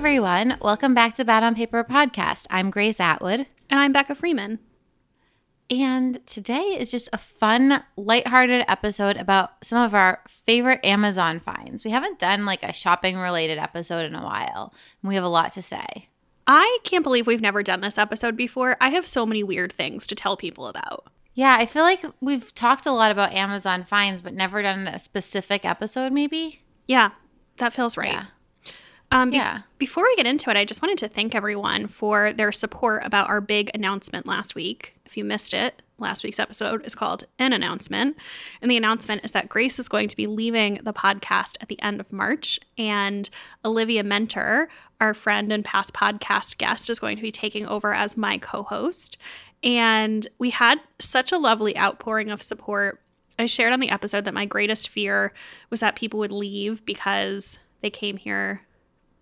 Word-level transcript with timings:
Everyone. 0.00 0.56
Welcome 0.62 0.94
back 0.94 1.12
to 1.16 1.26
Bad 1.26 1.42
on 1.42 1.54
Paper 1.54 1.84
podcast. 1.84 2.46
I'm 2.48 2.70
Grace 2.70 3.00
Atwood. 3.00 3.46
And 3.68 3.78
I'm 3.78 3.92
Becca 3.92 4.14
Freeman. 4.14 4.58
And 5.68 6.26
today 6.26 6.62
is 6.62 6.90
just 6.90 7.10
a 7.12 7.18
fun, 7.18 7.84
lighthearted 7.98 8.64
episode 8.66 9.18
about 9.18 9.62
some 9.62 9.76
of 9.76 9.94
our 9.94 10.22
favorite 10.26 10.80
Amazon 10.84 11.38
finds. 11.38 11.84
We 11.84 11.90
haven't 11.90 12.18
done 12.18 12.46
like 12.46 12.62
a 12.62 12.72
shopping 12.72 13.18
related 13.18 13.58
episode 13.58 14.06
in 14.06 14.14
a 14.14 14.24
while, 14.24 14.72
and 15.02 15.08
we 15.10 15.16
have 15.16 15.24
a 15.24 15.28
lot 15.28 15.52
to 15.52 15.60
say. 15.60 16.08
I 16.46 16.78
can't 16.82 17.04
believe 17.04 17.26
we've 17.26 17.42
never 17.42 17.62
done 17.62 17.82
this 17.82 17.98
episode 17.98 18.38
before. 18.38 18.78
I 18.80 18.88
have 18.88 19.06
so 19.06 19.26
many 19.26 19.44
weird 19.44 19.70
things 19.70 20.06
to 20.06 20.14
tell 20.14 20.34
people 20.34 20.66
about. 20.66 21.08
Yeah, 21.34 21.58
I 21.60 21.66
feel 21.66 21.82
like 21.82 22.02
we've 22.22 22.54
talked 22.54 22.86
a 22.86 22.92
lot 22.92 23.10
about 23.10 23.34
Amazon 23.34 23.84
finds, 23.84 24.22
but 24.22 24.32
never 24.32 24.62
done 24.62 24.88
a 24.88 24.98
specific 24.98 25.66
episode, 25.66 26.10
maybe. 26.10 26.62
Yeah, 26.88 27.10
that 27.58 27.74
feels 27.74 27.98
right. 27.98 28.12
Yeah. 28.12 28.24
Um, 29.10 29.30
bef- 29.30 29.34
Yeah. 29.34 29.62
Before 29.78 30.04
we 30.04 30.14
get 30.16 30.26
into 30.26 30.50
it, 30.50 30.56
I 30.56 30.64
just 30.64 30.82
wanted 30.82 30.98
to 30.98 31.08
thank 31.08 31.34
everyone 31.34 31.86
for 31.88 32.32
their 32.32 32.52
support 32.52 33.02
about 33.04 33.28
our 33.28 33.40
big 33.40 33.70
announcement 33.74 34.26
last 34.26 34.54
week. 34.54 34.94
If 35.04 35.16
you 35.16 35.24
missed 35.24 35.52
it, 35.54 35.82
last 35.98 36.22
week's 36.22 36.38
episode 36.38 36.84
is 36.86 36.94
called 36.94 37.24
An 37.38 37.52
Announcement. 37.52 38.16
And 38.62 38.70
the 38.70 38.76
announcement 38.76 39.24
is 39.24 39.32
that 39.32 39.48
Grace 39.48 39.78
is 39.78 39.88
going 39.88 40.08
to 40.08 40.16
be 40.16 40.26
leaving 40.26 40.80
the 40.84 40.92
podcast 40.92 41.56
at 41.60 41.68
the 41.68 41.80
end 41.82 41.98
of 42.00 42.12
March. 42.12 42.60
And 42.78 43.28
Olivia 43.64 44.04
Muenter, 44.04 44.66
our 45.00 45.14
friend 45.14 45.52
and 45.52 45.64
past 45.64 45.92
podcast 45.92 46.58
guest, 46.58 46.88
is 46.90 47.00
going 47.00 47.16
to 47.16 47.22
be 47.22 47.32
taking 47.32 47.66
over 47.66 47.92
as 47.92 48.16
my 48.16 48.38
co 48.38 48.62
host. 48.62 49.16
And 49.62 50.28
we 50.38 50.50
had 50.50 50.78
such 50.98 51.32
a 51.32 51.38
lovely 51.38 51.76
outpouring 51.76 52.30
of 52.30 52.42
support. 52.42 53.00
I 53.38 53.46
shared 53.46 53.72
on 53.72 53.80
the 53.80 53.90
episode 53.90 54.24
that 54.26 54.34
my 54.34 54.46
greatest 54.46 54.88
fear 54.88 55.32
was 55.70 55.80
that 55.80 55.96
people 55.96 56.20
would 56.20 56.32
leave 56.32 56.84
because 56.86 57.58
they 57.80 57.90
came 57.90 58.16
here 58.16 58.62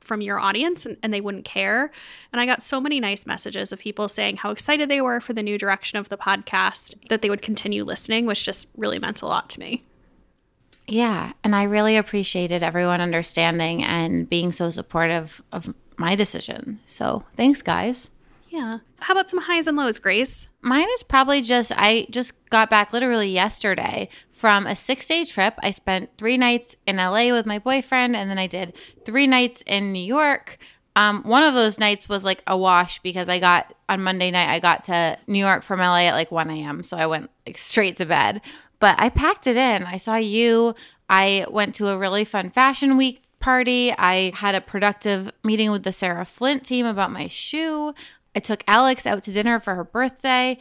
from 0.08 0.22
your 0.22 0.40
audience 0.40 0.84
and, 0.84 0.96
and 1.02 1.14
they 1.14 1.20
wouldn't 1.20 1.44
care. 1.44 1.92
And 2.32 2.40
I 2.40 2.46
got 2.46 2.62
so 2.62 2.80
many 2.80 2.98
nice 2.98 3.26
messages 3.26 3.70
of 3.70 3.78
people 3.78 4.08
saying 4.08 4.38
how 4.38 4.50
excited 4.50 4.88
they 4.88 5.00
were 5.00 5.20
for 5.20 5.34
the 5.34 5.42
new 5.42 5.58
direction 5.58 5.98
of 5.98 6.08
the 6.08 6.16
podcast, 6.16 6.94
that 7.10 7.22
they 7.22 7.30
would 7.30 7.42
continue 7.42 7.84
listening, 7.84 8.26
which 8.26 8.42
just 8.42 8.66
really 8.76 8.98
meant 8.98 9.22
a 9.22 9.26
lot 9.26 9.48
to 9.50 9.60
me. 9.60 9.84
Yeah. 10.88 11.32
And 11.44 11.54
I 11.54 11.64
really 11.64 11.96
appreciated 11.96 12.62
everyone 12.62 13.02
understanding 13.02 13.84
and 13.84 14.28
being 14.28 14.50
so 14.50 14.70
supportive 14.70 15.42
of 15.52 15.72
my 15.98 16.16
decision. 16.16 16.80
So 16.86 17.24
thanks, 17.36 17.60
guys. 17.60 18.08
Yeah. 18.48 18.78
How 19.00 19.12
about 19.12 19.28
some 19.28 19.40
highs 19.40 19.66
and 19.66 19.76
lows, 19.76 19.98
Grace? 19.98 20.48
Mine 20.62 20.88
is 20.94 21.02
probably 21.02 21.42
just 21.42 21.70
I 21.76 22.06
just 22.10 22.32
got 22.48 22.70
back 22.70 22.94
literally 22.94 23.28
yesterday 23.28 24.08
from 24.38 24.66
a 24.66 24.76
six 24.76 25.06
day 25.06 25.24
trip. 25.24 25.54
I 25.62 25.72
spent 25.72 26.10
three 26.16 26.38
nights 26.38 26.76
in 26.86 26.96
LA 26.96 27.32
with 27.32 27.44
my 27.44 27.58
boyfriend, 27.58 28.14
and 28.14 28.30
then 28.30 28.38
I 28.38 28.46
did 28.46 28.74
three 29.04 29.26
nights 29.26 29.62
in 29.66 29.92
New 29.92 30.04
York. 30.04 30.58
Um, 30.94 31.22
one 31.24 31.42
of 31.42 31.54
those 31.54 31.78
nights 31.78 32.08
was 32.08 32.24
like 32.24 32.42
a 32.46 32.56
wash 32.56 33.00
because 33.00 33.28
I 33.28 33.40
got 33.40 33.74
on 33.88 34.02
Monday 34.02 34.30
night, 34.30 34.48
I 34.48 34.60
got 34.60 34.84
to 34.84 35.18
New 35.26 35.38
York 35.38 35.62
from 35.62 35.80
LA 35.80 36.06
at 36.06 36.14
like 36.14 36.30
1 36.30 36.50
a.m. 36.50 36.84
So 36.84 36.96
I 36.96 37.06
went 37.06 37.30
like 37.46 37.58
straight 37.58 37.96
to 37.96 38.06
bed. 38.06 38.40
But 38.80 38.96
I 38.98 39.08
packed 39.08 39.46
it 39.46 39.56
in. 39.56 39.84
I 39.84 39.96
saw 39.96 40.16
you. 40.16 40.74
I 41.08 41.46
went 41.50 41.74
to 41.76 41.88
a 41.88 41.98
really 41.98 42.24
fun 42.24 42.50
fashion 42.50 42.96
week 42.96 43.22
party. 43.40 43.92
I 43.92 44.32
had 44.34 44.54
a 44.54 44.60
productive 44.60 45.30
meeting 45.44 45.70
with 45.70 45.82
the 45.82 45.92
Sarah 45.92 46.24
Flint 46.24 46.64
team 46.64 46.86
about 46.86 47.10
my 47.10 47.26
shoe. 47.26 47.94
I 48.34 48.40
took 48.40 48.62
Alex 48.68 49.06
out 49.06 49.22
to 49.24 49.32
dinner 49.32 49.58
for 49.58 49.74
her 49.74 49.84
birthday. 49.84 50.58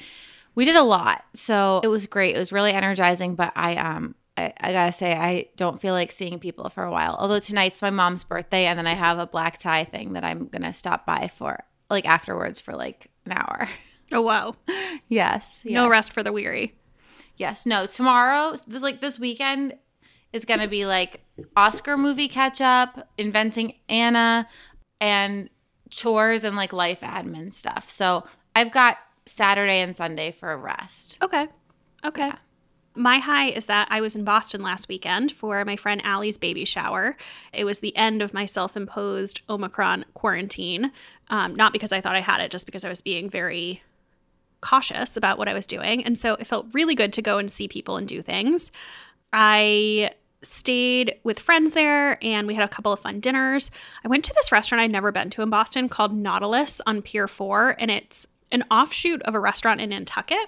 We 0.57 0.66
did 0.66 0.75
a 0.75 0.84
lot. 0.84 1.23
So 1.35 1.79
it 1.84 1.88
was 1.88 2.07
great. 2.07 2.35
It 2.35 2.40
was 2.40 2.51
really 2.51 2.72
energizing, 2.73 3.35
but 3.35 3.53
I 3.56 3.75
um 3.75 4.16
I, 4.35 4.53
I 4.59 4.72
gotta 4.73 4.91
say 4.91 5.13
I 5.13 5.50
don't 5.56 5.79
feel 5.79 5.94
like 5.94 6.12
seeing 6.12 6.40
people 6.40 6.68
for 6.69 6.84
a 6.84 6.91
while. 6.91 7.16
Although 7.18 7.40
tonight's 7.40 7.81
my 7.81 7.91
mom's 7.91 8.23
birthday 8.23 8.66
and 8.66 8.78
then 8.78 8.88
I 8.88 8.96
have 8.96 9.19
a 9.19 9.28
black 9.28 9.59
tie 9.59 9.85
thing 9.85 10.13
that 10.13 10.23
I'm 10.23 10.47
gonna 10.47 10.73
stop 10.73 11.06
by 11.06 11.29
for 11.34 11.63
like 11.90 12.06
afterwards 12.06 12.59
for 12.59 12.73
like 12.75 13.07
an 13.25 13.31
hour. 13.34 13.69
Oh, 14.09 14.22
wow. 14.22 14.56
yes. 15.09 15.63
No 15.66 15.90
rest 15.90 16.13
for 16.13 16.23
the 16.23 16.31
weary. 16.31 16.75
Yes. 17.35 17.66
No. 17.66 17.85
Tomorrow, 17.85 18.56
this- 18.66 18.81
like 18.81 19.01
this 19.01 19.19
weekend, 19.19 19.75
is 20.31 20.46
going 20.46 20.62
to 20.62 20.67
be 20.67 20.85
like 20.85 21.22
Oscar 21.57 21.97
movie 21.97 22.29
catch 22.29 22.62
up, 22.62 23.09
inventing 23.17 23.73
Anna, 23.90 24.47
and 25.01 25.50
chores 25.90 26.44
and 26.44 26.56
like 26.56 26.72
life 26.72 27.01
admin 27.01 27.53
stuff. 27.53 27.90
So 27.90 28.25
I've 28.56 28.72
got 28.72 28.97
Saturday 29.28 29.80
and 29.80 29.96
Sunday 29.96 30.32
for 30.32 30.52
a 30.52 30.58
rest. 30.58 31.18
Okay. 31.22 31.48
Okay. 32.04 32.32
My 32.96 33.20
high 33.20 33.50
is 33.50 33.68
that 33.68 33.88
I 33.92 34.02
was 34.02 34.16
in 34.16 34.24
Boston 34.24 34.64
last 34.64 34.88
weekend 34.88 35.32
for 35.32 35.64
my 35.64 35.76
friend 35.76 36.02
Allie's 36.04 36.38
baby 36.38 36.66
shower. 36.66 37.16
It 37.54 37.64
was 37.64 37.80
the 37.80 37.96
end 37.96 38.24
of 38.24 38.34
my 38.34 38.46
self 38.48 38.76
imposed 38.76 39.42
Omicron 39.50 40.06
quarantine. 40.16 40.92
Um, 41.30 41.56
not 41.56 41.74
because 41.74 41.92
I 41.92 42.02
thought 42.02 42.16
I 42.16 42.22
had 42.22 42.42
it, 42.42 42.50
just 42.50 42.66
because 42.66 42.84
I 42.84 42.90
was 42.90 43.02
being 43.02 43.30
very 43.30 43.84
cautious 44.62 45.16
about 45.16 45.38
what 45.38 45.48
I 45.48 45.54
was 45.54 45.68
doing. 45.68 46.04
And 46.04 46.18
so 46.18 46.34
it 46.34 46.48
felt 46.48 46.74
really 46.74 46.96
good 46.96 47.14
to 47.14 47.22
go 47.22 47.38
and 47.38 47.52
see 47.52 47.68
people 47.68 47.98
and 47.98 48.08
do 48.08 48.24
things. 48.24 48.72
I 49.32 50.12
stayed 50.42 51.20
with 51.24 51.40
friends 51.40 51.74
there 51.74 52.24
and 52.24 52.48
we 52.48 52.54
had 52.54 52.64
a 52.64 52.68
couple 52.68 52.92
of 52.94 53.00
fun 53.00 53.20
dinners. 53.20 53.70
I 54.04 54.08
went 54.08 54.26
to 54.26 54.34
this 54.34 54.52
restaurant 54.52 54.82
I'd 54.82 54.92
never 54.92 55.12
been 55.12 55.30
to 55.32 55.42
in 55.42 55.50
Boston 55.50 55.90
called 55.90 56.16
Nautilus 56.16 56.82
on 56.86 57.02
Pier 57.02 57.28
4, 57.28 57.76
and 57.80 57.92
it's 57.92 58.28
an 58.52 58.63
offshoot 58.72 59.22
of 59.24 59.35
a 59.35 59.40
restaurant 59.40 59.81
in 59.81 59.90
Nantucket. 59.90 60.47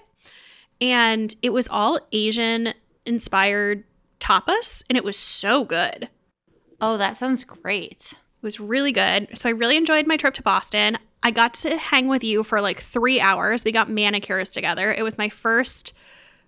And 0.81 1.35
it 1.41 1.49
was 1.51 1.67
all 1.67 1.99
Asian 2.11 2.73
inspired 3.05 3.83
tapas, 4.19 4.83
and 4.89 4.97
it 4.97 5.03
was 5.03 5.17
so 5.17 5.65
good. 5.65 6.09
Oh, 6.79 6.97
that 6.97 7.17
sounds 7.17 7.43
great. 7.43 8.13
It 8.13 8.43
was 8.45 8.59
really 8.59 8.91
good. 8.93 9.27
So 9.37 9.49
I 9.49 9.51
really 9.51 9.75
enjoyed 9.75 10.07
my 10.07 10.15
trip 10.15 10.33
to 10.35 10.41
Boston. 10.41 10.97
I 11.21 11.31
got 11.31 11.53
to 11.55 11.77
hang 11.77 12.07
with 12.07 12.23
you 12.23 12.43
for 12.43 12.61
like 12.61 12.79
three 12.79 13.19
hours. 13.19 13.65
We 13.65 13.73
got 13.73 13.89
manicures 13.89 14.47
together. 14.47 14.93
It 14.93 15.03
was 15.03 15.17
my 15.17 15.27
first 15.27 15.91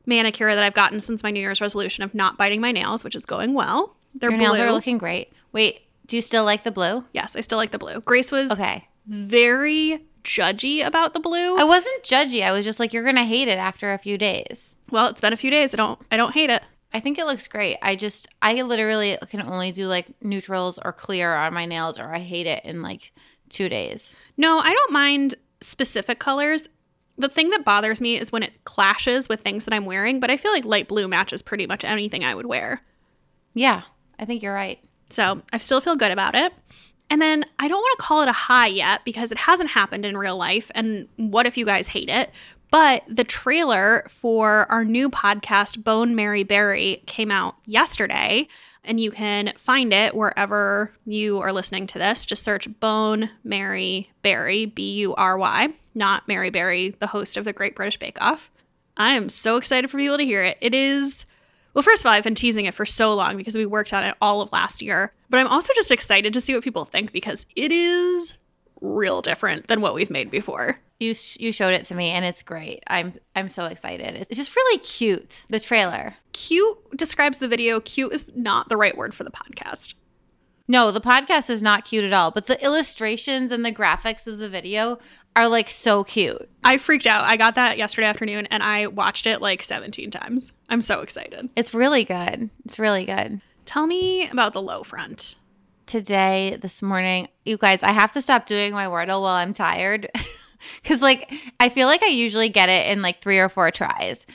manicure 0.06 0.56
that 0.56 0.64
I've 0.64 0.74
gotten 0.74 1.02
since 1.02 1.24
my 1.24 1.32
New 1.32 1.42
Year's 1.42 1.60
resolution 1.60 2.04
of 2.06 2.16
not 2.16 2.38
biting 2.38 2.62
my 2.62 2.72
nails, 2.72 3.04
which 3.04 3.16
is 3.16 3.26
going 3.26 3.54
well. 3.54 3.98
They're 4.16 4.30
Your 4.32 4.40
nails 4.40 4.58
blue. 4.58 4.68
are 4.68 4.72
looking 4.72 4.98
great. 4.98 5.34
Wait, 5.52 5.82
do 6.08 6.16
you 6.16 6.22
still 6.22 6.46
like 6.46 6.64
the 6.64 6.72
blue? 6.72 7.04
yes, 7.14 7.36
I 7.36 7.42
still 7.42 7.58
like 7.58 7.72
the 7.72 7.78
blue. 7.78 8.00
Grace 8.00 8.32
was 8.32 8.52
Okay. 8.52 8.88
very 9.06 10.06
judgy 10.24 10.86
about 10.86 11.14
the 11.14 11.20
blue. 11.20 11.58
I 11.58 11.64
wasn't 11.64 12.04
judgy. 12.04 12.44
I 12.44 12.52
was 12.52 12.66
just 12.66 12.80
like, 12.80 12.94
you're 12.94 13.04
going 13.04 13.16
to 13.16 13.24
hate 13.24 13.48
it 13.48 13.58
after 13.58 13.94
a 13.94 13.98
few 13.98 14.18
days. 14.18 14.76
well, 14.92 15.08
it's 15.08 15.22
been 15.22 15.34
a 15.34 15.38
few 15.38 15.52
days. 15.52 15.74
I 15.74 15.78
don't 15.78 16.00
I 16.12 16.18
don't 16.18 16.34
hate 16.34 16.50
it. 16.50 16.62
I 16.94 17.00
think 17.00 17.18
it 17.18 17.26
looks 17.26 17.48
great. 17.48 17.78
I 17.82 17.96
just 17.96 18.28
I 18.42 18.62
literally 18.62 19.18
can 19.30 19.42
only 19.42 19.72
do 19.72 19.86
like 19.86 20.08
neutrals 20.22 20.78
or 20.84 20.92
clear 20.92 21.34
on 21.34 21.54
my 21.54 21.66
nails 21.66 21.98
or 21.98 22.14
I 22.14 22.20
hate 22.20 22.48
it 22.48 22.66
in 22.66 22.82
like 22.82 23.14
2 23.50 23.70
days. 23.70 24.16
No, 24.38 24.60
I 24.60 24.74
don't 24.74 24.92
mind 24.92 25.36
specific 25.62 26.20
colors. 26.20 26.68
The 27.18 27.30
thing 27.30 27.50
that 27.52 27.64
bothers 27.66 28.02
me 28.02 28.20
is 28.20 28.32
when 28.32 28.44
it 28.44 28.64
clashes 28.66 29.30
with 29.30 29.42
things 29.42 29.66
that 29.66 29.74
I'm 29.74 29.86
wearing, 29.86 30.20
but 30.20 30.32
I 30.32 30.38
feel 30.38 30.52
like 30.52 30.66
light 30.66 30.88
blue 30.88 31.08
matches 31.08 31.42
pretty 31.42 31.68
much 31.68 31.84
anything 31.84 32.24
I 32.24 32.34
would 32.36 32.46
wear. 32.46 32.82
Yeah, 33.54 33.84
I 34.18 34.26
think 34.26 34.42
you're 34.42 34.54
right. 34.54 34.80
So 35.10 35.42
I 35.52 35.58
still 35.58 35.82
feel 35.82 35.96
good 35.96 36.12
about 36.12 36.36
it. 36.36 36.54
And 37.12 37.22
then 37.22 37.44
I 37.60 37.68
don't 37.68 37.82
want 37.82 38.00
to 38.00 38.04
call 38.04 38.22
it 38.22 38.30
a 38.30 38.32
high 38.32 38.68
yet 38.68 39.04
because 39.04 39.34
it 39.34 39.38
hasn't 39.38 39.72
happened 39.72 40.06
in 40.06 40.16
real 40.16 40.38
life. 40.38 40.72
And 40.74 41.10
what 41.18 41.46
if 41.46 41.58
you 41.58 41.66
guys 41.66 41.90
hate 41.90 42.08
it? 42.08 42.32
But 42.72 43.04
the 43.06 43.26
trailer 43.26 44.06
for 44.08 44.66
our 44.72 44.86
new 44.86 45.10
podcast, 45.10 45.84
Bone 45.84 46.16
Marry 46.16 46.44
Bury, 46.44 47.04
came 47.08 47.30
out 47.30 47.56
yesterday. 47.66 48.48
And 48.86 48.98
you 48.98 49.12
can 49.12 49.52
find 49.58 49.92
it 49.92 50.16
wherever 50.16 50.94
you 51.06 51.40
are 51.40 51.52
listening 51.52 51.86
to 51.88 52.00
this. 52.00 52.26
Just 52.26 52.46
search 52.46 52.68
Bone 52.80 53.30
Marry 53.44 54.10
Bury, 54.22 54.66
B 54.66 54.94
U 55.00 55.14
R 55.16 55.38
Y, 55.38 55.68
not 55.94 56.30
Mary 56.30 56.50
Berry, 56.50 56.96
the 57.00 57.08
host 57.08 57.36
of 57.36 57.44
the 57.44 57.52
Great 57.52 57.76
British 57.76 58.00
Bake 58.00 58.22
Off. 58.22 58.50
I 58.96 59.16
am 59.16 59.28
so 59.28 59.58
excited 59.58 59.92
for 59.92 59.98
people 59.98 60.18
to 60.18 60.24
hear 60.24 60.44
it. 60.44 60.58
It 60.62 60.74
is 60.74 61.26
well, 61.74 61.84
first 61.84 62.02
of 62.02 62.06
all, 62.08 62.12
I've 62.12 62.24
been 62.24 62.36
teasing 62.36 62.66
it 62.66 62.74
for 62.74 62.86
so 62.86 63.14
long 63.14 63.38
because 63.38 63.56
we 63.56 63.66
worked 63.66 63.94
on 63.94 64.04
it 64.04 64.16
all 64.22 64.42
of 64.42 64.52
last 64.52 64.82
year. 64.82 65.14
But 65.30 65.40
I'm 65.40 65.48
also 65.48 65.74
just 65.74 65.92
excited 65.92 66.34
to 66.34 66.42
see 66.42 66.54
what 66.54 66.64
people 66.64 66.86
think 66.86 67.12
because 67.12 67.46
it 67.56 67.72
is 67.72 68.38
real 68.82 69.22
different 69.22 69.68
than 69.68 69.82
what 69.82 69.94
we've 69.94 70.10
made 70.10 70.32
before. 70.32 70.80
You 71.00 71.14
sh- 71.14 71.38
you 71.40 71.52
showed 71.52 71.74
it 71.74 71.84
to 71.86 71.96
me 71.96 72.10
and 72.10 72.26
it's 72.26 72.44
great. 72.44 72.84
I'm 72.88 73.14
I'm 73.36 73.50
so 73.50 73.66
excited. 73.66 74.16
It's 74.16 74.38
just 74.38 74.56
really 74.56 74.80
cute. 74.80 75.44
The 75.50 75.60
trailer. 75.60 76.16
Cute 76.34 76.78
describes 76.98 77.40
the 77.40 77.48
video. 77.48 77.80
Cute 77.80 78.14
is 78.14 78.32
not 78.36 78.70
the 78.70 78.78
right 78.78 78.96
word 78.96 79.16
for 79.16 79.24
the 79.24 79.32
podcast. 79.32 79.94
No, 80.68 80.92
the 80.92 81.02
podcast 81.02 81.50
is 81.50 81.62
not 81.62 81.86
cute 81.86 82.06
at 82.06 82.14
all, 82.14 82.32
but 82.32 82.46
the 82.46 82.64
illustrations 82.64 83.52
and 83.52 83.66
the 83.66 83.74
graphics 83.74 84.28
of 84.28 84.38
the 84.38 84.48
video 84.48 85.00
are 85.36 85.48
like 85.48 85.70
so 85.70 86.04
cute. 86.04 86.50
I 86.64 86.78
freaked 86.78 87.08
out. 87.08 87.24
I 87.24 87.38
got 87.38 87.56
that 87.56 87.78
yesterday 87.78 88.08
afternoon 88.08 88.48
and 88.48 88.62
I 88.62 88.88
watched 88.88 89.28
it 89.28 89.42
like 89.42 89.64
17 89.64 90.12
times. 90.12 90.52
I'm 90.70 90.82
so 90.82 91.02
excited. 91.02 91.50
It's 91.56 91.74
really 91.74 92.04
good. 92.04 92.50
It's 92.66 92.80
really 92.80 93.06
good. 93.06 93.42
Tell 93.66 93.88
me 93.88 94.28
about 94.30 94.54
the 94.54 94.62
low 94.62 94.84
front. 94.84 95.36
Today, 95.86 96.58
this 96.62 96.82
morning, 96.82 97.28
you 97.46 97.58
guys, 97.58 97.84
I 97.84 97.92
have 97.92 98.12
to 98.14 98.22
stop 98.22 98.46
doing 98.46 98.74
my 98.74 98.86
Wordle 98.86 99.22
while 99.22 99.36
I'm 99.36 99.54
tired. 99.54 100.10
Cause 100.84 101.02
like 101.02 101.34
I 101.60 101.70
feel 101.70 101.88
like 101.88 102.04
I 102.04 102.08
usually 102.08 102.50
get 102.50 102.70
it 102.70 102.92
in 102.92 103.02
like 103.02 103.22
three 103.22 103.40
or 103.40 103.50
four 103.50 103.72
tries. 103.72 104.28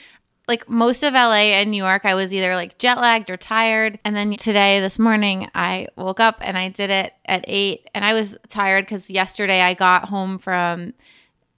Like 0.47 0.69
most 0.69 1.03
of 1.03 1.13
LA 1.13 1.51
and 1.51 1.71
New 1.71 1.83
York, 1.83 2.05
I 2.05 2.15
was 2.15 2.33
either 2.33 2.55
like 2.55 2.77
jet 2.77 2.97
lagged 2.97 3.29
or 3.29 3.35
tired. 3.35 3.99
And 4.05 4.15
then 4.15 4.31
today, 4.37 4.79
this 4.79 4.97
morning, 4.97 5.49
I 5.53 5.87
woke 5.97 6.21
up 6.21 6.37
and 6.41 6.57
I 6.57 6.69
did 6.69 6.89
it 6.89 7.13
at 7.25 7.43
eight. 7.47 7.89
And 7.93 8.05
I 8.05 8.13
was 8.13 8.37
tired 8.47 8.85
because 8.85 9.09
yesterday 9.09 9.61
I 9.61 9.73
got 9.73 10.07
home 10.07 10.37
from 10.37 10.93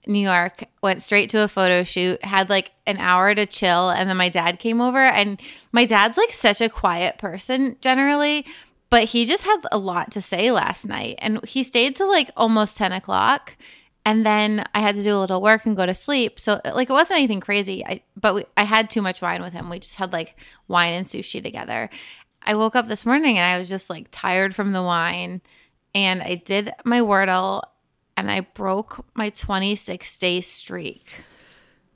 New 0.08 0.18
York, 0.18 0.64
went 0.82 1.02
straight 1.02 1.30
to 1.30 1.42
a 1.42 1.48
photo 1.48 1.84
shoot, 1.84 2.24
had 2.24 2.50
like 2.50 2.72
an 2.86 2.98
hour 2.98 3.32
to 3.32 3.46
chill. 3.46 3.90
And 3.90 4.08
then 4.08 4.16
my 4.16 4.28
dad 4.28 4.58
came 4.58 4.80
over. 4.80 5.04
And 5.04 5.40
my 5.70 5.84
dad's 5.84 6.18
like 6.18 6.32
such 6.32 6.60
a 6.60 6.68
quiet 6.68 7.16
person 7.18 7.76
generally, 7.80 8.44
but 8.88 9.04
he 9.04 9.24
just 9.24 9.44
had 9.44 9.60
a 9.70 9.78
lot 9.78 10.10
to 10.12 10.20
say 10.20 10.50
last 10.50 10.84
night. 10.84 11.16
And 11.18 11.44
he 11.46 11.62
stayed 11.62 11.94
till 11.94 12.08
like 12.08 12.32
almost 12.36 12.76
10 12.76 12.90
o'clock 12.90 13.56
and 14.04 14.24
then 14.24 14.64
I 14.74 14.80
had 14.80 14.96
to 14.96 15.02
do 15.02 15.14
a 15.16 15.20
little 15.20 15.42
work 15.42 15.66
and 15.66 15.76
go 15.76 15.86
to 15.86 15.94
sleep. 15.94 16.40
So 16.40 16.60
like 16.64 16.88
it 16.88 16.92
wasn't 16.92 17.18
anything 17.18 17.40
crazy. 17.40 17.84
I 17.84 18.02
but 18.16 18.34
we, 18.34 18.44
I 18.56 18.64
had 18.64 18.90
too 18.90 19.02
much 19.02 19.22
wine 19.22 19.42
with 19.42 19.52
him. 19.52 19.68
We 19.68 19.78
just 19.78 19.96
had 19.96 20.12
like 20.12 20.36
wine 20.68 20.94
and 20.94 21.06
sushi 21.06 21.42
together. 21.42 21.90
I 22.42 22.54
woke 22.54 22.74
up 22.74 22.88
this 22.88 23.04
morning 23.04 23.36
and 23.36 23.44
I 23.44 23.58
was 23.58 23.68
just 23.68 23.90
like 23.90 24.08
tired 24.10 24.54
from 24.54 24.72
the 24.72 24.82
wine, 24.82 25.42
and 25.94 26.22
I 26.22 26.36
did 26.36 26.72
my 26.84 27.00
Wordle, 27.00 27.62
and 28.16 28.30
I 28.30 28.40
broke 28.40 29.04
my 29.14 29.30
26 29.30 30.18
day 30.18 30.40
streak. 30.40 31.24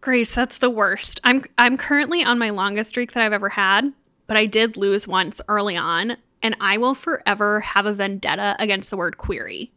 Grace, 0.01 0.35
that's 0.35 0.59
the 0.59 0.71
worst. 0.71 1.21
I'm 1.25 1.45
I'm 1.57 1.79
currently 1.79 2.23
on 2.23 2.39
my 2.39 2.51
longest 2.51 2.91
streak 2.91 3.13
that 3.13 3.23
I've 3.23 3.33
ever 3.33 3.49
had, 3.49 3.93
but 4.27 4.37
I 4.37 4.45
did 4.45 4.77
lose 4.77 5.09
once 5.09 5.41
early 5.49 5.77
on, 5.77 6.19
and 6.43 6.55
I 6.61 6.77
will 6.77 6.95
forever 6.95 7.61
have 7.61 7.87
a 7.87 7.95
vendetta 7.95 8.55
against 8.59 8.91
the 8.91 8.99
word 8.99 9.17
query. 9.17 9.73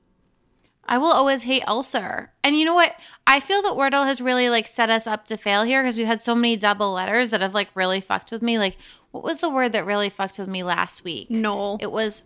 I 0.87 0.97
will 0.97 1.11
always 1.11 1.43
hate 1.43 1.63
ulcer. 1.67 2.31
And 2.43 2.55
you 2.57 2.63
know 2.65 2.73
what? 2.75 2.93
I 3.25 3.39
feel 3.39 3.61
that 3.63 3.73
Wordle 3.73 4.05
has 4.05 4.21
really 4.21 4.49
like 4.49 4.67
set 4.67 4.89
us 4.89 5.05
up 5.05 5.25
to 5.25 5.37
fail 5.37 5.63
here 5.63 5.83
because 5.83 5.97
we've 5.97 6.07
had 6.07 6.23
so 6.23 6.33
many 6.33 6.55
double 6.55 6.93
letters 6.93 7.29
that 7.29 7.41
have 7.41 7.53
like 7.53 7.69
really 7.75 7.99
fucked 7.99 8.31
with 8.31 8.41
me. 8.41 8.57
Like, 8.57 8.77
what 9.11 9.23
was 9.23 9.39
the 9.39 9.49
word 9.49 9.71
that 9.73 9.85
really 9.85 10.09
fucked 10.09 10.39
with 10.39 10.47
me 10.47 10.63
last 10.63 11.03
week? 11.03 11.29
Knoll. 11.29 11.77
It 11.81 11.91
was 11.91 12.23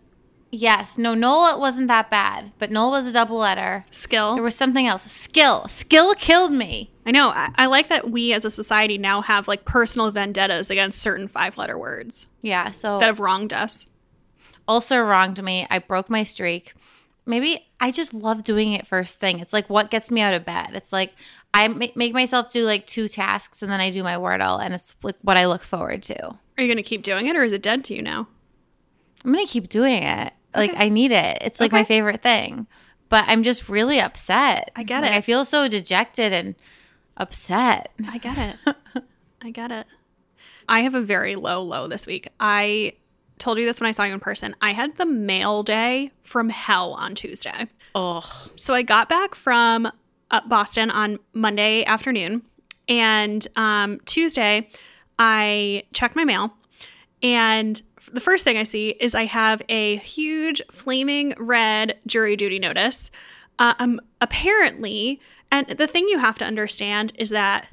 yes, 0.50 0.96
no, 0.98 1.14
Knoll. 1.14 1.54
It 1.54 1.58
wasn't 1.58 1.88
that 1.88 2.10
bad, 2.10 2.52
but 2.58 2.70
Knoll 2.70 2.90
was 2.92 3.06
a 3.06 3.12
double 3.12 3.38
letter. 3.38 3.84
Skill. 3.90 4.34
There 4.34 4.44
was 4.44 4.54
something 4.54 4.86
else. 4.86 5.10
Skill. 5.10 5.66
Skill 5.68 6.14
killed 6.14 6.52
me. 6.52 6.92
I 7.04 7.10
know. 7.10 7.30
I, 7.30 7.50
I 7.56 7.66
like 7.66 7.88
that 7.88 8.10
we 8.10 8.32
as 8.32 8.44
a 8.44 8.50
society 8.50 8.96
now 8.96 9.22
have 9.22 9.48
like 9.48 9.64
personal 9.64 10.10
vendettas 10.12 10.70
against 10.70 11.00
certain 11.02 11.26
five 11.26 11.58
letter 11.58 11.76
words 11.76 12.28
Yeah. 12.42 12.70
So 12.70 13.00
that 13.00 13.06
have 13.06 13.18
wronged 13.18 13.52
us. 13.52 13.86
ulcer 14.68 15.04
wronged 15.04 15.42
me. 15.42 15.66
I 15.68 15.80
broke 15.80 16.08
my 16.08 16.22
streak. 16.22 16.74
Maybe 17.24 17.66
I 17.80 17.90
just 17.90 18.12
love 18.12 18.42
doing 18.42 18.72
it 18.72 18.86
first 18.86 19.20
thing. 19.20 19.38
It's 19.38 19.52
like 19.52 19.70
what 19.70 19.90
gets 19.90 20.10
me 20.10 20.20
out 20.20 20.34
of 20.34 20.44
bed. 20.44 20.70
It's 20.72 20.92
like 20.92 21.14
I 21.54 21.68
make 21.68 21.96
myself 22.14 22.52
do 22.52 22.64
like 22.64 22.86
two 22.86 23.06
tasks 23.08 23.62
and 23.62 23.70
then 23.70 23.80
I 23.80 23.90
do 23.90 24.02
my 24.02 24.14
Wordle, 24.14 24.62
and 24.64 24.74
it's 24.74 24.94
like 25.02 25.16
what 25.22 25.36
I 25.36 25.46
look 25.46 25.62
forward 25.62 26.02
to. 26.04 26.24
Are 26.26 26.36
you 26.62 26.66
going 26.66 26.76
to 26.76 26.82
keep 26.82 27.02
doing 27.02 27.26
it 27.26 27.36
or 27.36 27.42
is 27.44 27.52
it 27.52 27.62
dead 27.62 27.84
to 27.84 27.94
you 27.94 28.02
now? 28.02 28.26
I'm 29.24 29.32
gonna 29.32 29.46
keep 29.46 29.68
doing 29.68 30.02
it. 30.02 30.32
Like 30.54 30.72
I 30.76 30.88
need 30.88 31.12
it. 31.12 31.38
It's 31.42 31.60
like 31.60 31.70
my 31.72 31.84
favorite 31.84 32.22
thing. 32.22 32.66
But 33.08 33.24
I'm 33.28 33.42
just 33.44 33.68
really 33.68 34.00
upset. 34.00 34.70
I 34.74 34.82
get 34.82 35.02
Like, 35.02 35.12
it. 35.12 35.14
I 35.14 35.20
feel 35.20 35.44
so 35.44 35.68
dejected 35.68 36.32
and 36.32 36.54
upset. 37.16 37.92
I 38.08 38.18
get 38.18 38.36
it. 38.66 38.76
I 39.42 39.50
get 39.50 39.70
it. 39.70 39.86
I 40.68 40.80
have 40.80 40.94
a 40.94 41.00
very 41.00 41.36
low 41.36 41.62
low 41.62 41.86
this 41.88 42.06
week. 42.06 42.28
I 42.40 42.94
told 43.42 43.58
you 43.58 43.66
this 43.66 43.80
when 43.80 43.88
I 43.88 43.90
saw 43.90 44.04
you 44.04 44.14
in 44.14 44.20
person. 44.20 44.54
I 44.60 44.72
had 44.72 44.96
the 44.96 45.06
mail 45.06 45.62
day 45.62 46.12
from 46.22 46.48
hell 46.48 46.94
on 46.94 47.14
Tuesday. 47.14 47.66
Oh, 47.94 48.48
So 48.56 48.72
I 48.72 48.82
got 48.82 49.08
back 49.08 49.34
from 49.34 49.90
uh, 50.30 50.40
Boston 50.46 50.90
on 50.90 51.18
Monday 51.34 51.84
afternoon, 51.84 52.42
and 52.88 53.46
um, 53.56 54.00
Tuesday 54.06 54.68
I 55.18 55.82
checked 55.92 56.16
my 56.16 56.24
mail, 56.24 56.54
and 57.22 57.82
the 58.10 58.20
first 58.20 58.44
thing 58.44 58.56
I 58.56 58.62
see 58.62 58.90
is 58.90 59.14
I 59.14 59.26
have 59.26 59.60
a 59.68 59.96
huge 59.96 60.62
flaming 60.70 61.34
red 61.38 61.98
jury 62.06 62.36
duty 62.36 62.58
notice. 62.58 63.10
Uh, 63.58 63.74
um, 63.78 64.00
apparently, 64.20 65.20
and 65.50 65.66
the 65.68 65.86
thing 65.86 66.08
you 66.08 66.18
have 66.18 66.38
to 66.38 66.44
understand 66.44 67.12
is 67.18 67.30
that 67.30 67.66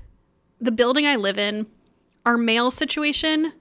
the 0.60 0.72
building 0.72 1.06
I 1.06 1.15
live 1.15 1.38
in, 1.38 1.68
our 2.25 2.38
mail 2.38 2.69
situation 2.69 3.54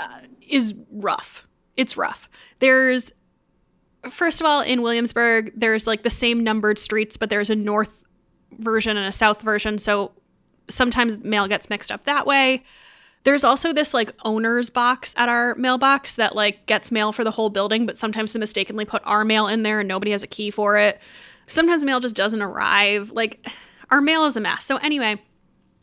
uh, 0.00 0.20
is 0.48 0.74
rough. 0.90 1.46
It's 1.76 1.96
rough. 1.96 2.28
There's 2.58 3.12
first 4.08 4.40
of 4.40 4.46
all, 4.46 4.62
in 4.62 4.82
Williamsburg, 4.82 5.52
there's 5.54 5.86
like 5.86 6.02
the 6.02 6.10
same 6.10 6.42
numbered 6.42 6.78
streets, 6.78 7.16
but 7.16 7.28
there's 7.28 7.50
a 7.50 7.54
north 7.54 8.02
version 8.52 8.96
and 8.96 9.06
a 9.06 9.12
south 9.12 9.42
version. 9.42 9.78
So 9.78 10.12
sometimes 10.68 11.18
mail 11.18 11.48
gets 11.48 11.68
mixed 11.68 11.90
up 11.90 12.04
that 12.04 12.26
way. 12.26 12.64
There's 13.24 13.44
also 13.44 13.72
this 13.72 13.92
like 13.92 14.14
owner's 14.24 14.70
box 14.70 15.12
at 15.16 15.28
our 15.28 15.54
mailbox 15.56 16.14
that 16.14 16.34
like 16.34 16.64
gets 16.66 16.90
mail 16.90 17.12
for 17.12 17.24
the 17.24 17.32
whole 17.32 17.50
building, 17.50 17.84
but 17.84 17.98
sometimes 17.98 18.32
they 18.32 18.38
mistakenly 18.38 18.86
put 18.86 19.02
our 19.04 19.24
mail 19.24 19.46
in 19.46 19.62
there 19.62 19.80
and 19.80 19.88
nobody 19.88 20.12
has 20.12 20.22
a 20.22 20.26
key 20.26 20.50
for 20.50 20.78
it. 20.78 20.98
Sometimes 21.46 21.84
mail 21.84 22.00
just 22.00 22.16
doesn't 22.16 22.40
arrive. 22.40 23.10
Like 23.10 23.46
our 23.90 24.00
mail 24.00 24.24
is 24.24 24.36
a 24.36 24.40
mess. 24.40 24.64
So 24.64 24.76
anyway, 24.78 25.20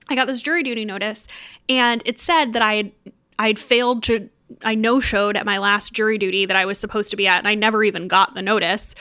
I 0.10 0.16
got 0.16 0.26
this 0.26 0.42
jury 0.42 0.64
duty 0.64 0.86
notice 0.86 1.28
and 1.70 2.02
it 2.06 2.20
said 2.20 2.54
that 2.54 2.64
I 2.64 2.76
had 2.76 2.92
I 3.40 3.48
had 3.48 3.60
failed 3.60 4.04
to 4.04 4.30
I 4.64 4.76
no 4.76 5.00
showed 5.00 5.36
at 5.36 5.46
my 5.46 5.58
last 5.58 5.94
jury 5.94 6.18
duty 6.18 6.46
that 6.46 6.56
I 6.56 6.66
was 6.66 6.80
supposed 6.80 7.12
to 7.12 7.18
be 7.18 7.28
at 7.28 7.40
and 7.40 7.48
I 7.48 7.56
never 7.56 7.84
even 7.84 8.08
got 8.08 8.34
the 8.34 8.42
notice. 8.42 8.96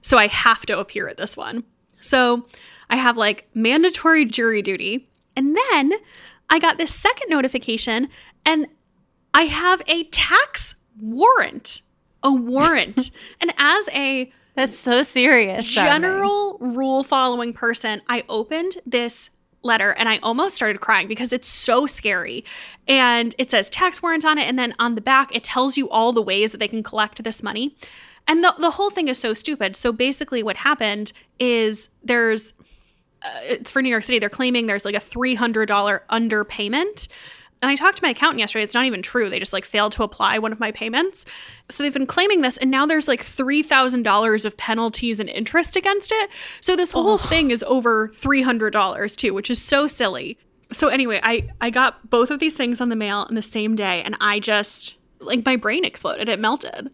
So 0.00 0.16
I 0.16 0.28
have 0.28 0.64
to 0.66 0.78
appear 0.78 1.08
at 1.08 1.16
this 1.16 1.36
one. 1.36 1.64
So 2.00 2.46
I 2.88 2.96
have 2.96 3.16
like 3.16 3.48
mandatory 3.54 4.24
jury 4.24 4.62
duty. 4.62 5.08
And 5.36 5.56
then 5.56 5.94
I 6.48 6.58
got 6.58 6.78
this 6.78 6.94
second 6.94 7.28
notification 7.28 8.08
and 8.46 8.66
I 9.34 9.42
have 9.42 9.82
a 9.86 10.04
tax 10.04 10.74
warrant. 11.00 11.82
A 12.22 12.32
warrant. 12.32 13.10
and 13.40 13.52
as 13.58 13.88
a 13.94 14.32
that's 14.54 14.76
so 14.76 15.04
serious. 15.04 15.68
general 15.68 16.58
rule 16.58 17.04
following 17.04 17.52
person, 17.52 18.02
I 18.08 18.24
opened 18.28 18.78
this 18.84 19.30
letter 19.62 19.90
and 19.92 20.08
I 20.08 20.18
almost 20.18 20.54
started 20.54 20.80
crying 20.80 21.08
because 21.08 21.32
it's 21.32 21.48
so 21.48 21.86
scary. 21.86 22.44
And 22.86 23.34
it 23.38 23.50
says 23.50 23.68
tax 23.68 24.02
warrant 24.02 24.24
on 24.24 24.38
it. 24.38 24.48
And 24.48 24.58
then 24.58 24.74
on 24.78 24.94
the 24.94 25.00
back, 25.00 25.34
it 25.34 25.44
tells 25.44 25.76
you 25.76 25.88
all 25.90 26.12
the 26.12 26.22
ways 26.22 26.52
that 26.52 26.58
they 26.58 26.68
can 26.68 26.82
collect 26.82 27.22
this 27.24 27.42
money. 27.42 27.76
And 28.26 28.44
the, 28.44 28.54
the 28.58 28.72
whole 28.72 28.90
thing 28.90 29.08
is 29.08 29.18
so 29.18 29.34
stupid. 29.34 29.74
So 29.74 29.90
basically, 29.92 30.42
what 30.42 30.56
happened 30.56 31.12
is 31.38 31.88
there's 32.04 32.52
uh, 33.22 33.28
it's 33.42 33.70
for 33.70 33.82
New 33.82 33.88
York 33.88 34.04
City. 34.04 34.18
They're 34.18 34.28
claiming 34.28 34.66
there's 34.66 34.84
like 34.84 34.94
a 34.94 34.98
$300 34.98 35.66
underpayment. 36.08 37.08
And 37.60 37.70
I 37.70 37.76
talked 37.76 37.98
to 37.98 38.04
my 38.04 38.10
accountant 38.10 38.38
yesterday. 38.38 38.62
It's 38.62 38.74
not 38.74 38.86
even 38.86 39.02
true. 39.02 39.28
They 39.28 39.38
just 39.38 39.52
like 39.52 39.64
failed 39.64 39.92
to 39.92 40.04
apply 40.04 40.38
one 40.38 40.52
of 40.52 40.60
my 40.60 40.70
payments. 40.70 41.24
So 41.68 41.82
they've 41.82 41.92
been 41.92 42.06
claiming 42.06 42.40
this, 42.40 42.56
and 42.56 42.70
now 42.70 42.86
there's 42.86 43.08
like 43.08 43.24
$3,000 43.24 44.44
of 44.44 44.56
penalties 44.56 45.18
and 45.18 45.28
interest 45.28 45.76
against 45.76 46.12
it. 46.12 46.30
So 46.60 46.76
this 46.76 46.92
whole 46.92 47.18
thing 47.18 47.50
is 47.50 47.64
over 47.64 48.08
$300 48.10 49.16
too, 49.16 49.34
which 49.34 49.50
is 49.50 49.60
so 49.60 49.86
silly. 49.86 50.38
So 50.70 50.88
anyway, 50.88 51.20
I, 51.22 51.48
I 51.60 51.70
got 51.70 52.10
both 52.10 52.30
of 52.30 52.38
these 52.38 52.56
things 52.56 52.80
on 52.80 52.90
the 52.90 52.96
mail 52.96 53.26
on 53.28 53.34
the 53.34 53.42
same 53.42 53.74
day, 53.74 54.02
and 54.02 54.16
I 54.20 54.38
just, 54.38 54.96
like, 55.18 55.44
my 55.44 55.56
brain 55.56 55.84
exploded. 55.84 56.28
It 56.28 56.38
melted. 56.38 56.90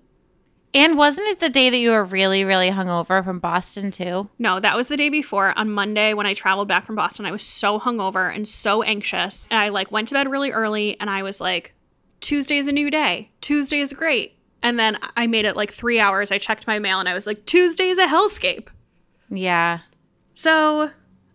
And 0.75 0.99
wasn't 0.99 1.29
it 1.29 1.39
the 1.39 1.49
day 1.49 1.71
that 1.71 1.79
you 1.79 1.93
were 1.93 2.05
really, 2.05 2.45
really 2.45 2.69
hungover 2.69 3.25
from 3.25 3.39
Boston 3.39 3.93
too? 3.93 4.29
No, 4.41 4.59
that 4.59 4.77
was 4.77 4.89
the 4.89 4.97
day 4.97 5.09
before. 5.09 5.57
On 5.57 5.71
Monday, 5.71 6.15
when 6.15 6.27
I 6.27 6.35
traveled 6.35 6.67
back 6.67 6.85
from 6.85 6.97
Boston, 6.97 7.27
I 7.27 7.31
was 7.31 7.45
so 7.45 7.79
hungover 7.79 8.35
and 8.35 8.47
so 8.47 8.83
anxious. 8.83 9.47
And 9.53 9.61
I 9.61 9.69
like 9.69 9.93
went 9.93 10.09
to 10.09 10.15
bed 10.15 10.29
really 10.29 10.51
early 10.51 10.99
and 10.99 11.09
I 11.09 11.23
was 11.23 11.41
like, 11.41 11.75
Tuesday's 12.21 12.67
a 12.67 12.73
new 12.73 12.91
day. 12.91 13.31
Tuesday's 13.41 13.93
great. 13.93 14.37
And 14.63 14.79
then 14.79 14.99
I 15.17 15.29
made 15.29 15.45
it 15.45 15.57
like 15.57 15.73
three 15.73 16.01
hours. 16.01 16.33
I 16.33 16.39
checked 16.39 16.67
my 16.67 16.81
mail 16.81 16.99
and 16.99 17.09
I 17.09 17.15
was 17.15 17.27
like, 17.27 17.45
Tuesday's 17.45 17.99
a 17.99 18.07
hellscape. 18.07 18.67
Yeah. 19.29 19.81
So 20.35 20.91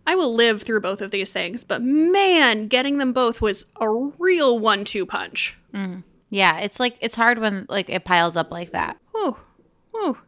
I 0.06 0.16
will 0.16 0.34
live 0.34 0.62
through 0.62 0.80
both 0.80 1.00
of 1.00 1.12
these 1.12 1.30
things. 1.30 1.64
But 1.64 1.80
man, 1.80 2.68
getting 2.68 2.98
them 2.98 3.14
both 3.14 3.40
was 3.40 3.64
a 3.80 3.88
real 3.88 4.58
one 4.58 4.84
two 4.84 5.06
punch. 5.06 5.56
Mm. 5.72 6.02
Yeah. 6.30 6.58
It's 6.58 6.80
like 6.80 6.96
it's 7.00 7.16
hard 7.16 7.38
when 7.38 7.66
like 7.68 7.90
it 7.90 8.04
piles 8.04 8.36
up 8.36 8.50
like 8.50 8.70
that. 8.70 8.96
Whew. 9.12 9.36
Whew. 9.92 10.18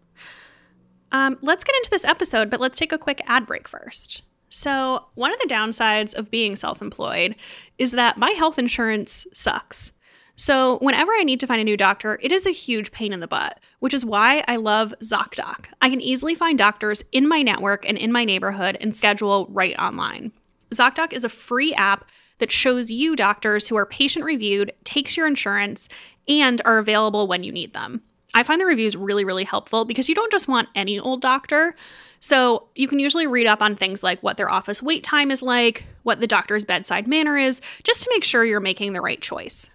Um, 1.12 1.38
let's 1.42 1.64
get 1.64 1.76
into 1.76 1.90
this 1.90 2.04
episode, 2.04 2.50
but 2.50 2.60
let's 2.60 2.78
take 2.78 2.92
a 2.92 2.98
quick 2.98 3.20
ad 3.26 3.46
break 3.46 3.68
first. 3.68 4.22
So, 4.48 5.06
one 5.14 5.32
of 5.32 5.38
the 5.38 5.46
downsides 5.46 6.14
of 6.14 6.30
being 6.30 6.56
self 6.56 6.82
employed 6.82 7.36
is 7.78 7.92
that 7.92 8.18
my 8.18 8.32
health 8.32 8.58
insurance 8.58 9.26
sucks. 9.32 9.92
So, 10.36 10.78
whenever 10.80 11.12
I 11.12 11.22
need 11.22 11.40
to 11.40 11.46
find 11.46 11.60
a 11.60 11.64
new 11.64 11.76
doctor, 11.76 12.18
it 12.22 12.32
is 12.32 12.46
a 12.46 12.50
huge 12.50 12.92
pain 12.92 13.12
in 13.12 13.20
the 13.20 13.28
butt, 13.28 13.60
which 13.78 13.94
is 13.94 14.04
why 14.04 14.44
I 14.48 14.56
love 14.56 14.94
ZocDoc. 15.02 15.66
I 15.80 15.88
can 15.88 16.00
easily 16.00 16.34
find 16.34 16.58
doctors 16.58 17.04
in 17.12 17.28
my 17.28 17.42
network 17.42 17.88
and 17.88 17.96
in 17.96 18.12
my 18.12 18.24
neighborhood 18.24 18.76
and 18.80 18.94
schedule 18.94 19.46
right 19.50 19.78
online. 19.78 20.32
ZocDoc 20.70 21.12
is 21.12 21.24
a 21.24 21.30
free 21.30 21.72
app 21.74 22.06
that 22.42 22.50
shows 22.50 22.90
you 22.90 23.14
doctors 23.14 23.68
who 23.68 23.76
are 23.76 23.86
patient 23.86 24.24
reviewed, 24.24 24.72
takes 24.82 25.16
your 25.16 25.28
insurance, 25.28 25.88
and 26.26 26.60
are 26.64 26.78
available 26.78 27.28
when 27.28 27.44
you 27.44 27.52
need 27.52 27.72
them. 27.72 28.02
I 28.34 28.42
find 28.42 28.60
the 28.60 28.66
reviews 28.66 28.96
really, 28.96 29.24
really 29.24 29.44
helpful 29.44 29.84
because 29.84 30.08
you 30.08 30.14
don't 30.16 30.32
just 30.32 30.48
want 30.48 30.68
any 30.74 30.98
old 30.98 31.20
doctor. 31.22 31.76
So 32.18 32.66
you 32.74 32.88
can 32.88 32.98
usually 32.98 33.28
read 33.28 33.46
up 33.46 33.62
on 33.62 33.76
things 33.76 34.02
like 34.02 34.20
what 34.24 34.38
their 34.38 34.50
office 34.50 34.82
wait 34.82 35.04
time 35.04 35.30
is 35.30 35.40
like, 35.40 35.84
what 36.02 36.18
the 36.18 36.26
doctor's 36.26 36.64
bedside 36.64 37.06
manner 37.06 37.38
is, 37.38 37.60
just 37.84 38.02
to 38.02 38.10
make 38.12 38.24
sure 38.24 38.44
you're 38.44 38.58
making 38.58 38.92
the 38.92 39.00
right 39.00 39.20
choice. 39.20 39.70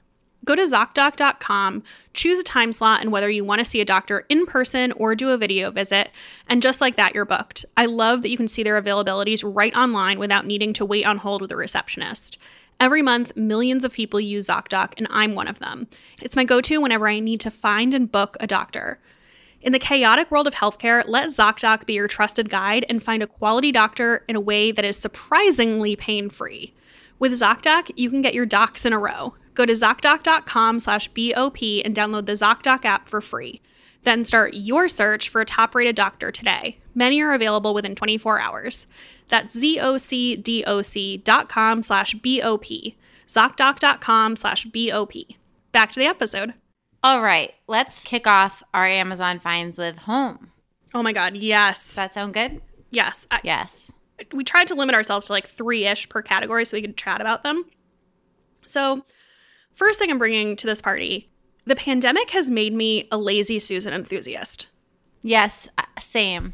Go 0.46 0.56
to 0.56 0.62
ZocDoc.com, 0.62 1.84
choose 2.14 2.40
a 2.40 2.44
time 2.44 2.72
slot 2.72 3.02
and 3.02 3.12
whether 3.12 3.30
you 3.30 3.44
want 3.44 3.60
to 3.60 3.66
see 3.66 3.82
a 3.82 3.86
doctor 3.86 4.26
in 4.30 4.46
person 4.46 4.94
or 4.94 5.14
do 5.14 5.30
a 5.32 5.38
video 5.38 5.72
visit, 5.72 6.10
and 6.48 6.62
just 6.62 6.80
like 6.80 6.96
that, 6.96 7.14
you're 7.14 7.26
booked. 7.26 7.66
I 7.76 7.86
love 7.86 8.22
that 8.22 8.30
you 8.30 8.38
can 8.38 8.48
see 8.48 8.64
their 8.64 8.82
availabilities 8.82 9.44
right 9.44 9.76
online 9.76 10.20
without 10.20 10.46
needing 10.46 10.72
to 10.74 10.86
wait 10.86 11.06
on 11.06 11.18
hold 11.18 11.42
with 11.42 11.52
a 11.52 11.58
receptionist. 11.58 12.38
Every 12.80 13.02
month, 13.02 13.36
millions 13.36 13.84
of 13.84 13.94
people 13.94 14.20
use 14.20 14.48
ZocDoc, 14.48 14.94
and 14.98 15.08
I'm 15.10 15.34
one 15.34 15.48
of 15.48 15.58
them. 15.58 15.88
It's 16.22 16.36
my 16.36 16.44
go 16.44 16.62
to 16.62 16.80
whenever 16.80 17.08
I 17.08 17.20
need 17.20 17.40
to 17.42 17.52
find 17.52 17.94
and 17.94 18.12
book 18.12 18.38
a 18.40 18.46
doctor. 18.46 19.00
In 19.62 19.72
the 19.72 19.80
chaotic 19.80 20.30
world 20.30 20.46
of 20.46 20.54
healthcare, 20.54 21.04
let 21.08 21.30
ZocDoc 21.30 21.88
be 21.88 21.94
your 21.94 22.08
trusted 22.08 22.52
guide 22.52 22.86
and 22.88 23.02
find 23.02 23.24
a 23.24 23.28
quality 23.28 23.72
doctor 23.72 24.24
in 24.28 24.36
a 24.36 24.40
way 24.42 24.72
that 24.72 24.86
is 24.86 24.96
surprisingly 24.96 25.96
pain 25.96 26.30
free. 26.30 26.76
With 27.18 27.32
ZocDoc, 27.32 27.92
you 27.96 28.12
can 28.12 28.22
get 28.22 28.36
your 28.36 28.46
docs 28.46 28.86
in 28.86 28.94
a 28.94 29.00
row. 29.00 29.34
Go 29.56 29.66
to 29.66 29.74
ZocDoc.com 29.74 30.78
slash 30.78 31.08
BOP 31.08 31.58
and 31.84 31.96
download 31.96 32.28
the 32.28 32.34
ZocDoc 32.34 32.86
app 32.86 33.10
for 33.10 33.22
free. 33.22 33.60
Then 34.04 34.24
start 34.24 34.54
your 34.54 34.88
search 34.88 35.30
for 35.30 35.42
a 35.42 35.46
top 35.46 35.74
rated 35.74 35.96
doctor 35.96 36.32
today. 36.32 36.78
Many 36.94 37.22
are 37.22 37.34
available 37.34 37.74
within 37.74 37.96
24 37.96 38.40
hours. 38.40 38.86
That's 39.30 39.56
zocdoc.com 39.56 41.24
slash 41.84 42.14
BOP. 42.16 42.66
ZocDoc.com 43.28 44.36
slash 44.36 44.66
BOP. 44.66 45.14
Back 45.72 45.92
to 45.92 46.00
the 46.00 46.06
episode. 46.06 46.54
All 47.04 47.22
right, 47.22 47.54
let's 47.68 48.04
kick 48.04 48.26
off 48.26 48.64
our 48.74 48.86
Amazon 48.86 49.40
finds 49.40 49.78
with 49.78 49.98
home. 50.00 50.52
Oh 50.94 51.04
my 51.04 51.14
God, 51.14 51.36
yes. 51.36 51.86
Does 51.86 51.96
that 51.96 52.14
sound 52.14 52.34
good? 52.34 52.62
Yes. 52.90 53.28
I, 53.30 53.40
Yes. 53.44 53.92
we 54.34 54.44
tried 54.44 54.68
to 54.70 54.76
limit 54.76 54.96
ourselves 54.96 55.28
to 55.28 55.34
like 55.34 55.48
three 55.48 55.86
ish 55.86 56.10
per 56.10 56.22
category 56.22 56.66
so 56.66 56.78
we 56.78 56.82
could 56.82 56.98
chat 56.98 57.22
about 57.22 57.44
them. 57.44 57.66
So, 58.66 59.06
first 59.74 60.00
thing 60.00 60.10
I'm 60.10 60.18
bringing 60.18 60.56
to 60.56 60.68
this 60.68 60.82
party 60.82 61.30
the 61.66 61.76
pandemic 61.76 62.30
has 62.30 62.50
made 62.50 62.74
me 62.74 63.10
a 63.12 63.18
lazy 63.18 63.60
Susan 63.60 63.94
enthusiast. 63.94 64.68
Yes, 65.22 65.68
uh, 65.78 65.84
same. 66.00 66.54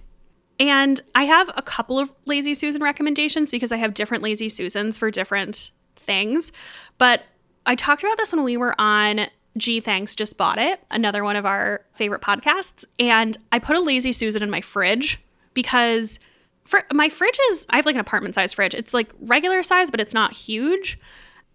And 0.60 1.01
I 1.15 1.24
have 1.24 1.50
a 1.55 1.62
couple 1.62 2.00
of 2.00 2.13
Lazy 2.25 2.53
Susan 2.53 2.81
recommendations 2.81 3.51
because 3.51 3.72
I 3.72 3.77
have 3.77 3.93
different 3.93 4.24
Lazy 4.24 4.50
Susans 4.50 4.98
for 4.98 5.10
different 5.12 5.72
things. 5.95 6.51
But 6.98 7.24
I 7.65 7.75
talked 7.75 8.03
about 8.03 8.17
this 8.17 8.31
when 8.31 8.43
we 8.43 8.57
were 8.57 8.79
on 8.79 9.27
Gee 9.57 9.79
Thanks 9.79 10.15
Just 10.15 10.38
Bought 10.38 10.60
It, 10.60 10.79
another 10.91 11.24
one 11.24 11.36
of 11.36 11.45
our 11.45 11.86
favorite 11.93 12.22
podcasts. 12.22 12.86
And 13.00 13.38
I 13.51 13.60
put 13.60 13.75
a 13.75 13.79
Lazy 13.79 14.13
Susan 14.13 14.43
in 14.43 14.50
my 14.50 14.62
fridge 14.62 15.19
because 15.53 16.19
my 16.91 17.10
fridge 17.10 17.38
is, 17.51 17.65
I 17.69 17.77
have 17.77 17.86
like 17.86 17.95
an 17.95 18.01
apartment 18.01 18.36
size 18.36 18.53
fridge. 18.53 18.74
It's 18.74 18.93
like 18.93 19.12
regular 19.22 19.63
size, 19.63 19.91
but 19.91 20.00
it's 20.00 20.13
not 20.13 20.33
huge. 20.33 21.00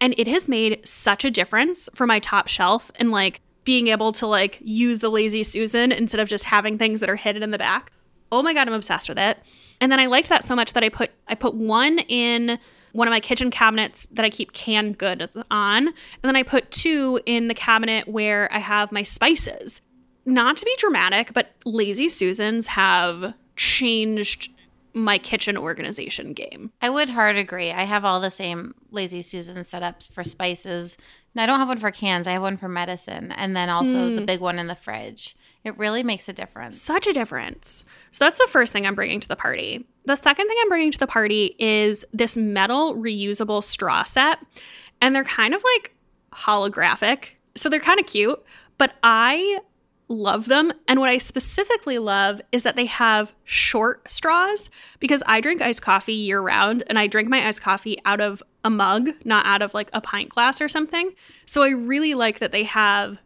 And 0.01 0.15
it 0.17 0.29
has 0.29 0.49
made 0.49 0.87
such 0.87 1.25
a 1.25 1.31
difference 1.31 1.89
for 1.95 2.07
my 2.07 2.21
top 2.21 2.49
shelf 2.49 2.91
and 2.97 3.11
like 3.11 3.41
being 3.65 3.89
able 3.89 4.13
to 4.13 4.27
like 4.27 4.59
use 4.61 5.01
the 5.01 5.11
Lazy 5.11 5.43
Susan 5.43 5.93
instead 5.93 6.21
of 6.21 6.29
just 6.29 6.45
having 6.45 6.79
things 6.79 7.01
that 7.01 7.11
are 7.11 7.17
hidden 7.17 7.43
in 7.43 7.51
the 7.51 7.59
back 7.59 7.93
oh 8.33 8.43
my 8.43 8.53
god 8.55 8.69
i'm 8.69 8.75
obsessed 8.75 9.09
with 9.09 9.19
it 9.19 9.39
and 9.81 9.91
then 9.91 10.01
i 10.01 10.07
liked 10.07 10.29
that 10.29 10.45
so 10.45 10.55
much 10.55 10.73
that 10.73 10.83
i 10.83 10.89
put 10.89 11.11
i 11.27 11.35
put 11.35 11.55
one 11.55 11.99
in 12.09 12.59
one 12.93 13.07
of 13.07 13.13
my 13.13 13.21
kitchen 13.21 13.51
cabinets 13.51 14.07
that 14.13 14.25
i 14.25 14.31
keep 14.31 14.53
canned 14.53 14.99
goods 14.99 15.37
on 15.51 15.89
and 15.89 15.95
then 16.23 16.37
i 16.37 16.43
put 16.43 16.71
two 16.71 17.21
in 17.27 17.49
the 17.49 17.55
cabinet 17.55 18.09
where 18.09 18.53
i 18.53 18.59
have 18.59 18.93
my 18.93 19.03
spices 19.03 19.81
not 20.25 20.57
to 20.57 20.65
be 20.65 20.75
dramatic 20.79 21.33
but 21.33 21.53
lazy 21.65 22.09
susans 22.09 22.69
have 22.69 23.35
changed 23.57 24.51
my 24.95 25.19
kitchen 25.19 25.57
organization 25.57 26.33
game 26.33 26.73
I 26.81 26.91
would 26.91 27.11
hard 27.11 27.37
agree. 27.37 27.71
I 27.71 27.85
have 27.85 28.05
all 28.05 28.21
the 28.21 28.31
same 28.31 28.75
Lazy 28.91 29.23
Susan 29.23 29.59
setups 29.59 30.11
for 30.11 30.25
spices. 30.25 30.97
And 31.35 31.43
I 31.43 31.47
don't 31.47 31.59
have 31.59 31.69
one 31.69 31.79
for 31.79 31.91
cans. 31.91 32.27
I 32.27 32.33
have 32.33 32.43
one 32.43 32.57
for 32.57 32.69
medicine, 32.69 33.33
and 33.33 33.57
then 33.57 33.69
also 33.69 34.11
the 34.11 34.23
mm. 34.23 34.27
big 34.27 34.41
one 34.41 34.59
in 34.59 34.67
the 34.67 34.75
fridge. 34.75 35.37
It 35.65 35.77
really 35.77 36.03
makes 36.03 36.29
a 36.29 36.33
difference. 36.33 36.81
Such 36.81 37.07
a 37.07 37.13
difference. 37.13 37.85
So 38.11 38.25
that's 38.25 38.39
the 38.39 38.47
first 38.47 38.73
thing 38.73 38.87
I'm 38.87 38.95
bringing 38.95 39.21
to 39.21 39.29
the 39.29 39.37
party. 39.37 39.87
The 40.05 40.17
second 40.17 40.47
thing 40.49 40.57
I'm 40.61 40.69
bringing 40.69 40.93
to 40.93 40.99
the 40.99 41.07
party 41.07 41.57
is 41.59 42.05
this 42.13 42.37
metal 42.37 42.97
reusable 42.97 43.63
straw 43.63 44.05
set. 44.05 44.39
And 45.01 45.15
they're 45.15 45.25
kind 45.25 45.55
of 45.55 45.63
like 45.75 45.95
holographic. 46.33 47.31
So 47.57 47.69
they're 47.69 47.81
kind 47.81 48.01
of 48.01 48.07
cute, 48.07 48.43
but 48.79 48.95
I 49.03 49.59
love 50.09 50.47
them. 50.47 50.73
And 50.87 51.01
what 51.01 51.11
I 51.11 51.19
specifically 51.19 51.99
love 51.99 52.41
is 52.51 52.63
that 52.63 52.77
they 52.77 52.87
have 52.87 53.35
short 53.45 54.11
straws 54.11 54.71
because 55.01 55.23
I 55.27 55.41
drink 55.41 55.61
iced 55.61 55.83
coffee 55.83 56.15
year 56.15 56.41
round 56.41 56.85
and 56.87 56.99
I 56.99 57.07
drink 57.07 57.29
my 57.29 57.47
iced 57.47 57.63
coffee 57.63 57.99
out 58.05 58.21
of 58.21 58.43
a 58.65 58.71
mug, 58.71 59.11
not 59.25 59.45
out 59.45 59.61
of 59.61 59.75
like 59.75 59.91
a 59.93 60.01
pint 60.01 60.31
glass 60.31 60.61
or 60.61 60.69
something. 60.69 61.13
So 61.47 61.63
I 61.63 61.71
really 61.71 62.15
like 62.15 62.39
that 62.39 62.53
they 62.53 62.65
have 62.65 63.19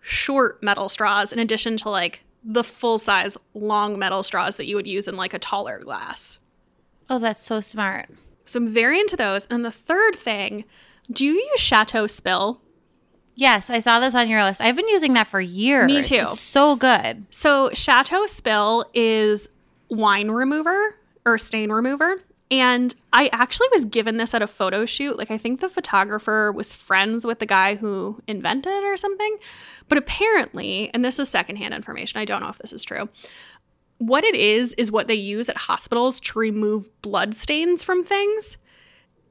short 0.00 0.62
metal 0.62 0.88
straws 0.88 1.32
in 1.32 1.38
addition 1.38 1.76
to 1.78 1.90
like 1.90 2.24
the 2.42 2.64
full 2.64 2.98
size 2.98 3.36
long 3.54 3.98
metal 3.98 4.22
straws 4.22 4.56
that 4.56 4.66
you 4.66 4.76
would 4.76 4.86
use 4.86 5.06
in 5.06 5.16
like 5.16 5.34
a 5.34 5.38
taller 5.38 5.78
glass. 5.78 6.38
oh, 7.08 7.18
that's 7.18 7.42
so 7.42 7.60
smart. 7.60 8.08
So 8.44 8.58
I'm 8.58 8.68
very 8.68 8.98
into 8.98 9.16
those. 9.16 9.46
And 9.46 9.64
the 9.64 9.70
third 9.70 10.16
thing, 10.16 10.64
do 11.10 11.24
you 11.24 11.34
use 11.34 11.60
Chateau 11.60 12.06
Spill? 12.06 12.60
Yes, 13.34 13.70
I 13.70 13.78
saw 13.78 14.00
this 14.00 14.14
on 14.14 14.28
your 14.28 14.42
list. 14.42 14.60
I've 14.60 14.76
been 14.76 14.88
using 14.88 15.14
that 15.14 15.26
for 15.26 15.40
years. 15.40 15.86
Me 15.86 16.02
too. 16.02 16.26
It's 16.28 16.40
so 16.40 16.76
good. 16.76 17.26
So 17.30 17.70
Chateau 17.72 18.26
Spill 18.26 18.84
is 18.94 19.48
wine 19.88 20.30
remover 20.30 20.96
or 21.24 21.38
stain 21.38 21.70
remover. 21.70 22.16
And 22.50 22.94
I 23.12 23.28
actually 23.32 23.68
was 23.70 23.84
given 23.84 24.16
this 24.16 24.34
at 24.34 24.42
a 24.42 24.46
photo 24.46 24.84
shoot. 24.84 25.16
Like, 25.16 25.30
I 25.30 25.38
think 25.38 25.60
the 25.60 25.68
photographer 25.68 26.50
was 26.50 26.74
friends 26.74 27.24
with 27.24 27.38
the 27.38 27.46
guy 27.46 27.76
who 27.76 28.20
invented 28.26 28.72
it 28.72 28.84
or 28.84 28.96
something. 28.96 29.36
But 29.88 29.98
apparently, 29.98 30.90
and 30.92 31.04
this 31.04 31.18
is 31.20 31.28
secondhand 31.28 31.74
information, 31.74 32.18
I 32.18 32.24
don't 32.24 32.40
know 32.40 32.48
if 32.48 32.58
this 32.58 32.72
is 32.72 32.82
true. 32.82 33.08
What 33.98 34.24
it 34.24 34.34
is, 34.34 34.72
is 34.74 34.90
what 34.90 35.06
they 35.06 35.14
use 35.14 35.48
at 35.48 35.56
hospitals 35.56 36.18
to 36.20 36.38
remove 36.38 36.88
blood 37.02 37.34
stains 37.34 37.82
from 37.82 38.02
things. 38.02 38.56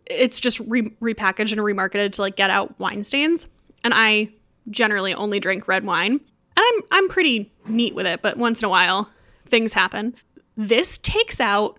It's 0.05 0.39
just 0.39 0.59
re- 0.61 0.95
repackaged 1.01 1.51
and 1.51 1.61
remarketed 1.61 2.13
to 2.13 2.21
like 2.21 2.35
get 2.35 2.49
out 2.49 2.79
wine 2.79 3.03
stains. 3.03 3.47
And 3.83 3.93
I 3.93 4.29
generally 4.69 5.13
only 5.13 5.39
drink 5.39 5.67
red 5.67 5.83
wine. 5.83 6.11
And 6.11 6.21
I'm 6.57 6.81
I'm 6.91 7.09
pretty 7.09 7.51
neat 7.67 7.95
with 7.95 8.05
it, 8.05 8.21
but 8.21 8.37
once 8.37 8.61
in 8.61 8.65
a 8.65 8.69
while 8.69 9.09
things 9.47 9.73
happen. 9.73 10.15
This 10.55 10.97
takes 10.97 11.39
out 11.39 11.78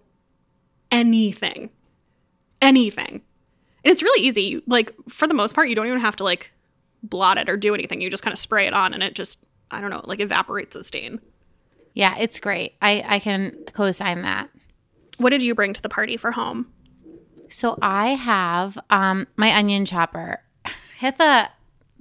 anything. 0.91 1.71
Anything. 2.63 3.23
And 3.85 3.93
it's 3.93 4.03
really 4.03 4.27
easy. 4.27 4.43
You- 4.43 4.63
Like 4.67 4.93
for 5.09 5.27
the 5.27 5.35
most 5.35 5.55
part, 5.55 5.69
you 5.69 5.75
don't 5.75 5.87
even 5.87 6.01
have 6.01 6.17
to 6.17 6.25
like 6.25 6.53
blot 7.03 7.39
it 7.39 7.49
or 7.49 7.57
do 7.57 7.75
anything. 7.75 8.01
You 8.01 8.11
just 8.11 8.23
kind 8.23 8.33
of 8.33 8.39
spray 8.39 8.67
it 8.67 8.75
on 8.75 8.93
and 8.95 9.03
it 9.03 9.15
just 9.15 9.39
I 9.71 9.81
don't 9.81 9.91
know, 9.91 10.03
like 10.05 10.21
evaporates 10.21 10.75
the 10.77 10.83
stain. 10.85 11.21
Yeah, 11.95 12.17
it's 12.19 12.41
great. 12.41 12.75
I, 12.83 13.05
I 13.07 13.19
can 13.21 13.57
co 13.73 13.91
sign 13.93 14.23
that. 14.23 14.51
What 15.19 15.31
did 15.31 15.43
you 15.43 15.55
bring 15.55 15.73
to 15.75 15.83
the 15.83 15.89
party 15.89 16.17
for 16.17 16.33
home? 16.33 16.67
So 17.49 17.79
I 17.83 18.11
have 18.11 18.79
um, 18.91 19.27
my 19.37 19.55
onion 19.57 19.85
chopper. 19.85 20.41
Hitha, 21.01 21.49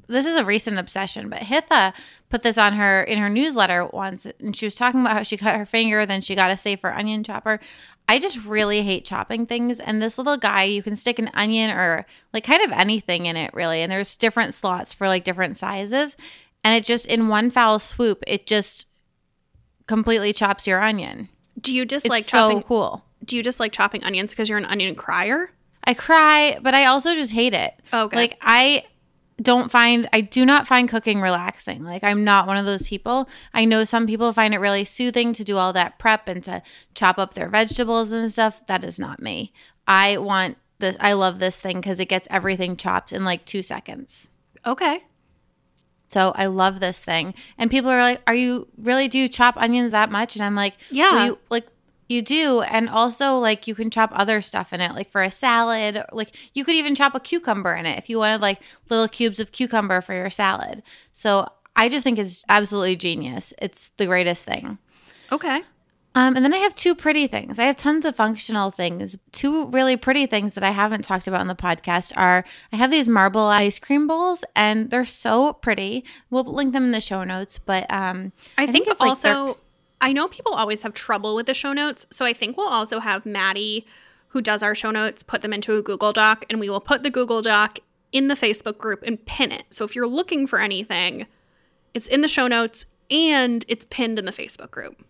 this 0.08 0.26
is 0.26 0.36
a 0.36 0.46
recent 0.46 0.78
obsession, 0.80 1.30
but 1.30 1.40
Hitha 1.40 1.94
put 2.30 2.44
this 2.44 2.58
on 2.58 2.74
her 2.74 3.04
in 3.04 3.18
her 3.20 3.30
newsletter 3.30 3.86
once, 3.88 4.26
and 4.40 4.56
she 4.56 4.66
was 4.66 4.76
talking 4.76 5.02
about 5.02 5.14
how 5.14 5.24
she 5.24 5.38
cut 5.38 5.56
her 5.56 5.66
finger, 5.66 6.06
then 6.06 6.22
she 6.22 6.36
got 6.36 6.52
a 6.52 6.58
safer 6.58 6.92
onion 6.92 7.24
chopper. 7.24 7.60
I 8.10 8.20
just 8.20 8.44
really 8.46 8.82
hate 8.82 9.06
chopping 9.06 9.46
things, 9.46 9.80
and 9.80 10.02
this 10.02 10.18
little 10.18 10.36
guy, 10.36 10.64
you 10.64 10.82
can 10.82 10.96
stick 10.96 11.20
an 11.20 11.30
onion 11.36 11.70
or 11.70 12.06
like 12.34 12.44
kind 12.44 12.64
of 12.64 12.72
anything 12.72 13.28
in 13.28 13.38
it, 13.38 13.54
really, 13.54 13.82
and 13.84 13.92
there's 13.92 14.18
different 14.18 14.56
slots 14.56 14.94
for 14.94 15.08
like 15.08 15.24
different 15.24 15.58
sizes, 15.58 16.18
and 16.64 16.76
it 16.76 16.84
just 16.84 17.06
in 17.06 17.28
one 17.28 17.52
foul 17.52 17.78
swoop, 17.78 18.24
it 18.26 18.48
just 18.48 18.88
completely 19.88 20.34
chops 20.34 20.66
your 20.66 20.82
onion. 20.82 21.30
Do 21.62 21.74
you 21.74 21.86
just 21.86 22.06
It's 22.06 22.10
like 22.10 22.24
so 22.24 22.30
chopping 22.50 22.64
cool. 22.64 23.04
do 23.26 23.38
you 23.38 23.44
just 23.44 23.60
like 23.60 23.72
chopping 23.72 24.04
onions 24.04 24.32
because 24.32 24.50
you're 24.50 24.58
an 24.58 24.66
onion 24.66 24.96
crier? 24.96 25.52
I 25.84 25.94
cry, 25.94 26.58
but 26.62 26.74
I 26.74 26.86
also 26.86 27.14
just 27.14 27.34
hate 27.34 27.54
it. 27.54 27.74
Okay. 27.94 28.16
Like 28.16 28.38
I 28.42 28.86
don't 29.42 29.72
find 29.72 30.10
I 30.12 30.22
do 30.22 30.46
not 30.46 30.68
find 30.68 30.90
cooking 30.90 31.22
relaxing. 31.22 31.84
Like 31.84 32.04
I'm 32.04 32.24
not 32.24 32.48
one 32.48 32.58
of 32.58 32.66
those 32.66 32.88
people. 32.88 33.28
I 33.54 33.66
know 33.66 33.84
some 33.84 34.06
people 34.08 34.34
find 34.34 34.54
it 34.54 34.60
really 34.60 34.86
soothing 34.86 35.34
to 35.34 35.44
do 35.44 35.58
all 35.58 35.74
that 35.74 35.98
prep 36.00 36.28
and 36.28 36.44
to 36.44 36.62
chop 36.94 37.18
up 37.18 37.34
their 37.34 37.50
vegetables 37.50 38.12
and 38.12 38.32
stuff. 38.32 38.66
That 38.68 38.84
is 38.84 39.00
not 39.00 39.22
me. 39.22 39.54
I 39.88 40.18
want 40.18 40.58
the 40.80 40.96
I 41.04 41.14
love 41.14 41.40
this 41.40 41.60
thing 41.60 41.82
cuz 41.82 42.00
it 42.00 42.06
gets 42.10 42.28
everything 42.32 42.76
chopped 42.78 43.12
in 43.14 43.24
like 43.24 43.46
2 43.46 43.62
seconds. 43.62 44.30
Okay. 44.66 45.04
So 46.10 46.32
I 46.36 46.48
love 46.48 46.80
this 46.80 47.04
thing. 47.04 47.34
And 47.58 47.70
people 47.70 47.90
are 47.92 48.02
like, 48.02 48.22
"Are 48.26 48.34
you 48.34 48.68
really 48.78 49.08
do 49.08 49.20
you 49.20 49.30
chop 49.30 49.56
onions 49.58 49.92
that 49.92 50.12
much?" 50.12 50.36
And 50.36 50.44
I'm 50.44 50.56
like, 50.56 50.74
Yeah. 50.90 51.26
you, 51.26 51.38
like 51.50 51.68
you 52.10 52.22
do, 52.22 52.62
and 52.62 52.90
also 52.90 53.38
like 53.38 53.68
you 53.68 53.76
can 53.76 53.90
chop 53.90 54.12
other 54.14 54.42
stuff 54.42 54.74
in 54.74 54.82
it, 54.82 54.94
like 54.94 55.10
for 55.12 55.22
a 55.22 55.32
salad. 55.32 56.04
Like 56.12 56.36
you 56.54 56.66
could 56.66 56.76
even 56.76 56.96
chop 56.96 57.16
a 57.16 57.20
cucumber 57.20 57.74
in 57.76 57.86
it 57.86 57.98
if 58.00 58.10
you 58.10 58.18
wanted 58.18 58.42
like 58.42 58.60
little 58.90 59.08
cubes 59.08 59.40
of 59.40 59.52
cucumber 59.52 60.02
for 60.02 60.14
your 60.14 60.30
salad. 60.30 60.84
So 61.14 61.48
I 61.76 61.88
just 61.88 62.04
think 62.04 62.20
it's 62.20 62.44
absolutely 62.50 62.96
genius. 62.96 63.54
It's 63.62 63.92
the 63.98 64.08
greatest 64.08 64.44
thing. 64.44 64.80
Okay. 65.32 65.62
Um, 66.16 66.36
and 66.36 66.44
then 66.44 66.54
I 66.54 66.58
have 66.58 66.74
two 66.74 66.96
pretty 66.96 67.28
things. 67.28 67.60
I 67.60 67.66
have 67.66 67.78
tons 67.78 68.04
of 68.04 68.16
functional 68.16 68.72
things. 68.72 69.16
Two 69.32 69.70
really 69.70 69.96
pretty 69.96 70.26
things 70.26 70.56
that 70.56 70.64
I 70.64 70.72
haven't 70.72 71.04
talked 71.04 71.28
about 71.28 71.42
in 71.42 71.48
the 71.48 71.56
podcast 71.56 72.12
are 72.18 72.44
I 72.74 72.78
have 72.78 72.90
these 72.90 73.08
marble 73.08 73.44
ice 73.46 73.78
cream 73.78 74.08
bowls, 74.08 74.44
and 74.56 74.90
they're 74.90 75.06
so 75.06 75.54
pretty. 75.54 76.04
We'll 76.32 76.44
link 76.44 76.74
them 76.74 76.86
in 76.86 76.92
the 76.92 77.00
show 77.00 77.24
notes. 77.24 77.60
But 77.60 77.86
um, 77.94 78.34
I, 78.58 78.66
think, 78.66 78.88
it's 78.88 79.00
like 79.00 79.20
they're- 79.20 79.34
also, 79.36 79.60
I 80.02 80.14
know 80.14 80.28
people 80.28 80.54
always 80.54 80.84
have 80.84 80.94
trouble 80.94 81.36
with 81.36 81.46
the 81.46 81.54
show 81.54 81.74
notes. 81.74 82.06
So 82.12 82.26
I 82.26 82.34
think 82.34 82.58
we'll 82.58 82.68
also 82.68 83.00
have 83.00 83.26
Maddie, 83.26 83.86
who 84.30 84.42
does 84.42 84.64
our 84.64 84.76
show 84.76 84.92
notes, 84.92 85.24
put 85.24 85.42
them 85.42 85.54
into 85.54 85.76
a 85.76 85.82
Google 85.82 86.14
Doc, 86.14 86.46
and 86.50 86.60
we 86.60 86.70
will 86.70 86.82
put 86.82 87.04
the 87.04 87.10
Google 87.10 87.42
Doc 87.42 87.80
in 88.12 88.28
the 88.28 88.36
Facebook 88.36 88.78
group 88.78 89.04
and 89.06 89.24
pin 89.26 89.52
it. 89.52 89.66
So 89.72 89.86
if 89.86 89.96
you're 89.96 90.08
looking 90.08 90.48
for 90.48 90.60
anything, 90.60 91.28
it's 91.94 92.08
in 92.08 92.22
the 92.22 92.28
show 92.28 92.48
notes 92.48 92.86
and 93.12 93.66
it's 93.68 93.86
pinned 93.90 94.20
in 94.20 94.26
the 94.26 94.32
Facebook 94.32 94.72
group. 94.72 95.04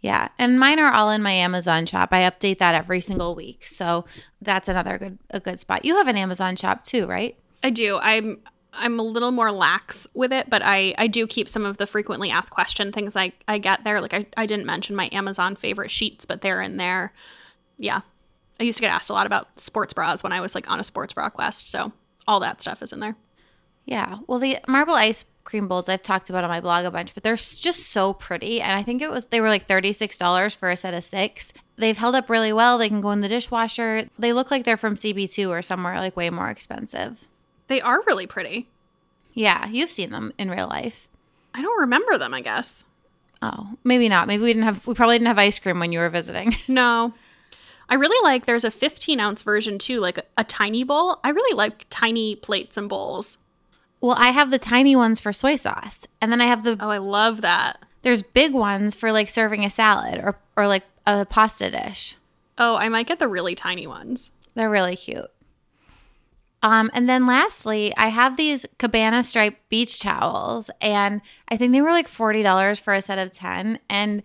Yeah, 0.00 0.28
and 0.38 0.60
mine 0.60 0.78
are 0.78 0.92
all 0.92 1.10
in 1.10 1.22
my 1.22 1.32
Amazon 1.32 1.86
shop. 1.86 2.10
I 2.12 2.22
update 2.30 2.58
that 2.58 2.74
every 2.74 3.00
single 3.00 3.34
week, 3.34 3.64
so 3.64 4.04
that's 4.42 4.68
another 4.68 4.98
good 4.98 5.18
a 5.30 5.40
good 5.40 5.58
spot. 5.58 5.86
You 5.86 5.96
have 5.96 6.08
an 6.08 6.18
Amazon 6.18 6.56
shop 6.56 6.84
too, 6.84 7.06
right? 7.06 7.38
I 7.62 7.70
do. 7.70 7.98
I'm 8.02 8.40
I'm 8.76 8.98
a 8.98 9.02
little 9.02 9.30
more 9.30 9.50
lax 9.50 10.06
with 10.14 10.32
it, 10.32 10.50
but 10.50 10.62
I 10.64 10.94
I 10.98 11.06
do 11.06 11.26
keep 11.26 11.48
some 11.48 11.64
of 11.64 11.76
the 11.76 11.86
frequently 11.86 12.30
asked 12.30 12.50
question 12.50 12.92
things 12.92 13.16
I 13.16 13.32
I 13.48 13.58
get 13.58 13.84
there. 13.84 14.00
Like 14.00 14.14
I 14.14 14.26
I 14.36 14.46
didn't 14.46 14.66
mention 14.66 14.96
my 14.96 15.08
Amazon 15.12 15.56
favorite 15.56 15.90
sheets, 15.90 16.24
but 16.24 16.40
they're 16.40 16.60
in 16.60 16.76
there. 16.76 17.12
Yeah. 17.78 18.00
I 18.60 18.62
used 18.62 18.78
to 18.78 18.82
get 18.82 18.92
asked 18.92 19.10
a 19.10 19.14
lot 19.14 19.26
about 19.26 19.58
sports 19.58 19.92
bras 19.92 20.22
when 20.22 20.32
I 20.32 20.40
was 20.40 20.54
like 20.54 20.70
on 20.70 20.78
a 20.78 20.84
sports 20.84 21.12
bra 21.12 21.28
quest, 21.28 21.68
so 21.68 21.92
all 22.26 22.40
that 22.40 22.60
stuff 22.60 22.82
is 22.82 22.92
in 22.92 23.00
there. 23.00 23.16
Yeah. 23.84 24.18
Well, 24.26 24.38
the 24.38 24.58
marble 24.66 24.94
ice 24.94 25.24
cream 25.44 25.68
bowls 25.68 25.88
I've 25.88 26.02
talked 26.02 26.30
about 26.30 26.44
on 26.44 26.50
my 26.50 26.60
blog 26.60 26.84
a 26.86 26.90
bunch, 26.90 27.14
but 27.14 27.22
they're 27.22 27.36
just 27.36 27.90
so 27.90 28.12
pretty. 28.12 28.60
And 28.60 28.72
I 28.72 28.82
think 28.82 29.02
it 29.02 29.10
was 29.10 29.26
they 29.26 29.40
were 29.40 29.48
like 29.48 29.66
thirty 29.66 29.92
six 29.92 30.16
dollars 30.16 30.54
for 30.54 30.70
a 30.70 30.76
set 30.76 30.94
of 30.94 31.04
six. 31.04 31.52
They've 31.76 31.98
held 31.98 32.14
up 32.14 32.30
really 32.30 32.52
well. 32.52 32.78
They 32.78 32.88
can 32.88 33.00
go 33.00 33.10
in 33.10 33.20
the 33.20 33.28
dishwasher. 33.28 34.08
They 34.18 34.32
look 34.32 34.50
like 34.50 34.64
they're 34.64 34.76
from 34.76 34.94
CB 34.94 35.32
two 35.32 35.50
or 35.50 35.62
somewhere 35.62 35.96
like 35.96 36.16
way 36.16 36.30
more 36.30 36.48
expensive. 36.48 37.24
They 37.68 37.80
are 37.80 38.02
really 38.06 38.26
pretty. 38.26 38.68
Yeah, 39.32 39.66
you've 39.68 39.90
seen 39.90 40.10
them 40.10 40.32
in 40.38 40.50
real 40.50 40.68
life. 40.68 41.08
I 41.54 41.62
don't 41.62 41.80
remember 41.80 42.18
them, 42.18 42.34
I 42.34 42.40
guess. 42.40 42.84
Oh, 43.42 43.76
maybe 43.84 44.08
not. 44.08 44.26
Maybe 44.28 44.42
we 44.42 44.50
didn't 44.52 44.62
have. 44.64 44.86
We 44.86 44.94
probably 44.94 45.16
didn't 45.16 45.28
have 45.28 45.38
ice 45.38 45.58
cream 45.58 45.78
when 45.80 45.92
you 45.92 45.98
were 45.98 46.10
visiting. 46.10 46.54
No. 46.68 47.14
I 47.86 47.96
really 47.96 48.22
like 48.24 48.46
there's 48.46 48.64
a 48.64 48.70
15 48.70 49.20
ounce 49.20 49.42
version 49.42 49.78
too, 49.78 50.00
like 50.00 50.16
a, 50.18 50.22
a 50.38 50.44
tiny 50.44 50.84
bowl. 50.84 51.20
I 51.22 51.28
really 51.30 51.54
like 51.54 51.84
tiny 51.90 52.34
plates 52.36 52.78
and 52.78 52.88
bowls. 52.88 53.36
well, 54.00 54.16
I 54.18 54.28
have 54.30 54.50
the 54.50 54.58
tiny 54.58 54.96
ones 54.96 55.20
for 55.20 55.34
soy 55.34 55.56
sauce, 55.56 56.06
and 56.20 56.32
then 56.32 56.40
I 56.40 56.46
have 56.46 56.64
the 56.64 56.78
Oh, 56.80 56.88
I 56.88 56.96
love 56.98 57.42
that. 57.42 57.78
there's 58.00 58.22
big 58.22 58.54
ones 58.54 58.94
for 58.94 59.12
like 59.12 59.28
serving 59.28 59.64
a 59.66 59.70
salad 59.70 60.18
or 60.18 60.38
or 60.56 60.66
like 60.66 60.84
a 61.06 61.26
pasta 61.26 61.70
dish. 61.70 62.16
Oh, 62.56 62.76
I 62.76 62.88
might 62.88 63.06
get 63.06 63.18
the 63.18 63.28
really 63.28 63.54
tiny 63.54 63.86
ones. 63.86 64.30
They're 64.54 64.70
really 64.70 64.96
cute. 64.96 65.30
Um, 66.64 66.90
and 66.94 67.06
then 67.06 67.26
lastly, 67.26 67.94
I 67.94 68.08
have 68.08 68.38
these 68.38 68.64
Cabana 68.78 69.22
striped 69.22 69.68
beach 69.68 70.00
towels, 70.00 70.70
and 70.80 71.20
I 71.46 71.58
think 71.58 71.72
they 71.72 71.82
were 71.82 71.90
like 71.90 72.08
forty 72.08 72.42
dollars 72.42 72.80
for 72.80 72.94
a 72.94 73.02
set 73.02 73.18
of 73.18 73.32
ten. 73.32 73.78
And 73.90 74.22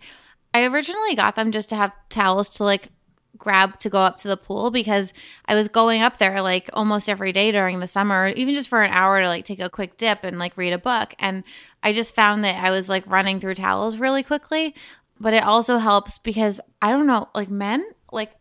I 0.54 0.64
originally 0.64 1.14
got 1.14 1.36
them 1.36 1.52
just 1.52 1.68
to 1.68 1.76
have 1.76 1.92
towels 2.08 2.48
to 2.56 2.64
like 2.64 2.88
grab 3.36 3.78
to 3.80 3.90
go 3.90 4.00
up 4.00 4.16
to 4.18 4.28
the 4.28 4.38
pool 4.38 4.70
because 4.70 5.12
I 5.44 5.54
was 5.54 5.68
going 5.68 6.00
up 6.00 6.16
there 6.16 6.40
like 6.40 6.70
almost 6.72 7.10
every 7.10 7.30
day 7.30 7.52
during 7.52 7.78
the 7.78 7.86
summer, 7.86 8.28
even 8.28 8.54
just 8.54 8.70
for 8.70 8.82
an 8.82 8.90
hour 8.90 9.20
to 9.20 9.28
like 9.28 9.44
take 9.44 9.60
a 9.60 9.68
quick 9.68 9.98
dip 9.98 10.24
and 10.24 10.38
like 10.38 10.56
read 10.56 10.72
a 10.72 10.78
book. 10.78 11.14
And 11.18 11.44
I 11.82 11.92
just 11.92 12.14
found 12.14 12.42
that 12.44 12.64
I 12.64 12.70
was 12.70 12.88
like 12.88 13.06
running 13.06 13.38
through 13.38 13.54
towels 13.56 13.98
really 13.98 14.22
quickly. 14.22 14.74
But 15.18 15.34
it 15.34 15.42
also 15.42 15.76
helps 15.76 16.16
because 16.16 16.58
I 16.80 16.90
don't 16.90 17.06
know, 17.06 17.28
like 17.34 17.50
men, 17.50 17.84
like 18.10 18.32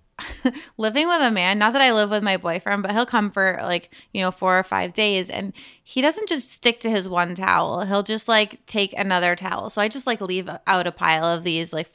living 0.77 1.07
with 1.07 1.21
a 1.21 1.31
man, 1.31 1.59
not 1.59 1.73
that 1.73 1.81
I 1.81 1.91
live 1.93 2.09
with 2.09 2.23
my 2.23 2.37
boyfriend, 2.37 2.81
but 2.83 2.91
he'll 2.91 3.05
come 3.05 3.29
for 3.29 3.59
like, 3.61 3.89
you 4.13 4.21
know, 4.21 4.31
four 4.31 4.57
or 4.57 4.63
five 4.63 4.93
days 4.93 5.29
and 5.29 5.53
he 5.83 6.01
doesn't 6.01 6.29
just 6.29 6.51
stick 6.51 6.79
to 6.81 6.89
his 6.89 7.07
one 7.07 7.35
towel. 7.35 7.85
He'll 7.85 8.03
just 8.03 8.27
like 8.27 8.65
take 8.65 8.93
another 8.97 9.35
towel. 9.35 9.69
So 9.69 9.81
I 9.81 9.87
just 9.87 10.07
like 10.07 10.21
leave 10.21 10.49
out 10.67 10.87
a 10.87 10.91
pile 10.91 11.25
of 11.25 11.43
these 11.43 11.73
like 11.73 11.89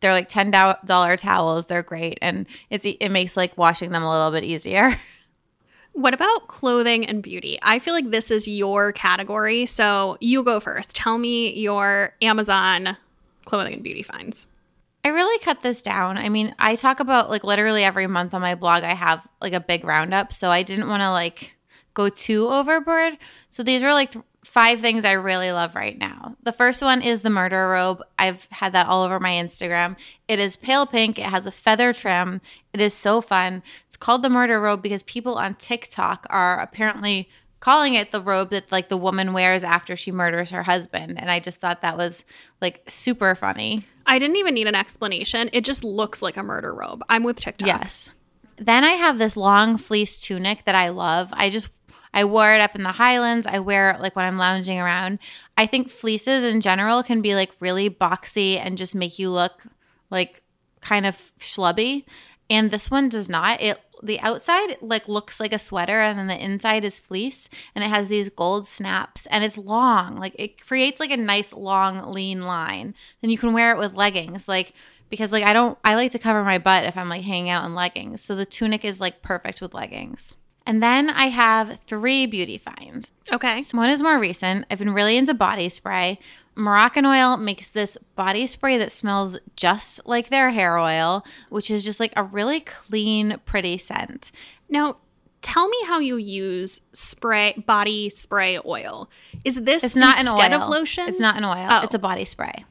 they're 0.00 0.12
like 0.12 0.28
$10 0.28 1.18
towels. 1.18 1.66
They're 1.66 1.82
great 1.82 2.18
and 2.22 2.46
it's 2.70 2.84
it 2.84 3.08
makes 3.08 3.36
like 3.36 3.56
washing 3.56 3.90
them 3.90 4.02
a 4.02 4.10
little 4.10 4.30
bit 4.30 4.44
easier. 4.44 4.96
What 5.96 6.12
about 6.12 6.48
clothing 6.48 7.06
and 7.06 7.22
beauty? 7.22 7.58
I 7.62 7.78
feel 7.78 7.94
like 7.94 8.10
this 8.10 8.30
is 8.30 8.46
your 8.46 8.92
category. 8.92 9.64
So 9.64 10.18
you 10.20 10.42
go 10.42 10.60
first. 10.60 10.90
Tell 10.90 11.16
me 11.16 11.54
your 11.54 12.12
Amazon 12.20 12.98
clothing 13.46 13.72
and 13.72 13.82
beauty 13.82 14.02
finds. 14.02 14.46
I 15.06 15.10
really 15.10 15.38
cut 15.38 15.62
this 15.62 15.82
down. 15.82 16.18
I 16.18 16.28
mean, 16.28 16.52
I 16.58 16.74
talk 16.74 16.98
about 16.98 17.30
like 17.30 17.44
literally 17.44 17.84
every 17.84 18.08
month 18.08 18.34
on 18.34 18.40
my 18.40 18.56
blog 18.56 18.82
I 18.82 18.92
have 18.92 19.24
like 19.40 19.52
a 19.52 19.60
big 19.60 19.84
roundup, 19.84 20.32
so 20.32 20.50
I 20.50 20.64
didn't 20.64 20.88
want 20.88 21.00
to 21.00 21.12
like 21.12 21.54
go 21.94 22.08
too 22.08 22.48
overboard. 22.48 23.16
So 23.48 23.62
these 23.62 23.84
are 23.84 23.92
like 23.92 24.10
th- 24.10 24.24
five 24.44 24.80
things 24.80 25.04
I 25.04 25.12
really 25.12 25.52
love 25.52 25.76
right 25.76 25.96
now. 25.96 26.34
The 26.42 26.50
first 26.50 26.82
one 26.82 27.02
is 27.02 27.20
the 27.20 27.30
murder 27.30 27.68
robe. 27.68 28.02
I've 28.18 28.48
had 28.50 28.72
that 28.72 28.88
all 28.88 29.04
over 29.04 29.20
my 29.20 29.34
Instagram. 29.34 29.94
It 30.26 30.40
is 30.40 30.56
pale 30.56 30.86
pink, 30.86 31.20
it 31.20 31.26
has 31.26 31.46
a 31.46 31.52
feather 31.52 31.92
trim. 31.92 32.40
It 32.72 32.80
is 32.80 32.92
so 32.92 33.20
fun. 33.20 33.62
It's 33.86 33.96
called 33.96 34.24
the 34.24 34.28
murder 34.28 34.60
robe 34.60 34.82
because 34.82 35.04
people 35.04 35.36
on 35.36 35.54
TikTok 35.54 36.26
are 36.30 36.58
apparently 36.58 37.28
calling 37.60 37.94
it 37.94 38.10
the 38.10 38.20
robe 38.20 38.50
that 38.50 38.72
like 38.72 38.88
the 38.88 38.96
woman 38.96 39.32
wears 39.32 39.62
after 39.62 39.94
she 39.94 40.10
murders 40.10 40.50
her 40.50 40.64
husband 40.64 41.16
and 41.16 41.30
I 41.30 41.38
just 41.38 41.60
thought 41.60 41.82
that 41.82 41.96
was 41.96 42.24
like 42.60 42.82
super 42.88 43.36
funny. 43.36 43.86
I 44.06 44.18
didn't 44.18 44.36
even 44.36 44.54
need 44.54 44.66
an 44.66 44.74
explanation. 44.74 45.50
It 45.52 45.64
just 45.64 45.84
looks 45.84 46.22
like 46.22 46.36
a 46.36 46.42
murder 46.42 46.74
robe. 46.74 47.02
I'm 47.08 47.24
with 47.24 47.40
TikTok. 47.40 47.66
Yes. 47.66 48.10
Then 48.56 48.84
I 48.84 48.92
have 48.92 49.18
this 49.18 49.36
long 49.36 49.76
fleece 49.76 50.18
tunic 50.20 50.64
that 50.64 50.74
I 50.74 50.88
love. 50.90 51.30
I 51.32 51.50
just 51.50 51.68
I 52.14 52.24
wore 52.24 52.54
it 52.54 52.62
up 52.62 52.74
in 52.74 52.82
the 52.82 52.92
Highlands. 52.92 53.46
I 53.46 53.58
wear 53.58 53.90
it 53.90 54.00
like 54.00 54.16
when 54.16 54.24
I'm 54.24 54.38
lounging 54.38 54.80
around. 54.80 55.18
I 55.58 55.66
think 55.66 55.90
fleeces 55.90 56.44
in 56.44 56.62
general 56.62 57.02
can 57.02 57.20
be 57.20 57.34
like 57.34 57.52
really 57.60 57.90
boxy 57.90 58.56
and 58.56 58.78
just 58.78 58.94
make 58.94 59.18
you 59.18 59.28
look 59.28 59.64
like 60.10 60.42
kind 60.80 61.04
of 61.04 61.32
schlubby. 61.38 62.04
And 62.48 62.70
this 62.70 62.90
one 62.90 63.10
does 63.10 63.28
not. 63.28 63.60
It 63.60 63.78
the 64.02 64.20
outside 64.20 64.76
like 64.80 65.08
looks 65.08 65.40
like 65.40 65.52
a 65.52 65.58
sweater 65.58 66.00
and 66.00 66.18
then 66.18 66.26
the 66.26 66.44
inside 66.44 66.84
is 66.84 67.00
fleece 67.00 67.48
and 67.74 67.84
it 67.84 67.88
has 67.88 68.08
these 68.08 68.28
gold 68.28 68.66
snaps 68.66 69.26
and 69.26 69.44
it's 69.44 69.58
long. 69.58 70.16
Like 70.16 70.34
it 70.38 70.64
creates 70.64 71.00
like 71.00 71.10
a 71.10 71.16
nice 71.16 71.52
long 71.52 72.12
lean 72.12 72.42
line. 72.42 72.94
Then 73.20 73.30
you 73.30 73.38
can 73.38 73.52
wear 73.52 73.72
it 73.72 73.78
with 73.78 73.94
leggings. 73.94 74.48
Like 74.48 74.74
because 75.08 75.32
like 75.32 75.44
I 75.44 75.52
don't 75.52 75.78
I 75.84 75.94
like 75.94 76.12
to 76.12 76.18
cover 76.18 76.44
my 76.44 76.58
butt 76.58 76.84
if 76.84 76.96
I'm 76.96 77.08
like 77.08 77.22
hanging 77.22 77.50
out 77.50 77.64
in 77.64 77.74
leggings. 77.74 78.22
So 78.22 78.34
the 78.34 78.46
tunic 78.46 78.84
is 78.84 79.00
like 79.00 79.22
perfect 79.22 79.60
with 79.60 79.74
leggings. 79.74 80.36
And 80.66 80.82
then 80.82 81.10
I 81.10 81.26
have 81.26 81.80
three 81.86 82.26
beauty 82.26 82.58
finds. 82.58 83.12
Okay. 83.32 83.60
So 83.60 83.78
one 83.78 83.88
is 83.88 84.02
more 84.02 84.18
recent. 84.18 84.66
I've 84.68 84.80
been 84.80 84.92
really 84.92 85.16
into 85.16 85.32
body 85.32 85.68
spray. 85.68 86.18
Moroccan 86.56 87.04
oil 87.04 87.36
makes 87.36 87.70
this 87.70 87.98
body 88.14 88.46
spray 88.46 88.78
that 88.78 88.90
smells 88.90 89.38
just 89.56 90.00
like 90.06 90.30
their 90.30 90.50
hair 90.50 90.78
oil, 90.78 91.24
which 91.50 91.70
is 91.70 91.84
just 91.84 92.00
like 92.00 92.12
a 92.16 92.24
really 92.24 92.60
clean, 92.60 93.38
pretty 93.44 93.76
scent. 93.78 94.32
Now, 94.68 94.96
tell 95.42 95.68
me 95.68 95.76
how 95.86 95.98
you 95.98 96.16
use 96.16 96.80
spray 96.92 97.54
body 97.66 98.08
spray 98.10 98.58
oil. 98.64 99.10
Is 99.44 99.56
this 99.62 99.84
It's 99.84 99.96
not 99.96 100.18
an 100.18 100.26
instead 100.26 100.52
oil. 100.52 100.62
of 100.62 100.70
lotion? 100.70 101.08
It's 101.08 101.20
not 101.20 101.36
an 101.36 101.44
oil. 101.44 101.66
Oh. 101.68 101.80
It's 101.82 101.94
a 101.94 101.98
body 101.98 102.24
spray. 102.24 102.64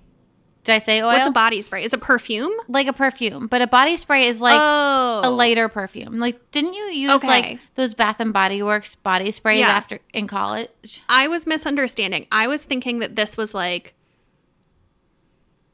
Did 0.65 0.73
I 0.73 0.77
say 0.79 1.01
oil? 1.01 1.07
What's 1.07 1.27
a 1.27 1.31
body 1.31 1.61
spray? 1.61 1.83
Is 1.85 1.93
it 1.93 2.01
perfume? 2.01 2.51
like 2.67 2.87
a 2.87 2.93
perfume, 2.93 3.47
but 3.47 3.61
a 3.61 3.67
body 3.67 3.95
spray 3.97 4.25
is 4.27 4.41
like 4.41 4.59
oh, 4.59 5.21
a 5.23 5.29
lighter 5.29 5.69
perfume. 5.69 6.19
Like, 6.19 6.51
didn't 6.51 6.73
you 6.73 6.83
use 6.85 7.11
Okay. 7.23 7.27
like 7.27 7.59
those 7.75 7.93
Bath 7.93 8.19
and 8.19 8.33
Body 8.33 8.61
Works 8.63 8.95
body 8.95 9.31
sprays 9.31 9.59
Yeah. 9.59 9.69
after 9.69 9.99
in 10.13 10.27
college? 10.27 11.03
I 11.07 11.27
was 11.27 11.45
misunderstanding. 11.47 12.25
I 12.31 12.47
was 12.47 12.63
thinking 12.63 12.99
that 12.99 13.15
this 13.15 13.37
was 13.37 13.53
like 13.53 13.93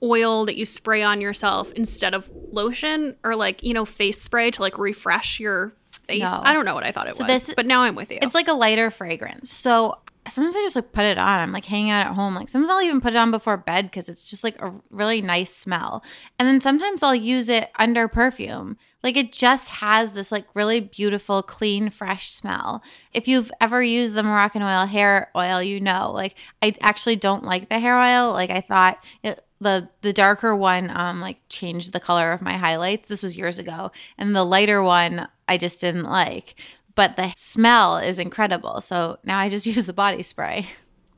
oil 0.03 0.45
that 0.45 0.55
you 0.55 0.65
spray 0.65 1.01
on 1.03 1.21
yourself 1.21 1.71
instead 1.73 2.13
of 2.13 2.29
lotion 2.51 3.15
or 3.23 3.35
like, 3.35 3.63
you 3.63 3.73
know, 3.73 3.85
face 3.85 4.21
spray 4.21 4.51
to 4.51 4.61
like 4.61 4.77
refresh 4.77 5.39
your 5.39 5.73
face. 6.07 6.21
No. 6.21 6.39
I 6.43 6.53
don't 6.53 6.65
know 6.65 6.73
what 6.73 6.83
I 6.85 6.91
thought 6.91 7.07
it 7.07 7.15
So 7.15 7.23
was. 7.25 7.45
this- 7.45 7.53
but 7.55 7.65
now 7.65 7.81
I'm 7.81 7.95
with 7.95 8.11
you. 8.11 8.17
It's 8.21 8.33
like 8.35 8.47
a 8.47 8.53
lighter 8.53 8.89
fragrance. 8.91 9.51
So 9.53 9.99
sometimes 10.27 10.55
I 10.55 10.61
just 10.61 10.75
like 10.75 10.91
put 10.91 11.05
it 11.05 11.17
on. 11.17 11.39
I'm 11.39 11.51
like 11.51 11.65
hanging 11.65 11.91
out 11.91 12.05
at 12.05 12.13
home. 12.13 12.35
Like 12.35 12.49
sometimes 12.49 12.69
I'll 12.69 12.81
even 12.81 13.01
put 13.01 13.13
it 13.13 13.17
on 13.17 13.31
before 13.31 13.57
bed 13.57 13.85
because 13.85 14.09
it's 14.09 14.29
just 14.29 14.43
like 14.43 14.61
a 14.61 14.73
really 14.89 15.21
nice 15.21 15.55
smell. 15.55 16.03
And 16.37 16.47
then 16.47 16.61
sometimes 16.61 17.01
I'll 17.01 17.15
use 17.15 17.49
it 17.49 17.69
under 17.79 18.07
perfume. 18.07 18.77
Like 19.03 19.17
it 19.17 19.31
just 19.31 19.69
has 19.69 20.13
this 20.13 20.31
like 20.31 20.45
really 20.53 20.79
beautiful, 20.79 21.41
clean, 21.41 21.89
fresh 21.89 22.29
smell. 22.29 22.83
If 23.13 23.27
you've 23.27 23.51
ever 23.59 23.81
used 23.81 24.13
the 24.13 24.23
Moroccan 24.23 24.61
oil 24.61 24.85
hair 24.85 25.31
oil, 25.35 25.61
you 25.61 25.79
know. 25.79 26.11
Like 26.11 26.35
I 26.61 26.75
actually 26.81 27.15
don't 27.15 27.43
like 27.43 27.69
the 27.69 27.79
hair 27.79 27.99
oil. 27.99 28.31
Like 28.31 28.51
I 28.51 28.61
thought 28.61 29.03
it 29.23 29.43
the 29.59 29.89
the 30.01 30.11
darker 30.11 30.55
one 30.55 30.89
um 30.89 31.21
like 31.21 31.37
changed 31.47 31.93
the 31.93 31.99
color 31.99 32.31
of 32.31 32.41
my 32.41 32.57
highlights. 32.57 33.07
This 33.07 33.23
was 33.23 33.37
years 33.37 33.57
ago. 33.57 33.91
And 34.17 34.35
the 34.35 34.43
lighter 34.43 34.83
one 34.83 35.27
I 35.47 35.57
just 35.57 35.81
didn't 35.81 36.03
like 36.03 36.55
but 37.01 37.15
the 37.15 37.33
smell 37.35 37.97
is 37.97 38.19
incredible. 38.19 38.79
So 38.79 39.17
now 39.23 39.39
I 39.39 39.49
just 39.49 39.65
use 39.75 39.85
the 39.85 39.93
body 39.93 40.21
spray. 40.21 40.67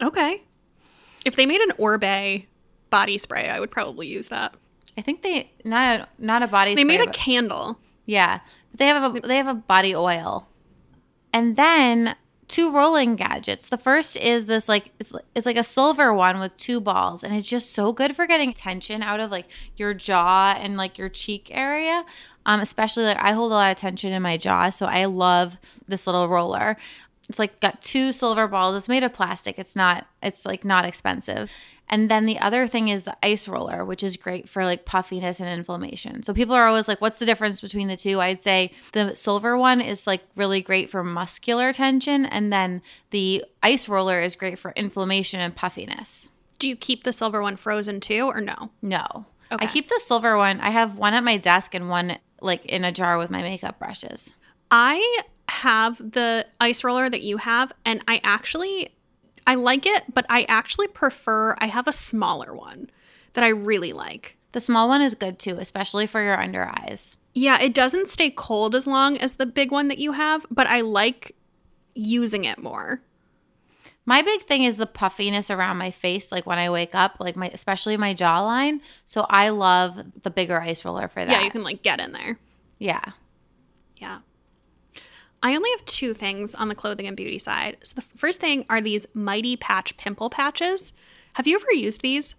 okay. 0.01 0.41
If 1.25 1.35
they 1.35 1.45
made 1.45 1.59
an 1.59 1.71
Oribe 1.77 2.43
body 2.89 3.17
spray, 3.17 3.49
I 3.49 3.59
would 3.59 3.69
probably 3.69 4.07
use 4.07 4.29
that. 4.29 4.53
I 4.97 5.01
think 5.01 5.23
they 5.23 5.51
not 5.65 5.99
a, 5.99 6.07
not 6.17 6.41
a 6.41 6.47
body. 6.47 6.73
They 6.73 6.83
spray, 6.83 6.97
made 6.97 7.07
a 7.07 7.11
candle. 7.11 7.79
Yeah, 8.05 8.39
but 8.71 8.79
they 8.79 8.87
have 8.87 9.15
a 9.15 9.19
they 9.19 9.35
have 9.35 9.47
a 9.47 9.53
body 9.53 9.93
oil, 9.93 10.47
and 11.33 11.57
then 11.57 12.15
two 12.53 12.71
rolling 12.71 13.15
gadgets. 13.15 13.65
The 13.65 13.79
first 13.79 14.15
is 14.15 14.45
this 14.45 14.69
like 14.69 14.91
it's 14.99 15.11
it's 15.33 15.47
like 15.47 15.57
a 15.57 15.63
silver 15.63 16.13
one 16.13 16.39
with 16.39 16.55
two 16.55 16.79
balls, 16.79 17.23
and 17.23 17.33
it's 17.33 17.49
just 17.49 17.71
so 17.71 17.91
good 17.91 18.15
for 18.15 18.27
getting 18.27 18.53
tension 18.53 19.01
out 19.01 19.19
of 19.19 19.31
like 19.31 19.47
your 19.75 19.95
jaw 19.95 20.55
and 20.55 20.77
like 20.77 20.99
your 20.99 21.09
cheek 21.09 21.47
area. 21.49 22.05
Um, 22.45 22.59
especially 22.59 23.05
like 23.05 23.17
I 23.17 23.31
hold 23.31 23.51
a 23.51 23.55
lot 23.55 23.71
of 23.71 23.77
tension 23.77 24.13
in 24.13 24.21
my 24.21 24.37
jaw, 24.37 24.69
so 24.69 24.85
I 24.85 25.05
love 25.05 25.57
this 25.87 26.05
little 26.05 26.29
roller. 26.29 26.77
It's 27.27 27.39
like 27.39 27.59
got 27.59 27.81
two 27.81 28.13
silver 28.13 28.47
balls. 28.47 28.75
It's 28.75 28.89
made 28.89 29.03
of 29.03 29.13
plastic. 29.13 29.57
It's 29.57 29.75
not. 29.75 30.05
It's 30.21 30.45
like 30.45 30.63
not 30.63 30.85
expensive. 30.85 31.49
And 31.93 32.09
then 32.09 32.25
the 32.25 32.39
other 32.39 32.65
thing 32.65 32.89
is 32.89 33.03
the 33.03 33.15
ice 33.21 33.47
roller, 33.47 33.85
which 33.85 34.01
is 34.01 34.17
great 34.17 34.49
for 34.49 34.65
like 34.65 34.83
puffiness 34.83 35.39
and 35.39 35.47
inflammation. 35.47 36.23
So 36.23 36.33
people 36.33 36.55
are 36.55 36.65
always 36.65 36.87
like, 36.87 36.99
what's 37.01 37.19
the 37.19 37.25
difference 37.27 37.61
between 37.61 37.87
the 37.87 37.95
two? 37.95 38.19
I'd 38.19 38.41
say 38.41 38.71
the 38.93 39.15
silver 39.15 39.55
one 39.55 39.79
is 39.79 40.07
like 40.07 40.23
really 40.35 40.63
great 40.63 40.89
for 40.89 41.03
muscular 41.03 41.71
tension. 41.71 42.25
And 42.25 42.51
then 42.51 42.81
the 43.11 43.45
ice 43.61 43.87
roller 43.87 44.19
is 44.19 44.35
great 44.35 44.57
for 44.57 44.71
inflammation 44.71 45.39
and 45.39 45.55
puffiness. 45.55 46.31
Do 46.57 46.67
you 46.67 46.75
keep 46.75 47.03
the 47.03 47.13
silver 47.13 47.43
one 47.43 47.57
frozen 47.57 47.99
too, 47.99 48.25
or 48.25 48.41
no? 48.41 48.71
No. 48.81 49.27
Okay. 49.51 49.63
I 49.63 49.69
keep 49.69 49.87
the 49.87 50.01
silver 50.03 50.35
one. 50.35 50.61
I 50.61 50.71
have 50.71 50.97
one 50.97 51.13
at 51.13 51.23
my 51.23 51.37
desk 51.37 51.75
and 51.75 51.91
one 51.91 52.17
like 52.41 52.65
in 52.65 52.83
a 52.83 52.91
jar 52.91 53.19
with 53.19 53.29
my 53.29 53.43
makeup 53.43 53.77
brushes. 53.77 54.33
I 54.71 55.19
have 55.47 55.99
the 55.99 56.47
ice 56.59 56.83
roller 56.83 57.07
that 57.07 57.21
you 57.21 57.37
have, 57.37 57.71
and 57.85 58.01
I 58.07 58.19
actually 58.23 58.95
I 59.45 59.55
like 59.55 59.85
it, 59.85 60.13
but 60.13 60.25
I 60.29 60.43
actually 60.43 60.87
prefer 60.87 61.55
I 61.59 61.67
have 61.67 61.87
a 61.87 61.93
smaller 61.93 62.53
one 62.53 62.89
that 63.33 63.43
I 63.43 63.49
really 63.49 63.93
like. 63.93 64.37
The 64.53 64.61
small 64.61 64.87
one 64.87 65.01
is 65.01 65.15
good 65.15 65.39
too, 65.39 65.57
especially 65.59 66.07
for 66.07 66.21
your 66.21 66.39
under 66.39 66.65
eyes. 66.65 67.17
Yeah, 67.33 67.59
it 67.59 67.73
doesn't 67.73 68.09
stay 68.09 68.29
cold 68.29 68.75
as 68.75 68.85
long 68.85 69.17
as 69.17 69.33
the 69.33 69.45
big 69.45 69.71
one 69.71 69.87
that 69.87 69.97
you 69.97 70.11
have, 70.11 70.45
but 70.51 70.67
I 70.67 70.81
like 70.81 71.35
using 71.95 72.43
it 72.45 72.59
more. 72.59 73.01
My 74.05 74.21
big 74.21 74.43
thing 74.43 74.63
is 74.63 74.77
the 74.77 74.85
puffiness 74.85 75.49
around 75.49 75.77
my 75.77 75.89
face, 75.89 76.31
like 76.31 76.45
when 76.45 76.59
I 76.59 76.69
wake 76.69 76.93
up, 76.93 77.17
like 77.19 77.35
my 77.35 77.47
especially 77.49 77.97
my 77.97 78.13
jawline. 78.13 78.81
So 79.05 79.25
I 79.29 79.49
love 79.49 79.99
the 80.21 80.29
bigger 80.29 80.61
ice 80.61 80.83
roller 80.83 81.07
for 81.07 81.23
that. 81.23 81.29
Yeah, 81.29 81.43
you 81.43 81.51
can 81.51 81.63
like 81.63 81.83
get 81.83 81.99
in 81.99 82.11
there. 82.11 82.37
Yeah. 82.79 83.03
Yeah. 83.97 84.19
I 85.43 85.55
only 85.55 85.69
have 85.71 85.83
two 85.85 86.13
things 86.13 86.55
on 86.55 86.69
the 86.69 86.75
clothing 86.75 87.05
and 87.05 87.17
beauty 87.17 87.37
side. 87.37 87.77
So 87.83 87.95
the 87.95 88.01
first 88.01 88.39
thing 88.39 88.65
are 88.69 88.79
these 88.79 89.05
Mighty 89.13 89.57
Patch 89.57 89.97
pimple 89.97 90.29
patches. 90.29 90.93
Have 91.33 91.47
you 91.47 91.55
ever 91.57 91.73
used 91.73 92.01
these? 92.01 92.35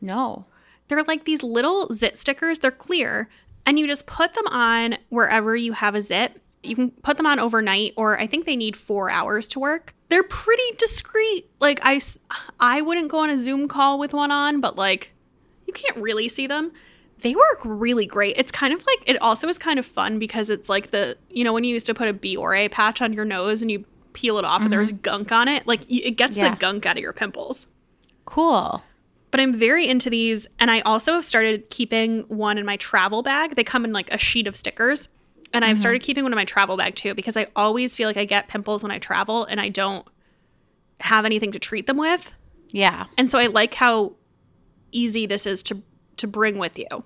No. 0.00 0.44
They're 0.88 1.02
like 1.04 1.24
these 1.24 1.42
little 1.42 1.92
zit 1.92 2.18
stickers. 2.18 2.58
They're 2.58 2.70
clear, 2.70 3.30
and 3.64 3.78
you 3.78 3.86
just 3.86 4.06
put 4.06 4.34
them 4.34 4.46
on 4.46 4.98
wherever 5.08 5.56
you 5.56 5.72
have 5.72 5.94
a 5.94 6.02
zit. 6.02 6.40
You 6.62 6.74
can 6.74 6.90
put 6.90 7.16
them 7.16 7.26
on 7.26 7.38
overnight, 7.38 7.94
or 7.96 8.20
I 8.20 8.26
think 8.26 8.44
they 8.44 8.56
need 8.56 8.76
four 8.76 9.10
hours 9.10 9.46
to 9.48 9.60
work. 9.60 9.94
They're 10.10 10.22
pretty 10.22 10.76
discreet. 10.76 11.48
Like 11.60 11.80
I, 11.82 12.00
I 12.60 12.82
wouldn't 12.82 13.10
go 13.10 13.20
on 13.20 13.30
a 13.30 13.38
Zoom 13.38 13.68
call 13.68 13.98
with 13.98 14.12
one 14.12 14.30
on, 14.30 14.60
but 14.60 14.76
like 14.76 15.12
you 15.66 15.72
can't 15.72 15.96
really 15.96 16.28
see 16.28 16.46
them. 16.46 16.72
They 17.20 17.34
work 17.34 17.60
really 17.64 18.06
great. 18.06 18.36
It's 18.38 18.52
kind 18.52 18.72
of 18.72 18.84
like 18.86 18.98
it 19.06 19.20
also 19.20 19.48
is 19.48 19.58
kind 19.58 19.78
of 19.78 19.86
fun 19.86 20.18
because 20.18 20.50
it's 20.50 20.68
like 20.68 20.90
the 20.90 21.16
you 21.30 21.44
know 21.44 21.52
when 21.52 21.64
you 21.64 21.72
used 21.72 21.86
to 21.86 21.94
put 21.94 22.08
a 22.08 22.14
Biore 22.14 22.70
patch 22.70 23.02
on 23.02 23.12
your 23.12 23.24
nose 23.24 23.62
and 23.62 23.70
you 23.70 23.84
peel 24.12 24.38
it 24.38 24.44
off 24.44 24.62
and 24.62 24.72
there's 24.72 24.88
mm-hmm. 24.90 25.02
gunk 25.02 25.32
on 25.32 25.48
it. 25.48 25.66
Like 25.66 25.80
it 25.88 26.12
gets 26.12 26.36
Yeah. 26.38 26.50
the 26.50 26.56
gunk 26.56 26.86
out 26.86 26.96
of 26.96 27.02
your 27.02 27.12
pimples 27.12 27.66
Cool. 28.24 28.82
but 29.30 29.40
I'm 29.40 29.54
very 29.54 29.86
into 29.88 30.10
these. 30.10 30.46
And 30.58 30.70
I 30.70 30.80
also 30.80 31.14
have 31.14 31.24
started 31.24 31.70
keeping 31.70 32.20
one 32.28 32.58
in 32.58 32.66
my 32.66 32.76
travel 32.76 33.22
bag. 33.22 33.54
They 33.56 33.64
come 33.64 33.84
in 33.84 33.92
like 33.92 34.12
a 34.12 34.18
sheet 34.18 34.46
of 34.46 34.56
stickers. 34.56 35.08
And 35.52 35.64
I've 35.64 35.78
started 35.78 36.02
mm-hmm. 36.02 36.06
keeping 36.06 36.24
one 36.24 36.32
in 36.32 36.36
my 36.36 36.44
travel 36.44 36.76
bag 36.76 36.94
too 36.94 37.14
because 37.14 37.36
I 37.36 37.46
always 37.56 37.96
feel 37.96 38.08
like 38.08 38.18
I 38.18 38.26
get 38.26 38.48
pimples 38.48 38.82
when 38.82 38.92
I 38.92 38.98
travel 38.98 39.44
and 39.44 39.60
I 39.60 39.70
don't 39.70 40.06
have 41.00 41.24
anything 41.24 41.52
to 41.52 41.58
treat 41.58 41.86
them 41.86 41.96
with. 41.96 42.34
Yeah. 42.70 43.06
And 43.16 43.30
so 43.30 43.38
I 43.38 43.46
like 43.46 43.74
how 43.74 44.12
easy 44.92 45.26
this 45.26 45.46
is 45.46 45.62
to 45.64 45.82
to 46.18 46.26
bring 46.26 46.58
with 46.58 46.78
you. 46.78 47.04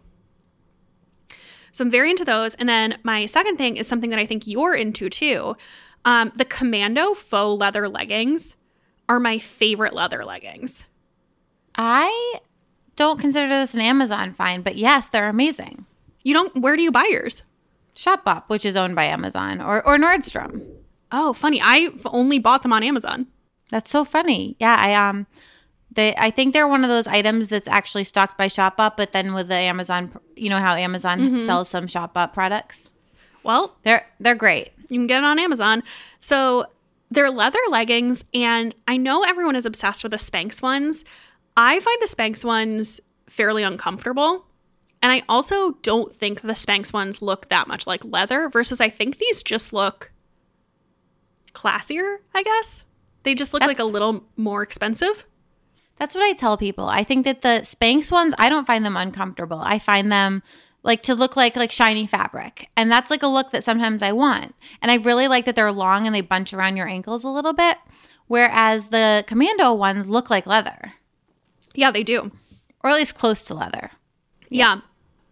So 1.73 1.85
I'm 1.85 1.91
very 1.91 2.11
into 2.11 2.25
those. 2.25 2.55
And 2.55 2.69
then 2.69 2.99
my 3.03 3.27
second 3.27 3.57
thing 3.57 3.77
is 3.77 3.87
something 3.87 4.11
that 4.11 4.19
I 4.19 4.27
think 4.27 4.47
you're 4.47 4.75
into 4.75 5.09
too. 5.09 5.57
Um, 6.05 6.33
the 6.37 6.45
Commando 6.45 7.15
faux 7.15 7.59
leather 7.59 7.89
leggings 7.89 8.57
are 9.09 9.21
my 9.21 9.39
favorite 9.39 9.95
leather 9.95 10.25
leggings. 10.25 10.85
I 11.75 12.41
don't 12.97 13.19
consider 13.19 13.49
this 13.49 13.75
an 13.75 13.81
Amazon 13.81 14.35
find, 14.35 14.63
but 14.63 14.77
yes, 14.77 15.09
they're 15.09 15.29
amazing. 15.29 15.87
You 16.23 16.35
don't 16.35 16.61
where 16.61 16.77
do 16.77 16.83
you 16.83 16.93
buy 16.93 17.09
yours? 17.11 17.43
Shopbop, 17.97 18.45
which 18.49 18.65
is 18.65 18.77
owned 18.77 18.95
by 18.95 19.05
Amazon, 19.05 19.61
or 19.61 19.85
or 19.87 19.97
Nordstrom. 19.97 20.63
Oh, 21.11 21.33
funny. 21.33 21.61
I've 21.61 22.07
only 22.07 22.39
bought 22.39 22.63
them 22.63 22.73
on 22.73 22.83
Amazon. 22.83 23.27
That's 23.71 23.91
so 23.91 24.05
funny. 24.05 24.57
Yeah, 24.59 24.77
I 24.77 24.95
um 24.95 25.27
they 25.95 26.15
I 26.17 26.31
think 26.31 26.53
they're 26.53 26.69
one 26.69 26.85
of 26.85 26.89
those 26.89 27.07
items 27.07 27.49
that's 27.49 27.69
actually 27.69 28.05
stocked 28.05 28.39
by 28.39 28.49
Shopbop, 28.49 28.97
but 28.97 29.13
then 29.13 29.35
with 29.35 29.49
the 29.49 29.55
Amazon, 29.55 30.19
you 30.37 30.49
know 30.51 30.59
how 30.59 30.75
Amazon 30.75 31.21
mm-hmm. 31.21 31.39
sells 31.39 31.69
some 31.69 31.87
Shopbop 31.87 32.33
products? 32.33 32.89
Well, 33.43 33.77
They're 33.83 34.07
they're 34.21 34.35
great. 34.35 34.71
you 34.89 34.99
can 34.99 35.07
get 35.07 35.19
it 35.19 35.25
on 35.25 35.39
Amazon. 35.39 35.83
So 36.21 36.67
they're 37.11 37.31
leather 37.31 37.59
leggings, 37.69 38.25
and 38.33 38.75
I 38.89 38.97
know 38.97 39.23
everyone 39.23 39.57
is 39.57 39.67
obsessed 39.67 40.03
with 40.03 40.13
the 40.13 40.19
Spanx 40.19 40.63
ones. 40.63 41.05
I 41.57 41.81
find 41.81 41.99
the 42.01 42.07
Spanx 42.07 42.45
ones 42.45 43.01
fairly 43.29 43.63
uncomfortable. 43.63 44.47
And 45.03 45.11
I 45.11 45.25
also 45.29 45.73
don't 45.83 46.15
think 46.15 46.43
the 46.43 46.53
Spanx 46.53 46.93
ones 46.93 47.21
look 47.21 47.49
that 47.49 47.67
much 47.67 47.89
like 47.89 48.05
leather, 48.05 48.49
versus 48.49 48.81
I 48.81 48.89
think 48.89 49.19
these 49.19 49.43
just 49.43 49.73
look 49.73 50.13
classier, 51.55 52.19
I 52.33 52.43
guess. 52.45 52.85
They 53.25 53.35
just 53.35 53.53
look 53.53 53.61
That's- 53.61 53.79
like 53.79 53.85
a 53.85 53.91
little 53.91 54.25
more 54.37 54.63
expensive. 54.63 55.27
That's 56.03 56.17
what 56.17 56.25
I 56.25 56.33
tell 56.33 56.57
people. 56.57 56.89
I 56.89 57.05
think 57.05 57.25
that 57.27 57.43
the 57.43 57.61
Spanx 57.63 58.11
ones, 58.11 58.35
I 58.37 58.49
don't 58.49 58.67
find 58.67 58.85
them 58.85 58.97
uncomfortable. 58.97 59.61
I 59.61 59.79
find 59.79 60.11
them 60.11 60.43
like 60.83 61.05
to 61.05 61.15
look 61.15 61.37
like 61.37 61.55
like 61.55 61.71
shiny 61.71 62.09
fabric. 62.09 62.69
And 62.77 62.91
that's 62.91 63.09
like 63.09 63.23
a 63.23 63.29
look 63.29 63.53
that 63.53 63.63
sometimes 63.63 64.03
I 64.03 64.11
want. 64.11 64.57
And 64.83 64.91
I 64.91 64.97
really 64.97 65.29
like 65.29 65.45
that 65.45 65.55
they're 65.55 65.71
long 65.71 66.05
and 66.05 66.13
they 66.13 66.21
bunch 66.21 66.53
around 66.53 66.77
your 66.77 66.89
ankles 66.89 67.23
a 67.23 67.29
little 67.29 67.53
bit, 67.53 67.79
whereas 68.27 68.89
the 68.89 69.23
commando 69.29 69.73
ones 69.75 70.09
look 70.09 70.29
like 70.29 70.45
leather, 70.45 70.95
Yeah, 71.73 71.93
they 71.93 72.03
do. 72.03 72.33
or 72.83 72.91
at 72.91 72.97
least 72.97 73.15
close 73.15 73.45
to 73.45 73.55
leather. 73.55 73.93
Yeah. 74.49 74.81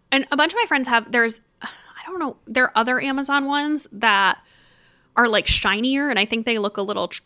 And 0.09 0.25
a 0.31 0.37
bunch 0.37 0.53
of 0.53 0.57
my 0.57 0.65
friends 0.69 0.87
have 0.87 1.11
there's 1.11 1.41
I 1.61 1.67
don't 2.05 2.19
know, 2.19 2.37
there 2.45 2.63
are 2.63 2.71
other 2.75 3.01
Amazon 3.01 3.43
ones 3.43 3.87
that 3.91 4.37
are 5.17 5.27
like 5.27 5.47
shinier 5.47 6.09
and 6.09 6.17
I 6.17 6.23
think 6.23 6.45
they 6.45 6.59
look 6.59 6.77
a 6.77 6.81
little 6.81 7.09
tr- 7.09 7.23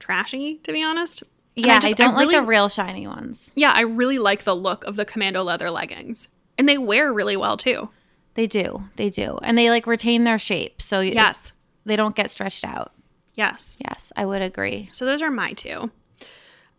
trashy 0.00 0.56
to 0.64 0.72
be 0.72 0.82
honest. 0.82 1.22
Yeah, 1.66 1.76
I, 1.76 1.80
just- 1.80 1.96
don't 1.96 2.14
like 2.14 2.28
really- 2.28 2.40
the 2.40 2.46
real 2.46 2.68
shiny 2.68 3.06
ones. 3.06 3.52
Yeah, 3.56 3.72
I 3.72 3.80
really 3.82 4.18
like 4.18 4.44
the 4.44 4.54
look 4.56 4.84
of 4.84 4.96
the 4.96 5.04
commando 5.04 5.42
leather 5.42 5.70
leggings. 5.70 6.28
And 6.56 6.68
they 6.68 6.78
wear 6.78 7.12
really 7.12 7.36
well 7.36 7.56
too. 7.56 7.90
They 8.34 8.46
do. 8.46 8.82
They 8.96 9.10
do. 9.10 9.38
And 9.42 9.56
they 9.58 9.70
like 9.70 9.86
retain 9.86 10.24
their 10.24 10.38
shape. 10.38 10.80
So 10.82 11.00
Yes. 11.00 11.52
they 11.84 11.96
don't 11.96 12.14
get 12.16 12.30
stretched 12.30 12.64
out. 12.64 12.92
Yes. 13.34 13.76
Yes, 13.88 14.12
I 14.16 14.26
would 14.26 14.42
agree. 14.42 14.88
So 14.90 15.04
those 15.04 15.22
are 15.22 15.30
my 15.30 15.52
two. 15.52 15.90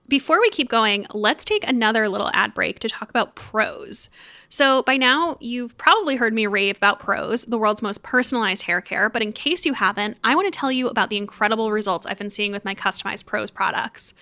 Before 0.07 0.41
we 0.41 0.49
keep 0.49 0.69
going, 0.69 1.05
let's 1.13 1.45
take 1.45 1.67
another 1.67 2.09
little 2.09 2.31
ad 2.33 2.55
break 2.55 2.79
to 2.79 2.89
talk 2.89 3.09
about 3.11 3.35
Prose. 3.35 4.09
So, 4.49 4.81
by 4.81 4.97
now, 4.97 5.37
you've 5.39 5.77
probably 5.77 6.15
heard 6.15 6.33
me 6.33 6.47
rave 6.47 6.77
about 6.77 6.99
Prose, 6.99 7.45
the 7.45 7.59
world's 7.59 7.83
most 7.83 8.01
personalized 8.01 8.63
hair 8.63 8.81
care. 8.81 9.07
But 9.11 9.21
in 9.21 9.31
case 9.31 9.67
you 9.67 9.73
haven't, 9.73 10.17
I 10.23 10.33
want 10.35 10.51
to 10.51 10.59
tell 10.59 10.71
you 10.71 10.87
about 10.87 11.11
the 11.11 11.17
incredible 11.17 11.71
results 11.71 12.07
I've 12.07 12.17
been 12.17 12.31
seeing 12.31 12.51
with 12.51 12.65
my 12.65 12.73
customized 12.73 13.27
Prose 13.27 13.51
products. 13.51 14.15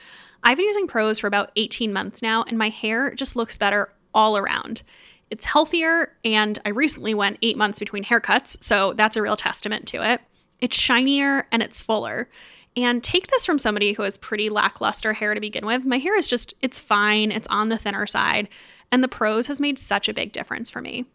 I've 0.44 0.58
been 0.58 0.66
using 0.66 0.88
Prose 0.88 1.20
for 1.20 1.28
about 1.28 1.52
18 1.56 1.92
months 1.92 2.22
now, 2.22 2.44
and 2.48 2.58
my 2.58 2.70
hair 2.70 3.14
just 3.14 3.36
looks 3.36 3.58
better 3.58 3.90
all 4.14 4.38
around. 4.38 4.82
It's 5.30 5.46
healthier, 5.46 6.16
and 6.24 6.60
I 6.66 6.70
recently 6.70 7.14
went 7.14 7.40
eight 7.42 7.58
months 7.58 7.80
between 7.80 8.04
haircuts, 8.04 8.58
so 8.62 8.94
that's 8.94 9.18
a 9.18 9.22
real 9.22 9.36
testament 9.36 9.88
to 9.90 10.10
it. 10.10 10.22
It's 10.60 10.78
shinier 10.78 11.46
and 11.52 11.62
it's 11.62 11.82
fuller. 11.82 12.30
And 12.76 13.04
take 13.04 13.28
this 13.28 13.46
from 13.46 13.60
somebody 13.60 13.94
who 13.94 14.04
has 14.04 14.18
pretty 14.18 14.50
lackluster 14.50 15.14
hair 15.14 15.34
to 15.34 15.42
begin 15.42 15.66
with. 15.66 15.84
My 15.84 15.98
hair 15.98 16.18
is 16.18 16.28
just, 16.28 16.54
it's 16.62 16.80
fine, 16.80 17.32
it's 17.32 17.48
on 17.50 17.70
the 17.70 17.78
thinner 17.78 18.06
side. 18.06 18.48
And 18.92 19.04
the 19.04 19.08
Prose 19.08 19.48
has 19.48 19.60
made 19.60 19.80
such 19.80 20.08
a 20.08 20.14
big 20.14 20.32
difference 20.32 20.70
for 20.70 20.82
me. 20.82 21.06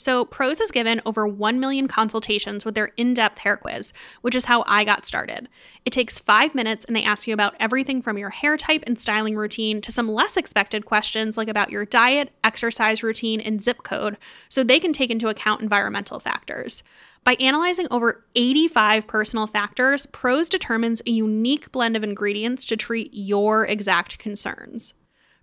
So, 0.00 0.24
Prose 0.24 0.60
has 0.60 0.70
given 0.70 1.02
over 1.04 1.26
1 1.26 1.60
million 1.60 1.86
consultations 1.86 2.64
with 2.64 2.74
their 2.74 2.86
in 2.96 3.12
depth 3.12 3.40
hair 3.40 3.58
quiz, 3.58 3.92
which 4.22 4.34
is 4.34 4.46
how 4.46 4.64
I 4.66 4.82
got 4.82 5.04
started. 5.04 5.46
It 5.84 5.92
takes 5.92 6.18
five 6.18 6.54
minutes 6.54 6.86
and 6.86 6.96
they 6.96 7.02
ask 7.02 7.26
you 7.26 7.34
about 7.34 7.54
everything 7.60 8.00
from 8.00 8.16
your 8.16 8.30
hair 8.30 8.56
type 8.56 8.82
and 8.86 8.98
styling 8.98 9.36
routine 9.36 9.82
to 9.82 9.92
some 9.92 10.10
less 10.10 10.38
expected 10.38 10.86
questions 10.86 11.36
like 11.36 11.48
about 11.48 11.70
your 11.70 11.84
diet, 11.84 12.30
exercise 12.42 13.02
routine, 13.02 13.42
and 13.42 13.60
zip 13.60 13.82
code, 13.82 14.16
so 14.48 14.64
they 14.64 14.80
can 14.80 14.94
take 14.94 15.10
into 15.10 15.28
account 15.28 15.60
environmental 15.60 16.18
factors. 16.18 16.82
By 17.22 17.34
analyzing 17.34 17.86
over 17.90 18.24
85 18.34 19.06
personal 19.06 19.46
factors, 19.46 20.06
Prose 20.06 20.48
determines 20.48 21.02
a 21.06 21.10
unique 21.10 21.70
blend 21.72 21.94
of 21.94 22.02
ingredients 22.02 22.64
to 22.64 22.76
treat 22.78 23.10
your 23.12 23.66
exact 23.66 24.18
concerns. 24.18 24.94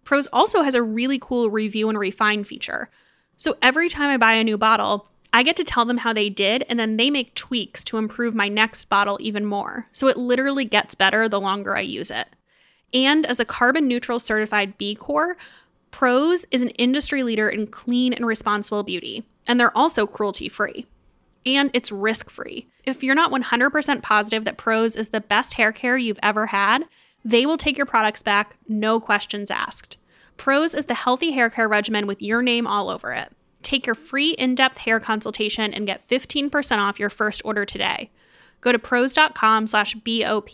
Prose 0.04 0.26
also 0.34 0.64
has 0.64 0.74
a 0.74 0.82
really 0.82 1.20
cool 1.20 1.52
review 1.52 1.90
and 1.90 2.00
refine 2.00 2.44
feature. 2.44 2.90
So 3.38 3.56
every 3.62 3.88
time 3.88 4.10
I 4.10 4.18
buy 4.18 4.34
a 4.34 4.44
new 4.44 4.58
bottle, 4.58 5.08
I 5.32 5.44
get 5.44 5.56
to 5.58 5.64
tell 5.64 5.86
them 5.86 6.00
how 6.00 6.14
they 6.14 6.30
did, 6.30 6.66
and 6.68 6.80
then 6.80 6.98
they 6.98 7.12
make 7.12 7.36
tweaks 7.36 7.84
to 7.86 7.98
improve 7.98 8.34
my 8.34 8.48
next 8.48 8.86
bottle 8.86 9.18
even 9.22 9.46
more. 9.46 9.88
So 9.94 10.08
it 10.08 10.18
literally 10.18 10.66
gets 10.66 10.96
better 10.96 11.30
the 11.30 11.40
longer 11.40 11.76
I 11.78 11.82
use 11.82 12.10
it. 12.10 12.28
And 12.94 13.26
as 13.26 13.40
a 13.40 13.46
carbon 13.46 13.88
neutral 13.88 14.20
certified 14.20 14.78
B 14.78 14.96
Corp, 14.96 15.38
Prose 15.92 16.46
is 16.52 16.62
an 16.62 16.70
industry 16.70 17.24
leader 17.24 17.50
in 17.50 17.68
clean 17.68 18.14
and 18.14 18.26
responsible 18.26 18.84
beauty, 18.84 19.28
and 19.46 19.60
they're 19.60 19.78
also 19.78 20.08
cruelty 20.08 20.50
free. 20.50 20.88
And 21.46 21.70
it's 21.74 21.92
risk 21.92 22.30
free. 22.30 22.68
If 22.86 23.04
you're 23.04 23.16
not 23.16 23.32
100% 23.32 24.02
positive 24.02 24.46
that 24.46 24.58
Prose 24.58 24.96
is 24.96 25.10
the 25.10 25.22
best 25.22 25.54
hair 25.54 25.72
care 25.72 25.98
you've 25.98 26.20
ever 26.24 26.48
had, 26.48 26.86
they 27.24 27.46
will 27.46 27.58
take 27.58 27.78
your 27.78 27.86
products 27.86 28.22
back, 28.22 28.56
no 28.68 29.00
questions 29.00 29.52
asked. 29.52 29.97
Prose 30.38 30.74
is 30.74 30.86
the 30.86 30.94
healthy 30.94 31.32
hair 31.32 31.50
care 31.50 31.68
regimen 31.68 32.08
with 32.08 32.22
your 32.22 32.42
name 32.42 32.66
all 32.68 32.90
over 32.90 33.12
it. 33.12 33.32
Take 33.64 33.86
your 33.86 33.96
free 33.96 34.32
in 34.32 34.56
depth 34.56 34.78
hair 34.78 35.00
consultation 35.00 35.74
and 35.74 35.86
get 35.86 36.02
15% 36.02 36.78
off 36.78 37.00
your 37.00 37.10
first 37.10 37.42
order 37.44 37.66
today. 37.66 38.12
Go 38.62 38.72
to 38.72 38.80
prose.com 38.80 39.68
slash 39.68 39.96
BOP. 39.96 40.50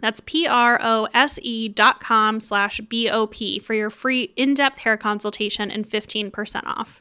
That's 0.00 0.20
P 0.26 0.48
R 0.48 0.80
O 0.82 1.08
S 1.14 1.38
E 1.42 1.68
dot 1.68 2.00
com 2.00 2.40
slash 2.40 2.80
B 2.80 3.08
O 3.08 3.28
P 3.28 3.60
for 3.60 3.72
your 3.72 3.88
free 3.88 4.32
in 4.34 4.54
depth 4.54 4.80
hair 4.80 4.96
consultation 4.96 5.70
and 5.70 5.86
15% 5.86 6.66
off. 6.66 7.00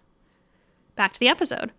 Back 0.96 1.14
to 1.14 1.20
the 1.20 1.28
episode. 1.28 1.72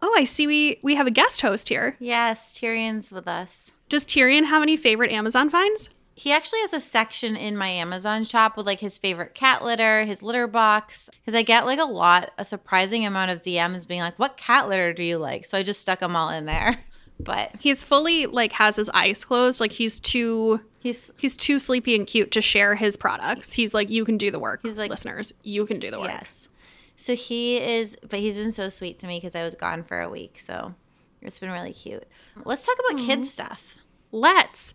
Oh, 0.00 0.14
I 0.16 0.24
see 0.24 0.46
we, 0.46 0.78
we 0.82 0.94
have 0.96 1.06
a 1.06 1.10
guest 1.10 1.42
host 1.42 1.68
here. 1.68 1.96
Yes, 1.98 2.58
Tyrion's 2.58 3.10
with 3.10 3.28
us. 3.28 3.72
Does 3.88 4.04
Tyrion 4.04 4.44
have 4.46 4.62
any 4.62 4.76
favorite 4.76 5.12
Amazon 5.12 5.48
finds? 5.48 5.90
He 6.16 6.30
actually 6.32 6.60
has 6.60 6.72
a 6.72 6.80
section 6.80 7.34
in 7.36 7.56
my 7.56 7.68
Amazon 7.68 8.24
shop 8.24 8.56
with 8.56 8.66
like 8.66 8.78
his 8.80 8.98
favorite 8.98 9.34
cat 9.34 9.64
litter, 9.64 10.04
his 10.04 10.22
litter 10.22 10.46
box. 10.46 11.10
Because 11.20 11.34
I 11.34 11.42
get 11.42 11.66
like 11.66 11.78
a 11.80 11.84
lot, 11.84 12.30
a 12.38 12.44
surprising 12.44 13.04
amount 13.04 13.30
of 13.32 13.40
DMs 13.40 13.86
being 13.86 14.00
like, 14.00 14.18
"What 14.18 14.36
cat 14.36 14.68
litter 14.68 14.92
do 14.92 15.02
you 15.02 15.18
like?" 15.18 15.44
So 15.44 15.58
I 15.58 15.62
just 15.64 15.80
stuck 15.80 15.98
them 16.00 16.16
all 16.16 16.30
in 16.30 16.46
there. 16.46 16.78
But 17.20 17.52
He's 17.60 17.84
fully 17.84 18.26
like 18.26 18.50
has 18.54 18.74
his 18.74 18.90
eyes 18.90 19.24
closed, 19.24 19.60
like 19.60 19.70
he's 19.70 20.00
too 20.00 20.60
he's 20.80 21.12
he's 21.16 21.36
too 21.36 21.60
sleepy 21.60 21.94
and 21.94 22.08
cute 22.08 22.32
to 22.32 22.40
share 22.42 22.74
his 22.74 22.96
products. 22.96 23.52
He's 23.52 23.72
like, 23.72 23.88
you 23.88 24.04
can 24.04 24.18
do 24.18 24.32
the 24.32 24.40
work. 24.40 24.60
He's 24.64 24.78
like- 24.78 24.90
listeners, 24.90 25.32
you 25.44 25.64
can 25.64 25.78
do 25.78 25.92
the 25.92 26.00
work. 26.00 26.10
yes. 26.10 26.48
So 26.96 27.14
he 27.14 27.58
is, 27.58 27.96
but 28.08 28.18
he's 28.18 28.36
been 28.36 28.50
so 28.50 28.68
sweet 28.68 28.98
to 28.98 29.06
me 29.06 29.18
because 29.18 29.36
I 29.36 29.44
was 29.44 29.54
gone 29.54 29.84
for 29.84 30.00
a 30.00 30.10
week. 30.10 30.40
So 30.40 30.74
it's 31.22 31.38
been 31.38 31.52
really 31.52 31.72
cute. 31.72 32.04
Let's 32.44 32.66
talk 32.66 32.76
about 32.90 33.00
kid 33.06 33.24
stuff. 33.24 33.78
Let's. 34.10 34.74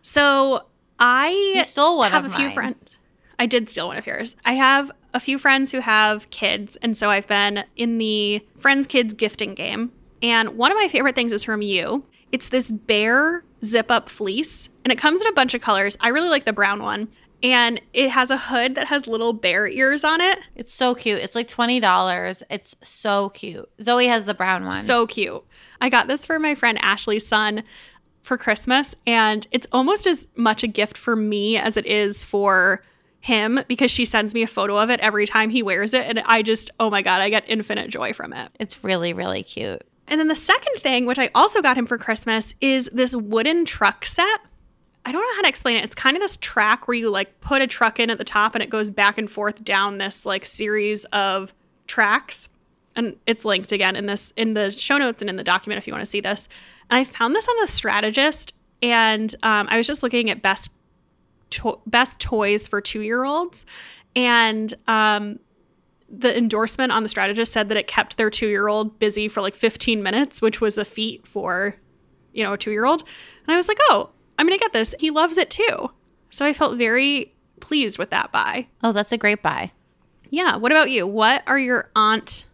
So 0.00 0.64
I 0.98 1.54
You 1.56 1.64
stole 1.64 1.98
one 1.98 2.10
have 2.12 2.24
of 2.24 2.32
a 2.32 2.34
few 2.36 2.50
friends. 2.50 2.96
I 3.38 3.46
did 3.46 3.68
steal 3.68 3.88
one 3.88 3.96
of 3.96 4.06
yours. 4.06 4.36
I 4.44 4.52
have 4.54 4.92
a 5.12 5.20
few 5.20 5.38
friends 5.38 5.72
who 5.72 5.80
have 5.80 6.30
kids, 6.30 6.76
and 6.76 6.96
so 6.96 7.10
I've 7.10 7.26
been 7.26 7.64
in 7.76 7.98
the 7.98 8.46
friends 8.56 8.86
kids 8.86 9.12
gifting 9.14 9.54
game. 9.54 9.92
And 10.22 10.56
one 10.56 10.70
of 10.70 10.78
my 10.78 10.88
favorite 10.88 11.14
things 11.14 11.32
is 11.32 11.42
from 11.44 11.62
you. 11.62 12.04
It's 12.32 12.48
this 12.48 12.70
bear 12.70 13.44
zip 13.64 13.90
up 13.90 14.08
fleece, 14.08 14.68
and 14.84 14.92
it 14.92 14.98
comes 14.98 15.20
in 15.20 15.26
a 15.26 15.32
bunch 15.32 15.54
of 15.54 15.60
colors. 15.62 15.96
I 16.00 16.08
really 16.08 16.28
like 16.28 16.44
the 16.44 16.52
brown 16.52 16.82
one. 16.82 17.08
And 17.42 17.78
it 17.92 18.08
has 18.08 18.30
a 18.30 18.38
hood 18.38 18.74
that 18.76 18.86
has 18.86 19.06
little 19.06 19.34
bear 19.34 19.66
ears 19.68 20.02
on 20.02 20.22
it. 20.22 20.38
It's 20.54 20.72
so 20.72 20.94
cute. 20.94 21.18
It's 21.18 21.34
like 21.34 21.46
twenty 21.46 21.78
dollars. 21.78 22.42
It's 22.48 22.74
so 22.82 23.28
cute. 23.30 23.68
Zoe 23.82 24.06
has 24.06 24.24
the 24.24 24.32
brown 24.32 24.64
one. 24.64 24.72
So 24.72 25.06
cute. 25.06 25.44
I 25.78 25.90
got 25.90 26.06
this 26.06 26.24
for 26.24 26.38
my 26.38 26.54
friend 26.54 26.78
Ashley's 26.80 27.26
son 27.26 27.62
for 28.24 28.38
Christmas, 28.38 28.94
and 29.06 29.46
it's 29.52 29.66
almost 29.70 30.06
as 30.06 30.28
much 30.34 30.62
a 30.62 30.66
gift 30.66 30.98
for 30.98 31.14
me 31.14 31.56
as 31.56 31.76
it 31.76 31.86
is 31.86 32.24
for 32.24 32.82
him 33.20 33.60
because 33.68 33.90
she 33.90 34.04
sends 34.04 34.34
me 34.34 34.42
a 34.42 34.46
photo 34.46 34.78
of 34.78 34.90
it 34.90 34.98
every 35.00 35.26
time 35.26 35.50
he 35.50 35.62
wears 35.62 35.94
it. 35.94 36.06
And 36.06 36.20
I 36.20 36.42
just, 36.42 36.70
oh 36.80 36.90
my 36.90 37.02
God, 37.02 37.20
I 37.20 37.30
get 37.30 37.44
infinite 37.46 37.90
joy 37.90 38.12
from 38.12 38.32
it. 38.32 38.50
it's 38.58 38.82
really 38.82 39.12
really 39.12 39.42
cute. 39.42 39.82
And 40.08 40.20
then 40.20 40.28
the 40.28 40.34
second 40.34 40.76
thing, 40.76 41.06
which 41.06 41.18
I 41.18 41.30
also 41.34 41.62
got 41.62 41.76
him 41.78 41.86
for 41.86 41.96
Christmas, 41.96 42.54
is 42.60 42.90
this 42.92 43.14
wooden 43.14 43.64
truck 43.64 44.04
set. 44.04 44.40
I 45.06 45.12
don't 45.12 45.22
know 45.22 45.34
how 45.36 45.42
to 45.42 45.48
explain 45.48 45.76
it. 45.76 45.84
It's 45.84 45.94
kind 45.94 46.16
of 46.16 46.22
this 46.22 46.36
track 46.40 46.88
where 46.88 46.94
you 46.94 47.10
like 47.10 47.40
put 47.40 47.62
a 47.62 47.66
truck 47.66 48.00
in 48.00 48.10
at 48.10 48.18
the 48.18 48.24
top 48.24 48.54
and 48.54 48.62
it 48.62 48.70
goes 48.70 48.90
back 48.90 49.18
and 49.18 49.30
forth 49.30 49.62
down 49.64 49.98
this 49.98 50.24
like 50.24 50.44
series 50.44 51.04
of 51.06 51.52
tracks. 51.86 52.48
And 52.96 53.16
it's 53.26 53.44
linked 53.44 53.72
again 53.72 53.96
in 53.96 54.06
this 54.06 54.32
in 54.36 54.54
the 54.54 54.70
show 54.70 54.98
notes 54.98 55.20
and 55.20 55.28
in 55.28 55.36
the 55.36 55.44
document 55.44 55.78
if 55.78 55.86
you 55.86 55.92
want 55.92 56.04
to 56.04 56.10
see 56.10 56.20
this. 56.20 56.48
And 56.90 56.98
I 56.98 57.04
found 57.04 57.34
this 57.34 57.48
on 57.48 57.54
the 57.60 57.66
strategist 57.66 58.52
and 58.82 59.34
um, 59.42 59.66
I 59.70 59.76
was 59.76 59.86
just 59.86 60.02
looking 60.02 60.30
at 60.30 60.42
best 60.42 60.70
to- 61.50 61.80
best 61.86 62.20
toys 62.20 62.66
for 62.66 62.80
two 62.80 63.00
year 63.00 63.24
olds. 63.24 63.64
And 64.14 64.72
um, 64.86 65.40
the 66.08 66.36
endorsement 66.36 66.92
on 66.92 67.02
the 67.02 67.08
strategist 67.08 67.52
said 67.52 67.68
that 67.68 67.76
it 67.76 67.86
kept 67.86 68.16
their 68.16 68.30
two 68.30 68.48
year 68.48 68.68
old 68.68 68.98
busy 68.98 69.28
for 69.28 69.40
like 69.40 69.54
15 69.54 70.02
minutes, 70.02 70.42
which 70.42 70.60
was 70.60 70.78
a 70.78 70.84
feat 70.84 71.26
for, 71.26 71.76
you 72.32 72.44
know, 72.44 72.52
a 72.52 72.58
two 72.58 72.70
year 72.70 72.84
old. 72.84 73.02
And 73.46 73.54
I 73.54 73.56
was 73.56 73.68
like, 73.68 73.78
oh, 73.88 74.10
I'm 74.38 74.48
to 74.48 74.58
get 74.58 74.72
this. 74.72 74.94
He 74.98 75.10
loves 75.10 75.38
it 75.38 75.50
too. 75.50 75.90
So 76.30 76.44
I 76.44 76.52
felt 76.52 76.76
very 76.76 77.32
pleased 77.60 77.98
with 77.98 78.10
that 78.10 78.32
buy. 78.32 78.66
Oh, 78.82 78.92
that's 78.92 79.12
a 79.12 79.18
great 79.18 79.42
buy. 79.42 79.72
Yeah. 80.30 80.56
What 80.56 80.72
about 80.72 80.90
you? 80.90 81.06
What 81.06 81.42
are 81.46 81.58
your 81.58 81.90
aunt? 81.94 82.44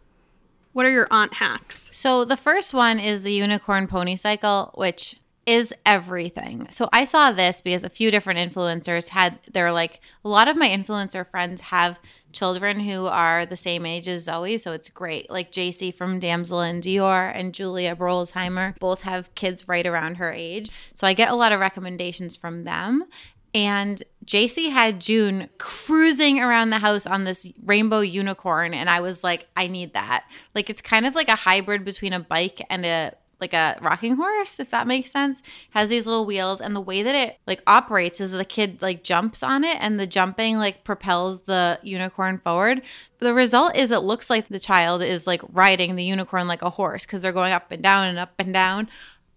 What 0.73 0.87
are 0.87 0.91
your 0.91 1.09
aunt 1.11 1.35
hacks? 1.35 1.91
So 1.93 2.25
the 2.25 2.37
first 2.37 2.73
one 2.73 3.01
is 3.01 3.23
the 3.23 3.33
unicorn 3.33 3.87
pony 3.87 4.17
cycle, 4.17 4.73
which 4.75 5.17
is 5.47 5.75
everything. 5.85 6.69
So 6.71 6.89
I 6.93 7.05
saw 7.05 7.33
this 7.33 7.61
because 7.61 7.83
a 7.83 7.89
few 7.89 8.11
different 8.11 8.39
influencers 8.39 9.09
had 9.09 9.39
they're 9.53 9.73
like 9.73 10.01
a 10.25 10.29
lot 10.29 10.49
of 10.49 10.57
my 10.57 10.69
influencer 10.69 11.27
friends 11.27 11.61
have 11.63 11.99
children 12.33 12.81
who 12.81 13.07
are 13.07 13.47
the 13.47 13.57
same 13.57 13.85
age 13.85 14.07
as 14.07 14.25
Zoe, 14.25 14.59
so 14.59 14.73
it's 14.73 14.89
great. 14.89 15.29
Like 15.31 15.51
Jacey 15.51 15.91
from 15.91 16.21
Damsel 16.21 16.61
in 16.63 16.81
Dior 16.81 17.33
and 17.35 17.53
Julia 17.53 17.97
Berolzheimer 17.97 18.79
both 18.79 19.03
have 19.03 19.35
kids 19.35 19.67
right 19.67 19.87
around 19.87 20.17
her 20.17 20.31
age. 20.31 20.71
So 20.93 21.07
I 21.07 21.15
get 21.15 21.31
a 21.31 21.37
lot 21.37 21.53
of 21.53 21.59
recommendations 21.59 22.37
from 22.37 22.63
them. 22.65 23.05
And 23.53 24.01
Jacey 24.25 24.69
had 24.69 25.01
June 25.01 25.49
cruising 25.59 26.41
around 26.41 26.71
the 26.71 26.79
house 26.79 27.07
on 27.07 27.25
this 27.25 27.51
rainbow 27.65 28.01
unicorn. 28.01 28.75
And 28.75 28.91
I 28.91 29.01
was 29.01 29.25
like, 29.25 29.49
I 29.57 29.67
need 29.67 29.95
that. 29.95 30.25
Like, 30.55 30.71
it's 30.71 30.83
kind 30.83 31.07
of 31.07 31.15
like 31.15 31.29
a 31.29 31.37
hybrid 31.37 31.85
between 31.85 32.13
a 32.13 32.21
bike 32.21 32.65
and 32.69 32.85
a 32.85 33.15
like 33.41 33.55
a 33.55 33.79
rocking 33.81 34.17
horse, 34.17 34.61
if 34.61 34.71
that 34.71 34.87
makes 34.87 35.11
sense. 35.11 35.43
Has 35.71 35.89
these 35.89 36.07
little 36.07 36.27
wheels, 36.27 36.61
and 36.61 36.77
the 36.77 36.81
way 36.81 37.03
that 37.03 37.15
it 37.15 37.39
like 37.47 37.63
operates 37.67 38.21
is 38.21 38.31
the 38.31 38.45
kid 38.45 38.83
like 38.83 39.03
jumps 39.03 39.43
on 39.43 39.65
it, 39.65 39.79
and 39.81 39.99
the 39.99 40.07
jumping 40.07 40.59
like 40.59 40.85
propels 40.85 41.41
the 41.41 41.79
unicorn 41.83 42.39
forward. 42.39 42.83
The 43.19 43.35
result 43.35 43.77
is 43.77 43.91
it 43.93 44.01
looks 44.01 44.31
like 44.31 44.49
the 44.49 44.59
child 44.59 45.03
is 45.03 45.27
like 45.27 45.43
riding 45.53 45.97
the 45.97 46.05
unicorn 46.05 46.47
like 46.47 46.63
a 46.63 46.71
horse 46.71 47.07
because 47.07 47.23
they're 47.23 47.33
going 47.33 47.53
up 47.53 47.71
and 47.71 47.83
down 47.83 48.07
and 48.07 48.19
up 48.19 48.35
and 48.39 48.53
down. 48.53 48.89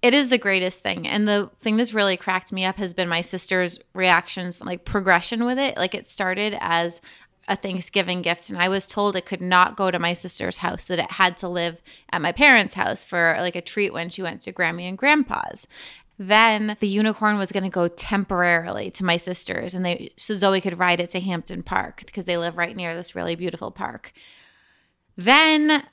It 0.04 0.14
is 0.14 0.28
the 0.28 0.38
greatest 0.38 0.82
thing. 0.82 1.08
And 1.08 1.28
the 1.30 1.50
thing 1.62 1.78
that's 1.78 1.94
really 1.94 2.18
cracked 2.18 2.52
me 2.52 2.66
up 2.66 2.76
has 2.76 2.94
been 2.94 3.08
my 3.08 3.22
sister's 3.22 3.80
reactions, 3.94 4.62
like 4.62 4.84
progression 4.84 5.46
with 5.46 5.58
it. 5.58 5.78
Like 5.78 5.96
it 5.96 6.06
started 6.06 6.58
as 6.60 7.00
a 7.48 7.56
Thanksgiving 7.56 8.22
gift, 8.22 8.50
and 8.50 8.62
I 8.62 8.70
was 8.70 8.86
told 8.86 9.16
it 9.16 9.26
could 9.26 9.42
not 9.42 9.76
go 9.76 9.92
to 9.92 10.00
my 10.00 10.14
sister's 10.14 10.60
house, 10.60 10.86
that 10.86 11.00
it 11.00 11.12
had 11.12 11.38
to 11.38 11.50
live 11.50 11.82
at 12.12 12.22
my 12.22 12.32
parents' 12.32 12.74
house 12.74 13.04
for 13.04 13.36
like 13.40 13.56
a 13.56 13.62
treat 13.62 13.92
when 13.92 14.10
she 14.10 14.22
went 14.22 14.42
to 14.42 14.54
Grammy 14.54 14.84
and 14.84 14.98
Grandpa's. 14.98 15.68
Then 16.18 16.78
the 16.80 16.88
unicorn 16.88 17.38
was 17.40 17.52
going 17.52 17.64
to 17.64 17.70
go 17.70 17.88
temporarily 17.88 18.92
to 18.92 19.04
my 19.04 19.18
sister's, 19.18 19.74
and 19.74 19.86
they 19.86 20.12
so 20.18 20.36
Zoe 20.36 20.62
could 20.62 20.80
ride 20.80 21.00
it 21.00 21.10
to 21.12 21.20
Hampton 21.20 21.64
Park 21.64 22.04
because 22.06 22.26
they 22.26 22.38
live 22.38 22.58
right 22.58 22.76
near 22.76 22.96
this 22.96 23.16
really 23.16 23.36
beautiful 23.36 23.72
park. 23.72 24.14
Then 25.18 25.84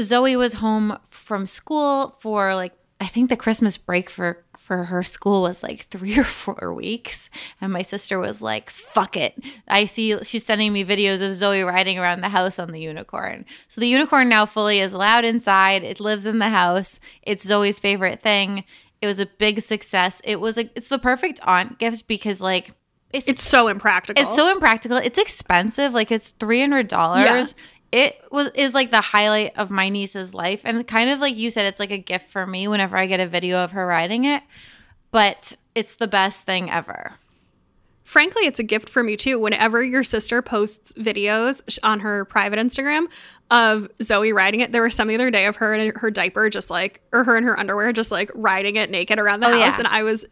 Zoe 0.00 0.36
was 0.36 0.54
home 0.54 0.98
from 1.08 1.46
school 1.46 2.16
for 2.20 2.54
like 2.54 2.74
I 3.00 3.06
think 3.06 3.28
the 3.28 3.36
Christmas 3.36 3.76
break 3.76 4.08
for 4.10 4.42
for 4.58 4.84
her 4.84 5.02
school 5.04 5.42
was 5.42 5.62
like 5.62 5.82
3 5.90 6.18
or 6.18 6.24
4 6.24 6.74
weeks 6.74 7.30
and 7.60 7.72
my 7.72 7.82
sister 7.82 8.18
was 8.18 8.42
like 8.42 8.68
fuck 8.68 9.16
it. 9.16 9.34
I 9.68 9.84
see 9.84 10.16
she's 10.24 10.44
sending 10.44 10.72
me 10.72 10.84
videos 10.84 11.22
of 11.24 11.34
Zoe 11.34 11.62
riding 11.62 11.98
around 12.00 12.20
the 12.20 12.30
house 12.30 12.58
on 12.58 12.72
the 12.72 12.80
unicorn. 12.80 13.44
So 13.68 13.80
the 13.80 13.86
unicorn 13.88 14.28
now 14.28 14.44
fully 14.44 14.80
is 14.80 14.92
allowed 14.92 15.24
inside. 15.24 15.84
It 15.84 16.00
lives 16.00 16.26
in 16.26 16.40
the 16.40 16.48
house. 16.48 16.98
It's 17.22 17.44
Zoe's 17.46 17.78
favorite 17.78 18.22
thing. 18.22 18.64
It 19.00 19.06
was 19.06 19.20
a 19.20 19.26
big 19.26 19.60
success. 19.62 20.20
It 20.24 20.40
was 20.40 20.58
a 20.58 20.68
it's 20.74 20.88
the 20.88 20.98
perfect 20.98 21.38
aunt 21.44 21.78
gift 21.78 22.08
because 22.08 22.40
like 22.40 22.72
it's 23.12 23.28
It's 23.28 23.44
so 23.44 23.68
impractical. 23.68 24.20
it's 24.20 24.34
so 24.34 24.50
impractical. 24.50 24.96
It's 24.96 25.18
expensive. 25.18 25.94
Like 25.94 26.10
it's 26.10 26.30
three 26.30 26.60
hundred 26.60 26.88
dollars. 26.88 27.54
It 27.92 28.20
was 28.30 28.48
is 28.54 28.74
like 28.74 28.90
the 28.90 29.00
highlight 29.00 29.52
of 29.56 29.70
my 29.70 29.88
niece's 29.88 30.34
life, 30.34 30.62
and 30.64 30.86
kind 30.86 31.08
of 31.10 31.20
like 31.20 31.36
you 31.36 31.50
said, 31.50 31.66
it's 31.66 31.80
like 31.80 31.90
a 31.92 31.98
gift 31.98 32.30
for 32.30 32.46
me 32.46 32.66
whenever 32.68 32.96
I 32.96 33.06
get 33.06 33.20
a 33.20 33.26
video 33.26 33.58
of 33.62 33.72
her 33.72 33.86
riding 33.86 34.24
it. 34.24 34.42
But 35.12 35.54
it's 35.74 35.94
the 35.94 36.08
best 36.08 36.44
thing 36.46 36.70
ever. 36.70 37.12
Frankly, 38.04 38.46
it's 38.46 38.58
a 38.60 38.62
gift 38.64 38.88
for 38.88 39.02
me 39.02 39.16
too. 39.16 39.38
Whenever 39.38 39.82
your 39.82 40.04
sister 40.04 40.42
posts 40.42 40.92
videos 40.94 41.78
on 41.82 42.00
her 42.00 42.24
private 42.24 42.58
Instagram 42.58 43.06
of 43.50 43.88
Zoe 44.02 44.32
riding 44.32 44.60
it, 44.60 44.70
there 44.72 44.82
was 44.82 44.94
some 44.94 45.08
the 45.08 45.14
other 45.14 45.30
day 45.30 45.46
of 45.46 45.56
her 45.56 45.74
in 45.74 45.92
her 45.96 46.10
diaper, 46.10 46.48
just 46.50 46.70
like, 46.70 47.00
or 47.12 47.24
her 47.24 47.36
in 47.36 47.44
her 47.44 47.58
underwear, 47.58 47.92
just 47.92 48.10
like 48.12 48.30
riding 48.34 48.76
it 48.76 48.90
naked 48.90 49.18
around 49.18 49.40
the 49.40 49.46
Oh, 49.48 49.60
house, 49.60 49.74
yeah. 49.74 49.78
and 49.78 49.86
I 49.88 50.02
was 50.04 50.24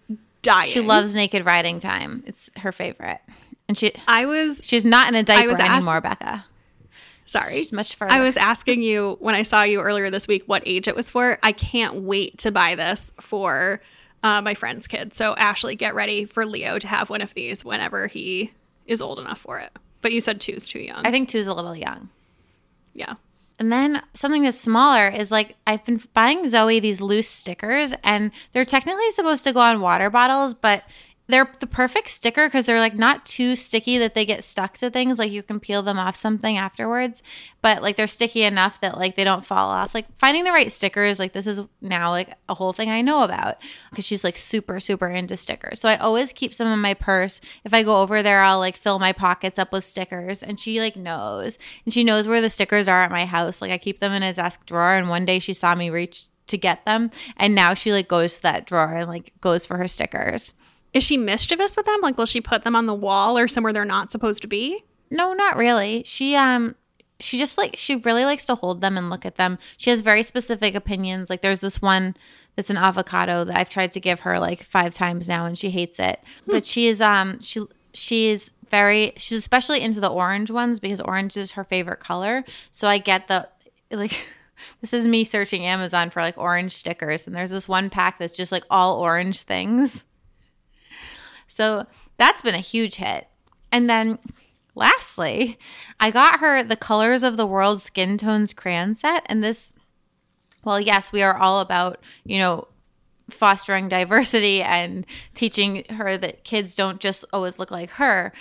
dying. 0.42 0.70
She 0.70 0.80
loves 0.80 1.14
naked 1.14 1.44
riding 1.46 1.80
time. 1.80 2.22
It's 2.26 2.48
her 2.58 2.70
favorite. 2.72 3.20
And 3.68 3.76
she 3.78 3.92
I 4.06 4.26
was 4.26 4.60
she's 4.62 4.84
not 4.84 5.08
in 5.08 5.14
a 5.14 5.22
diaper 5.22 5.48
was 5.48 5.58
asked- 5.58 5.70
anymore, 5.72 6.00
Becca. 6.00 6.44
Sorry. 7.24 7.54
She's 7.54 7.72
much 7.72 7.94
further. 7.96 8.12
I 8.12 8.20
was 8.20 8.36
asking 8.36 8.82
you 8.82 9.16
when 9.20 9.34
I 9.34 9.42
saw 9.42 9.62
you 9.62 9.80
earlier 9.80 10.10
this 10.10 10.26
week 10.28 10.44
what 10.46 10.62
age 10.66 10.88
it 10.88 10.96
was 10.96 11.10
for. 11.10 11.38
I 11.42 11.52
can't 11.52 11.96
wait 12.02 12.38
to 12.38 12.50
buy 12.52 12.74
this 12.74 13.12
for 13.20 13.80
uh, 14.22 14.40
my 14.40 14.54
friend's 14.54 14.86
kid. 14.86 15.14
So 15.14 15.34
Ashley, 15.36 15.76
get 15.76 15.94
ready 15.94 16.24
for 16.24 16.46
Leo 16.46 16.78
to 16.78 16.86
have 16.86 17.10
one 17.10 17.20
of 17.20 17.34
these 17.34 17.64
whenever 17.64 18.06
he 18.06 18.52
is 18.86 19.02
old 19.02 19.18
enough 19.18 19.38
for 19.40 19.58
it. 19.58 19.70
But 20.00 20.12
you 20.12 20.20
said 20.20 20.40
two's 20.40 20.68
too 20.68 20.78
young. 20.80 21.06
I 21.06 21.10
think 21.10 21.28
two's 21.28 21.46
a 21.46 21.54
little 21.54 21.76
young. 21.76 22.08
yeah. 22.92 23.14
And 23.56 23.70
then 23.70 24.02
something 24.14 24.42
that's 24.42 24.58
smaller 24.58 25.06
is 25.08 25.30
like 25.30 25.54
I've 25.64 25.84
been 25.84 26.02
buying 26.12 26.48
Zoe 26.48 26.80
these 26.80 27.00
loose 27.00 27.28
stickers, 27.28 27.94
and 28.02 28.32
they're 28.50 28.64
technically 28.64 29.12
supposed 29.12 29.44
to 29.44 29.52
go 29.52 29.60
on 29.60 29.80
water 29.80 30.10
bottles, 30.10 30.54
but 30.54 30.82
they're 31.26 31.50
the 31.58 31.66
perfect 31.66 32.10
sticker 32.10 32.46
because 32.46 32.66
they're 32.66 32.80
like 32.80 32.96
not 32.96 33.24
too 33.24 33.56
sticky 33.56 33.96
that 33.98 34.14
they 34.14 34.26
get 34.26 34.44
stuck 34.44 34.76
to 34.78 34.90
things. 34.90 35.18
Like 35.18 35.30
you 35.30 35.42
can 35.42 35.58
peel 35.58 35.82
them 35.82 35.98
off 35.98 36.16
something 36.16 36.58
afterwards, 36.58 37.22
but 37.62 37.82
like 37.82 37.96
they're 37.96 38.06
sticky 38.06 38.42
enough 38.42 38.80
that 38.80 38.98
like 38.98 39.16
they 39.16 39.24
don't 39.24 39.44
fall 39.44 39.70
off. 39.70 39.94
Like 39.94 40.06
finding 40.18 40.44
the 40.44 40.52
right 40.52 40.70
stickers, 40.70 41.18
like 41.18 41.32
this 41.32 41.46
is 41.46 41.62
now 41.80 42.10
like 42.10 42.34
a 42.48 42.54
whole 42.54 42.74
thing 42.74 42.90
I 42.90 43.00
know 43.00 43.22
about 43.22 43.56
because 43.88 44.04
she's 44.04 44.22
like 44.22 44.36
super, 44.36 44.78
super 44.80 45.08
into 45.08 45.36
stickers. 45.36 45.80
So 45.80 45.88
I 45.88 45.96
always 45.96 46.32
keep 46.32 46.52
some 46.52 46.68
in 46.68 46.78
my 46.80 46.92
purse. 46.92 47.40
If 47.64 47.72
I 47.72 47.82
go 47.82 48.02
over 48.02 48.22
there, 48.22 48.42
I'll 48.42 48.58
like 48.58 48.76
fill 48.76 48.98
my 48.98 49.12
pockets 49.12 49.58
up 49.58 49.72
with 49.72 49.86
stickers 49.86 50.42
and 50.42 50.60
she 50.60 50.78
like 50.78 50.96
knows 50.96 51.58
and 51.86 51.94
she 51.94 52.04
knows 52.04 52.28
where 52.28 52.42
the 52.42 52.50
stickers 52.50 52.86
are 52.86 53.00
at 53.00 53.10
my 53.10 53.24
house. 53.24 53.62
Like 53.62 53.70
I 53.70 53.78
keep 53.78 53.98
them 53.98 54.12
in 54.12 54.22
a 54.22 54.34
desk 54.34 54.66
drawer 54.66 54.94
and 54.94 55.08
one 55.08 55.24
day 55.24 55.38
she 55.38 55.54
saw 55.54 55.74
me 55.74 55.88
reach 55.88 56.26
to 56.48 56.58
get 56.58 56.84
them 56.84 57.10
and 57.38 57.54
now 57.54 57.72
she 57.72 57.92
like 57.92 58.08
goes 58.08 58.36
to 58.36 58.42
that 58.42 58.66
drawer 58.66 58.92
and 58.92 59.08
like 59.08 59.32
goes 59.40 59.64
for 59.64 59.78
her 59.78 59.88
stickers. 59.88 60.52
Is 60.94 61.02
she 61.02 61.16
mischievous 61.16 61.76
with 61.76 61.86
them? 61.86 62.00
Like, 62.00 62.16
will 62.16 62.24
she 62.24 62.40
put 62.40 62.62
them 62.62 62.76
on 62.76 62.86
the 62.86 62.94
wall 62.94 63.36
or 63.36 63.48
somewhere 63.48 63.72
they're 63.72 63.84
not 63.84 64.12
supposed 64.12 64.40
to 64.42 64.48
be? 64.48 64.84
No, 65.10 65.34
not 65.34 65.56
really. 65.56 66.04
She 66.06 66.34
um 66.36 66.76
she 67.20 67.38
just 67.38 67.58
like 67.58 67.74
she 67.76 67.96
really 67.96 68.24
likes 68.24 68.46
to 68.46 68.54
hold 68.54 68.80
them 68.80 68.96
and 68.96 69.10
look 69.10 69.26
at 69.26 69.36
them. 69.36 69.58
She 69.76 69.90
has 69.90 70.00
very 70.00 70.22
specific 70.22 70.74
opinions. 70.74 71.28
Like 71.28 71.42
there's 71.42 71.60
this 71.60 71.82
one 71.82 72.16
that's 72.56 72.70
an 72.70 72.76
avocado 72.76 73.44
that 73.44 73.58
I've 73.58 73.68
tried 73.68 73.92
to 73.92 74.00
give 74.00 74.20
her 74.20 74.38
like 74.38 74.62
5 74.62 74.94
times 74.94 75.28
now 75.28 75.46
and 75.46 75.58
she 75.58 75.70
hates 75.70 75.98
it. 75.98 76.22
But 76.46 76.64
she 76.64 76.86
is 76.86 77.00
um 77.00 77.40
she 77.40 77.62
she's 77.92 78.52
very 78.70 79.12
she's 79.16 79.38
especially 79.38 79.80
into 79.80 80.00
the 80.00 80.10
orange 80.10 80.50
ones 80.50 80.80
because 80.80 81.00
orange 81.00 81.36
is 81.36 81.52
her 81.52 81.64
favorite 81.64 82.00
color. 82.00 82.44
So 82.72 82.88
I 82.88 82.98
get 82.98 83.28
the 83.28 83.48
like 83.90 84.18
this 84.80 84.92
is 84.92 85.06
me 85.06 85.24
searching 85.24 85.64
Amazon 85.66 86.10
for 86.10 86.22
like 86.22 86.38
orange 86.38 86.72
stickers 86.72 87.26
and 87.26 87.34
there's 87.34 87.50
this 87.50 87.68
one 87.68 87.90
pack 87.90 88.18
that's 88.18 88.34
just 88.34 88.52
like 88.52 88.64
all 88.70 89.00
orange 89.00 89.40
things. 89.40 90.04
So 91.54 91.86
that's 92.16 92.42
been 92.42 92.54
a 92.54 92.58
huge 92.58 92.96
hit. 92.96 93.28
And 93.70 93.88
then 93.88 94.18
lastly, 94.74 95.56
I 96.00 96.10
got 96.10 96.40
her 96.40 96.62
the 96.62 96.76
Colors 96.76 97.22
of 97.22 97.36
the 97.36 97.46
World 97.46 97.80
Skin 97.80 98.18
Tones 98.18 98.52
crayon 98.52 98.94
set. 98.94 99.24
And 99.26 99.42
this, 99.42 99.72
well, 100.64 100.80
yes, 100.80 101.12
we 101.12 101.22
are 101.22 101.36
all 101.36 101.60
about, 101.60 102.00
you 102.24 102.38
know, 102.38 102.66
fostering 103.30 103.88
diversity 103.88 104.62
and 104.62 105.06
teaching 105.34 105.84
her 105.90 106.18
that 106.18 106.44
kids 106.44 106.74
don't 106.74 107.00
just 107.00 107.24
always 107.32 107.58
look 107.58 107.70
like 107.70 107.90
her. 107.90 108.32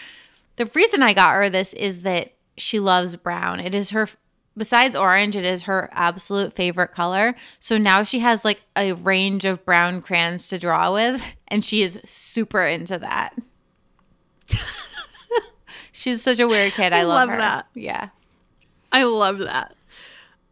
The 0.55 0.65
reason 0.73 1.03
I 1.03 1.13
got 1.13 1.33
her 1.33 1.49
this 1.49 1.73
is 1.73 2.01
that 2.01 2.33
she 2.57 2.79
loves 2.79 3.15
brown. 3.15 3.59
It 3.59 3.75
is 3.75 3.91
her 3.91 4.09
besides 4.57 4.95
orange, 4.95 5.35
it 5.35 5.45
is 5.45 5.63
her 5.63 5.89
absolute 5.91 6.53
favorite 6.53 6.93
color. 6.93 7.35
So 7.59 7.77
now 7.77 8.03
she 8.03 8.19
has 8.19 8.45
like 8.45 8.61
a 8.75 8.93
range 8.93 9.45
of 9.45 9.65
brown 9.65 10.01
crayons 10.01 10.47
to 10.49 10.59
draw 10.59 10.93
with, 10.93 11.23
and 11.47 11.63
she 11.63 11.81
is 11.81 11.99
super 12.05 12.63
into 12.63 12.97
that. 12.99 13.37
She's 15.91 16.21
such 16.21 16.39
a 16.39 16.47
weird 16.47 16.73
kid. 16.73 16.91
I, 16.91 16.99
I 16.99 17.03
love, 17.03 17.15
love 17.15 17.29
her. 17.29 17.37
that. 17.37 17.67
Yeah. 17.75 18.09
I 18.91 19.03
love 19.03 19.39
that. 19.39 19.75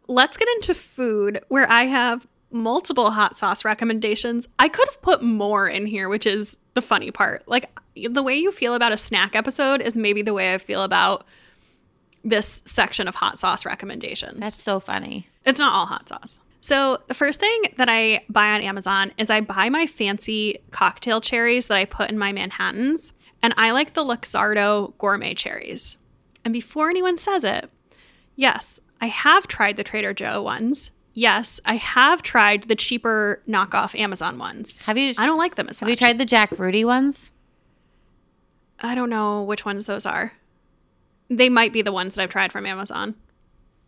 Let's 0.08 0.36
get 0.36 0.48
into 0.56 0.74
food 0.74 1.44
where 1.48 1.68
I 1.70 1.84
have 1.84 2.26
multiple 2.50 3.10
hot 3.10 3.36
sauce 3.38 3.64
recommendations. 3.64 4.46
I 4.58 4.68
could 4.68 4.88
have 4.88 5.02
put 5.02 5.22
more 5.22 5.66
in 5.66 5.86
here, 5.86 6.08
which 6.08 6.26
is 6.26 6.58
the 6.74 6.82
funny 6.82 7.10
part. 7.10 7.46
Like 7.46 7.78
the 7.94 8.22
way 8.22 8.36
you 8.36 8.52
feel 8.52 8.74
about 8.74 8.92
a 8.92 8.96
snack 8.96 9.34
episode 9.34 9.80
is 9.80 9.96
maybe 9.96 10.22
the 10.22 10.34
way 10.34 10.54
I 10.54 10.58
feel 10.58 10.82
about 10.82 11.26
this 12.24 12.62
section 12.64 13.08
of 13.08 13.14
hot 13.14 13.38
sauce 13.38 13.64
recommendations. 13.64 14.38
That's 14.40 14.62
so 14.62 14.80
funny. 14.80 15.28
It's 15.44 15.58
not 15.58 15.72
all 15.72 15.86
hot 15.86 16.08
sauce. 16.08 16.38
So, 16.60 17.02
the 17.08 17.14
first 17.14 17.40
thing 17.40 17.62
that 17.76 17.88
I 17.88 18.24
buy 18.28 18.52
on 18.52 18.62
Amazon 18.62 19.10
is 19.18 19.30
I 19.30 19.40
buy 19.40 19.68
my 19.68 19.86
fancy 19.86 20.60
cocktail 20.70 21.20
cherries 21.20 21.66
that 21.66 21.76
I 21.76 21.84
put 21.84 22.08
in 22.08 22.16
my 22.16 22.30
Manhattans, 22.30 23.12
and 23.42 23.52
I 23.56 23.72
like 23.72 23.94
the 23.94 24.04
Luxardo 24.04 24.96
gourmet 24.96 25.34
cherries. 25.34 25.96
And 26.44 26.52
before 26.52 26.88
anyone 26.88 27.18
says 27.18 27.42
it, 27.42 27.68
yes, 28.36 28.78
I 29.00 29.06
have 29.06 29.48
tried 29.48 29.76
the 29.76 29.82
Trader 29.82 30.14
Joe 30.14 30.40
ones. 30.40 30.92
Yes, 31.14 31.60
I 31.64 31.74
have 31.74 32.22
tried 32.22 32.64
the 32.64 32.76
cheaper 32.76 33.42
knockoff 33.48 33.98
Amazon 33.98 34.38
ones. 34.38 34.78
Have 34.78 34.96
you 34.96 35.14
I 35.18 35.26
don't 35.26 35.38
like 35.38 35.56
them 35.56 35.68
as 35.68 35.80
have 35.80 35.86
much. 35.86 35.90
Have 35.90 36.00
you 36.00 36.06
tried 36.06 36.18
the 36.18 36.24
Jack 36.24 36.56
Rudy 36.58 36.84
ones? 36.84 37.32
I 38.78 38.94
don't 38.94 39.10
know 39.10 39.42
which 39.42 39.64
ones 39.64 39.86
those 39.86 40.06
are. 40.06 40.32
They 41.30 41.48
might 41.48 41.72
be 41.72 41.82
the 41.82 41.92
ones 41.92 42.14
that 42.14 42.22
I've 42.22 42.30
tried 42.30 42.52
from 42.52 42.66
Amazon, 42.66 43.14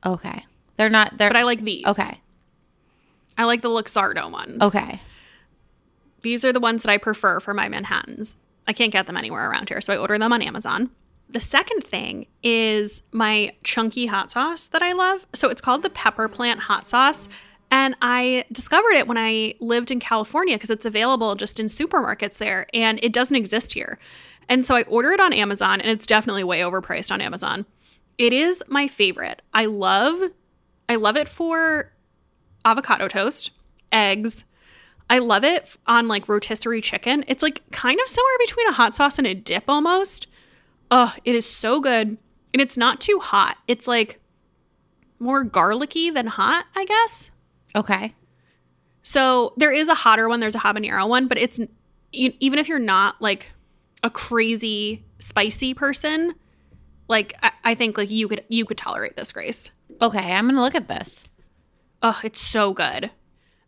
Okay. 0.04 0.44
They're 0.76 0.90
not 0.90 1.16
they're 1.18 1.30
but 1.30 1.36
I 1.36 1.44
like 1.44 1.62
these. 1.62 1.86
Okay. 1.86 2.20
I 3.38 3.44
like 3.44 3.62
the 3.62 3.68
Luxardo 3.68 4.30
ones. 4.30 4.62
Okay. 4.62 5.00
These 6.22 6.44
are 6.44 6.52
the 6.52 6.60
ones 6.60 6.82
that 6.82 6.90
I 6.90 6.98
prefer 6.98 7.40
for 7.40 7.52
my 7.54 7.68
Manhattans. 7.68 8.36
I 8.66 8.72
can't 8.72 8.92
get 8.92 9.06
them 9.06 9.16
anywhere 9.16 9.50
around 9.50 9.68
here, 9.68 9.80
so 9.80 9.92
I 9.92 9.96
order 9.96 10.18
them 10.18 10.32
on 10.32 10.40
Amazon. 10.40 10.90
The 11.28 11.40
second 11.40 11.84
thing 11.84 12.26
is 12.42 13.02
my 13.12 13.54
chunky 13.62 14.06
hot 14.06 14.30
sauce 14.30 14.68
that 14.68 14.82
I 14.82 14.92
love. 14.92 15.26
So 15.34 15.48
it's 15.48 15.60
called 15.60 15.82
the 15.82 15.90
Pepper 15.90 16.28
Plant 16.28 16.60
Hot 16.60 16.86
Sauce. 16.86 17.28
And 17.70 17.96
I 18.00 18.44
discovered 18.52 18.92
it 18.92 19.08
when 19.08 19.18
I 19.18 19.54
lived 19.60 19.90
in 19.90 19.98
California 19.98 20.54
because 20.54 20.70
it's 20.70 20.86
available 20.86 21.34
just 21.34 21.58
in 21.58 21.66
supermarkets 21.66 22.38
there 22.38 22.66
and 22.72 23.00
it 23.02 23.12
doesn't 23.12 23.36
exist 23.36 23.72
here. 23.72 23.98
And 24.48 24.64
so 24.64 24.74
I 24.74 24.82
order 24.82 25.12
it 25.12 25.20
on 25.20 25.32
Amazon 25.32 25.80
and 25.80 25.90
it's 25.90 26.06
definitely 26.06 26.44
way 26.44 26.60
overpriced 26.60 27.10
on 27.10 27.20
Amazon. 27.20 27.66
It 28.18 28.32
is 28.32 28.62
my 28.68 28.88
favorite. 28.88 29.42
I 29.52 29.66
love 29.66 30.30
I 30.88 30.96
love 30.96 31.16
it 31.16 31.28
for 31.28 31.92
avocado 32.64 33.08
toast, 33.08 33.50
eggs, 33.90 34.44
I 35.10 35.18
love 35.18 35.44
it 35.44 35.76
on 35.86 36.08
like 36.08 36.28
rotisserie 36.28 36.80
chicken. 36.80 37.24
It's 37.28 37.42
like 37.42 37.62
kind 37.70 37.98
of 38.00 38.08
somewhere 38.08 38.38
between 38.38 38.66
a 38.68 38.72
hot 38.72 38.96
sauce 38.96 39.18
and 39.18 39.26
a 39.26 39.34
dip 39.34 39.64
almost. 39.68 40.26
Oh, 40.90 41.14
it 41.24 41.34
is 41.34 41.46
so 41.46 41.80
good. 41.80 42.16
And 42.52 42.60
it's 42.60 42.76
not 42.76 43.00
too 43.00 43.18
hot. 43.20 43.58
It's 43.68 43.86
like 43.86 44.20
more 45.18 45.44
garlicky 45.44 46.10
than 46.10 46.26
hot, 46.26 46.66
I 46.74 46.84
guess. 46.84 47.30
Okay. 47.74 48.14
So 49.02 49.52
there 49.56 49.72
is 49.72 49.88
a 49.88 49.94
hotter 49.94 50.28
one, 50.28 50.40
there's 50.40 50.54
a 50.54 50.60
habanero 50.60 51.06
one, 51.06 51.28
but 51.28 51.36
it's 51.38 51.60
even 52.12 52.58
if 52.58 52.68
you're 52.68 52.78
not 52.78 53.20
like 53.20 53.50
a 54.04 54.10
crazy 54.10 55.02
spicy 55.18 55.74
person, 55.74 56.34
like 57.08 57.34
I, 57.42 57.50
I 57.64 57.74
think 57.74 57.98
like 57.98 58.10
you 58.10 58.28
could 58.28 58.44
you 58.48 58.64
could 58.64 58.78
tolerate 58.78 59.16
this, 59.16 59.32
Grace. 59.32 59.70
Okay, 60.00 60.32
I'm 60.32 60.48
to 60.48 60.60
look 60.60 60.76
at 60.76 60.86
this. 60.86 61.26
Oh, 62.02 62.20
it's 62.22 62.40
so 62.40 62.72
good. 62.72 63.10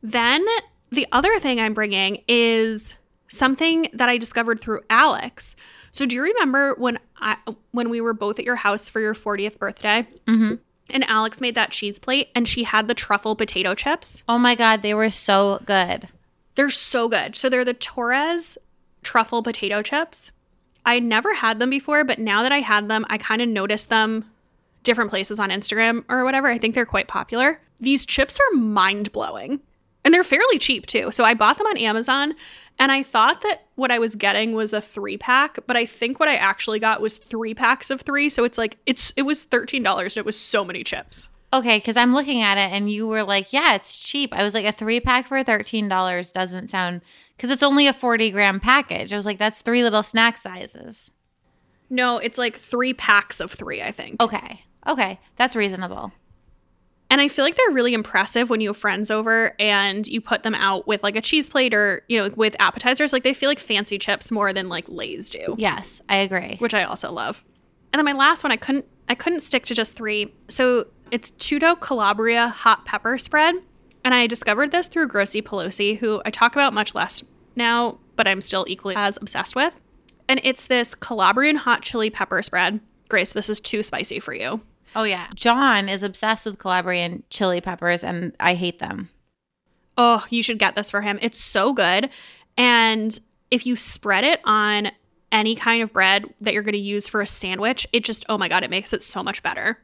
Then 0.02 0.44
the 0.90 1.06
other 1.10 1.40
thing 1.40 1.58
I'm 1.58 1.74
bringing 1.74 2.22
is 2.28 2.98
something 3.28 3.88
that 3.94 4.08
I 4.08 4.18
discovered 4.18 4.60
through 4.60 4.82
Alex. 4.90 5.56
So 5.90 6.04
do 6.04 6.14
you 6.14 6.22
remember 6.22 6.74
when 6.74 6.98
I 7.16 7.38
when 7.72 7.88
we 7.88 8.02
were 8.02 8.14
both 8.14 8.38
at 8.38 8.44
your 8.44 8.56
house 8.56 8.88
for 8.88 9.00
your 9.00 9.14
40th 9.14 9.58
birthday? 9.58 10.06
Mm-hmm. 10.26 10.56
And 10.90 11.04
Alex 11.08 11.40
made 11.40 11.56
that 11.56 11.70
cheese 11.70 11.98
plate, 11.98 12.28
and 12.36 12.46
she 12.46 12.62
had 12.62 12.86
the 12.86 12.94
truffle 12.94 13.34
potato 13.34 13.74
chips. 13.74 14.22
Oh 14.28 14.38
my 14.38 14.54
god, 14.54 14.82
they 14.82 14.94
were 14.94 15.10
so 15.10 15.60
good. 15.64 16.08
They're 16.54 16.70
so 16.70 17.08
good. 17.08 17.34
So 17.36 17.48
they're 17.48 17.64
the 17.64 17.74
Torres 17.74 18.56
truffle 19.06 19.42
potato 19.42 19.82
chips. 19.82 20.32
I 20.84 20.98
never 20.98 21.34
had 21.34 21.60
them 21.60 21.70
before, 21.70 22.02
but 22.02 22.18
now 22.18 22.42
that 22.42 22.50
I 22.50 22.60
had 22.60 22.88
them, 22.88 23.06
I 23.08 23.18
kind 23.18 23.40
of 23.40 23.48
noticed 23.48 23.88
them 23.88 24.24
different 24.82 25.10
places 25.10 25.38
on 25.38 25.50
Instagram 25.50 26.04
or 26.08 26.24
whatever. 26.24 26.48
I 26.48 26.58
think 26.58 26.74
they're 26.74 26.84
quite 26.84 27.06
popular. 27.06 27.60
These 27.80 28.04
chips 28.04 28.38
are 28.40 28.56
mind 28.56 29.12
blowing 29.12 29.60
and 30.04 30.12
they're 30.12 30.24
fairly 30.24 30.58
cheap 30.58 30.86
too. 30.86 31.12
So 31.12 31.24
I 31.24 31.34
bought 31.34 31.58
them 31.58 31.66
on 31.68 31.76
Amazon 31.76 32.34
and 32.80 32.90
I 32.90 33.04
thought 33.04 33.42
that 33.42 33.66
what 33.76 33.92
I 33.92 34.00
was 34.00 34.16
getting 34.16 34.52
was 34.52 34.72
a 34.72 34.80
three 34.80 35.16
pack, 35.16 35.58
but 35.66 35.76
I 35.76 35.86
think 35.86 36.18
what 36.18 36.28
I 36.28 36.36
actually 36.36 36.80
got 36.80 37.00
was 37.00 37.18
three 37.18 37.54
packs 37.54 37.90
of 37.90 38.00
three. 38.00 38.28
So 38.28 38.44
it's 38.44 38.58
like, 38.58 38.76
it's, 38.86 39.12
it 39.16 39.22
was 39.22 39.46
$13 39.46 40.02
and 40.02 40.16
it 40.16 40.24
was 40.24 40.38
so 40.38 40.64
many 40.64 40.82
chips. 40.82 41.28
Okay, 41.52 41.78
because 41.78 41.96
I'm 41.96 42.12
looking 42.12 42.42
at 42.42 42.58
it 42.58 42.72
and 42.72 42.90
you 42.90 43.06
were 43.06 43.22
like, 43.22 43.52
yeah, 43.52 43.74
it's 43.74 43.98
cheap. 43.98 44.34
I 44.34 44.42
was 44.42 44.52
like, 44.52 44.66
a 44.66 44.72
three 44.72 45.00
pack 45.00 45.28
for 45.28 45.42
$13 45.42 46.32
doesn't 46.32 46.68
sound, 46.68 47.02
because 47.36 47.50
it's 47.50 47.62
only 47.62 47.86
a 47.86 47.92
40 47.92 48.30
gram 48.30 48.60
package. 48.60 49.12
I 49.12 49.16
was 49.16 49.26
like, 49.26 49.38
that's 49.38 49.60
three 49.60 49.82
little 49.82 50.02
snack 50.02 50.38
sizes. 50.38 51.10
No, 51.88 52.18
it's 52.18 52.38
like 52.38 52.56
three 52.56 52.94
packs 52.94 53.40
of 53.40 53.52
three, 53.52 53.82
I 53.82 53.92
think. 53.92 54.20
Okay, 54.20 54.62
okay, 54.86 55.20
that's 55.36 55.54
reasonable. 55.54 56.12
And 57.08 57.20
I 57.20 57.28
feel 57.28 57.44
like 57.44 57.56
they're 57.56 57.70
really 57.70 57.94
impressive 57.94 58.50
when 58.50 58.60
you 58.60 58.70
have 58.70 58.76
friends 58.76 59.12
over 59.12 59.52
and 59.60 60.06
you 60.08 60.20
put 60.20 60.42
them 60.42 60.56
out 60.56 60.88
with 60.88 61.04
like 61.04 61.14
a 61.14 61.20
cheese 61.20 61.48
plate 61.48 61.72
or, 61.72 62.02
you 62.08 62.18
know, 62.18 62.30
with 62.34 62.56
appetizers. 62.58 63.12
Like 63.12 63.22
they 63.22 63.34
feel 63.34 63.48
like 63.48 63.60
fancy 63.60 63.96
chips 63.96 64.32
more 64.32 64.52
than 64.52 64.68
like 64.68 64.86
Lay's 64.88 65.28
do. 65.28 65.54
Yes, 65.56 66.02
I 66.08 66.16
agree. 66.16 66.56
Which 66.58 66.74
I 66.74 66.82
also 66.82 67.12
love. 67.12 67.44
And 67.92 68.00
then 68.00 68.04
my 68.04 68.12
last 68.12 68.42
one, 68.42 68.50
I 68.50 68.56
couldn't 68.56 68.86
I 69.08 69.14
couldn't 69.14 69.40
stick 69.40 69.66
to 69.66 69.74
just 69.74 69.94
three. 69.94 70.34
So 70.48 70.88
it's 71.12 71.30
Tutto 71.32 71.76
Calabria 71.76 72.48
hot 72.48 72.84
pepper 72.86 73.18
spread. 73.18 73.54
And 74.06 74.14
I 74.14 74.28
discovered 74.28 74.70
this 74.70 74.86
through 74.86 75.08
Grossy 75.08 75.42
Pelosi, 75.42 75.98
who 75.98 76.22
I 76.24 76.30
talk 76.30 76.52
about 76.52 76.72
much 76.72 76.94
less 76.94 77.24
now, 77.56 77.98
but 78.14 78.28
I'm 78.28 78.40
still 78.40 78.64
equally 78.68 78.94
as 78.94 79.16
obsessed 79.16 79.56
with. 79.56 79.80
And 80.28 80.40
it's 80.44 80.68
this 80.68 80.94
Calabrian 80.94 81.56
hot 81.56 81.82
chili 81.82 82.08
pepper 82.08 82.40
spread. 82.44 82.78
Grace, 83.08 83.32
this 83.32 83.50
is 83.50 83.58
too 83.58 83.82
spicy 83.82 84.20
for 84.20 84.32
you. 84.32 84.60
Oh 84.94 85.02
yeah. 85.02 85.26
John 85.34 85.88
is 85.88 86.04
obsessed 86.04 86.46
with 86.46 86.60
Calabrian 86.60 87.24
chili 87.30 87.60
peppers 87.60 88.04
and 88.04 88.32
I 88.38 88.54
hate 88.54 88.78
them. 88.78 89.10
Oh, 89.98 90.24
you 90.30 90.40
should 90.40 90.60
get 90.60 90.76
this 90.76 90.92
for 90.92 91.00
him. 91.00 91.18
It's 91.20 91.42
so 91.42 91.72
good. 91.72 92.08
And 92.56 93.18
if 93.50 93.66
you 93.66 93.74
spread 93.74 94.22
it 94.22 94.38
on 94.44 94.92
any 95.32 95.56
kind 95.56 95.82
of 95.82 95.92
bread 95.92 96.32
that 96.40 96.54
you're 96.54 96.62
going 96.62 96.74
to 96.74 96.78
use 96.78 97.08
for 97.08 97.22
a 97.22 97.26
sandwich, 97.26 97.88
it 97.92 98.04
just, 98.04 98.24
oh 98.28 98.38
my 98.38 98.48
God, 98.48 98.62
it 98.62 98.70
makes 98.70 98.92
it 98.92 99.02
so 99.02 99.24
much 99.24 99.42
better. 99.42 99.80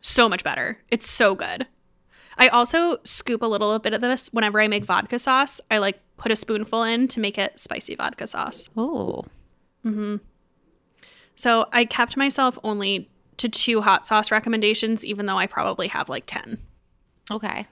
So 0.00 0.30
much 0.30 0.42
better. 0.42 0.78
It's 0.88 1.10
so 1.10 1.34
good. 1.34 1.66
I 2.38 2.48
also 2.48 2.98
scoop 3.02 3.42
a 3.42 3.46
little 3.46 3.78
bit 3.78 3.94
of 3.94 4.00
this 4.00 4.28
whenever 4.32 4.60
I 4.60 4.68
make 4.68 4.84
vodka 4.84 5.18
sauce. 5.18 5.60
I 5.70 5.78
like 5.78 5.98
put 6.16 6.32
a 6.32 6.36
spoonful 6.36 6.82
in 6.82 7.08
to 7.08 7.20
make 7.20 7.38
it 7.38 7.58
spicy 7.58 7.94
vodka 7.94 8.26
sauce. 8.26 8.68
Oh. 8.76 9.24
Mm-hmm. 9.84 10.16
So 11.34 11.66
I 11.72 11.84
kept 11.84 12.16
myself 12.16 12.58
only 12.64 13.10
to 13.36 13.48
two 13.48 13.82
hot 13.82 14.06
sauce 14.06 14.30
recommendations, 14.30 15.04
even 15.04 15.26
though 15.26 15.38
I 15.38 15.46
probably 15.46 15.88
have 15.88 16.08
like 16.08 16.24
10. 16.26 16.58
Okay. 17.30 17.66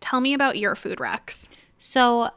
Tell 0.00 0.20
me 0.20 0.32
about 0.34 0.58
your 0.58 0.74
food 0.74 0.98
recs. 0.98 1.48
So 1.78 2.30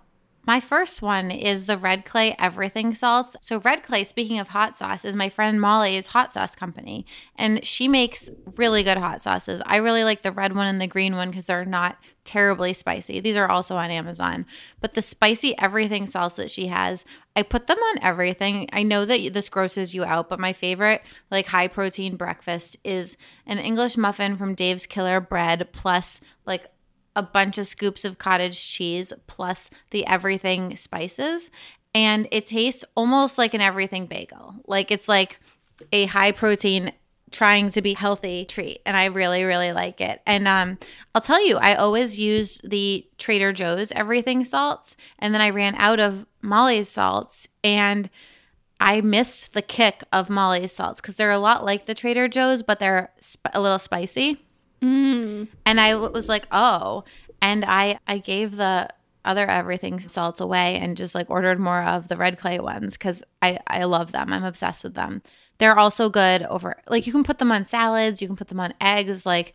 my 0.48 0.60
first 0.60 1.02
one 1.02 1.30
is 1.30 1.66
the 1.66 1.78
Red 1.78 2.04
Clay 2.04 2.36
Everything 2.40 2.96
Salts. 2.96 3.36
So, 3.42 3.60
Red 3.60 3.84
Clay, 3.84 4.04
speaking 4.04 4.40
of 4.40 4.50
hot 4.50 4.76
sauce, 4.76 5.06
is 5.06 5.16
my 5.16 5.30
friend 5.30 5.62
Molly's 5.62 6.08
hot 6.08 6.34
sauce 6.34 6.56
company. 6.56 7.06
And 7.36 7.66
she 7.66 7.88
makes 7.88 8.30
really 8.56 8.82
good 8.82 8.98
hot 8.98 9.22
sauces. 9.22 9.62
I 9.66 9.78
really 9.78 10.04
like 10.04 10.24
the 10.24 10.32
red 10.32 10.56
one 10.56 10.66
and 10.66 10.82
the 10.82 10.88
green 10.88 11.16
one 11.16 11.30
because 11.30 11.46
they're 11.46 11.64
not 11.64 11.98
terribly 12.24 12.74
spicy. 12.74 13.20
These 13.20 13.38
are 13.38 13.50
also 13.50 13.76
on 13.76 13.92
Amazon. 13.92 14.48
But 14.80 14.96
the 14.96 15.02
spicy 15.04 15.58
everything 15.60 16.08
salts 16.08 16.36
that 16.36 16.50
she 16.50 16.68
has, 16.68 17.06
I 17.36 17.44
put 17.44 17.68
them 17.68 17.78
on 17.78 18.00
everything. 18.02 18.68
I 18.74 18.82
know 18.82 19.06
that 19.06 19.34
this 19.34 19.48
grosses 19.48 19.94
you 19.94 20.04
out, 20.04 20.28
but 20.28 20.40
my 20.40 20.54
favorite, 20.54 21.04
like 21.30 21.48
high 21.48 21.68
protein 21.68 22.16
breakfast, 22.16 22.78
is 22.84 23.16
an 23.46 23.60
English 23.60 23.96
muffin 23.96 24.38
from 24.38 24.56
Dave's 24.56 24.88
Killer 24.88 25.22
Bread 25.22 25.70
plus 25.72 26.20
like 26.46 26.68
a 27.16 27.24
bunch 27.24 27.58
of 27.58 27.68
scoops 27.68 28.06
of 28.06 28.18
cottage 28.18 28.70
cheese 28.70 29.12
plus 29.28 29.70
the 29.92 30.06
everything 30.06 30.76
spices. 30.76 31.52
And 31.94 32.28
it 32.32 32.48
tastes 32.48 32.86
almost 32.96 33.38
like 33.38 33.54
an 33.54 33.62
everything 33.62 34.06
bagel. 34.06 34.56
Like 34.66 34.92
it's 34.92 35.10
like 35.10 35.40
a 35.92 36.06
high 36.06 36.32
protein 36.32 36.94
trying 37.32 37.70
to 37.70 37.82
be 37.82 37.94
healthy 37.94 38.44
treat 38.46 38.82
and 38.86 38.98
I 38.98 39.06
really 39.06 39.44
really 39.44 39.72
like 39.72 40.02
it. 40.02 40.22
And 40.26 40.48
um 40.48 40.78
I'll 41.16 41.22
tell 41.22 41.46
you 41.46 41.58
I 41.58 41.76
always 41.76 42.20
use 42.20 42.60
the 42.64 43.08
Trader 43.18 43.54
Joe's 43.54 43.92
everything 43.94 44.44
salts 44.44 44.98
and 45.18 45.34
then 45.34 45.42
I 45.42 45.50
ran 45.50 45.76
out 45.76 46.00
of 46.00 46.26
Molly's 46.42 46.90
salts 46.90 47.48
and 47.64 48.10
I 48.80 49.00
missed 49.00 49.54
the 49.54 49.62
kick 49.62 50.04
of 50.12 50.30
Molly's 50.30 50.74
salts 50.74 51.00
cuz 51.00 51.16
they're 51.16 51.32
a 51.32 51.40
lot 51.40 51.64
like 51.64 51.86
the 51.86 51.96
Trader 51.96 52.28
Joe's 52.28 52.64
but 52.64 52.80
they're 52.80 53.12
sp- 53.24 53.54
a 53.54 53.62
little 53.62 53.80
spicy. 53.80 54.42
Mm. 54.84 55.48
And 55.66 55.80
I 55.80 55.96
was 55.96 56.30
like, 56.30 56.48
"Oh." 56.52 57.04
And 57.42 57.66
I 57.66 58.00
I 58.08 58.18
gave 58.20 58.56
the 58.56 58.90
other 59.24 59.48
everything 59.48 60.00
salts 60.00 60.40
away 60.40 60.78
and 60.78 60.98
just 60.98 61.14
like 61.14 61.30
ordered 61.30 61.60
more 61.60 61.84
of 61.84 62.08
the 62.08 62.18
red 62.18 62.40
clay 62.40 62.60
ones 62.60 62.98
cuz 62.98 63.22
I 63.42 63.60
I 63.68 63.84
love 63.86 64.12
them. 64.12 64.34
I'm 64.34 64.44
obsessed 64.44 64.84
with 64.84 64.96
them. 64.96 65.22
They're 65.60 65.78
also 65.78 66.10
good 66.10 66.44
over 66.44 66.82
like 66.90 67.06
you 67.06 67.14
can 67.14 67.24
put 67.24 67.38
them 67.40 67.52
on 67.52 67.64
salads, 67.64 68.22
you 68.22 68.28
can 68.28 68.38
put 68.38 68.48
them 68.48 68.60
on 68.60 68.74
eggs 68.82 69.26
like 69.26 69.54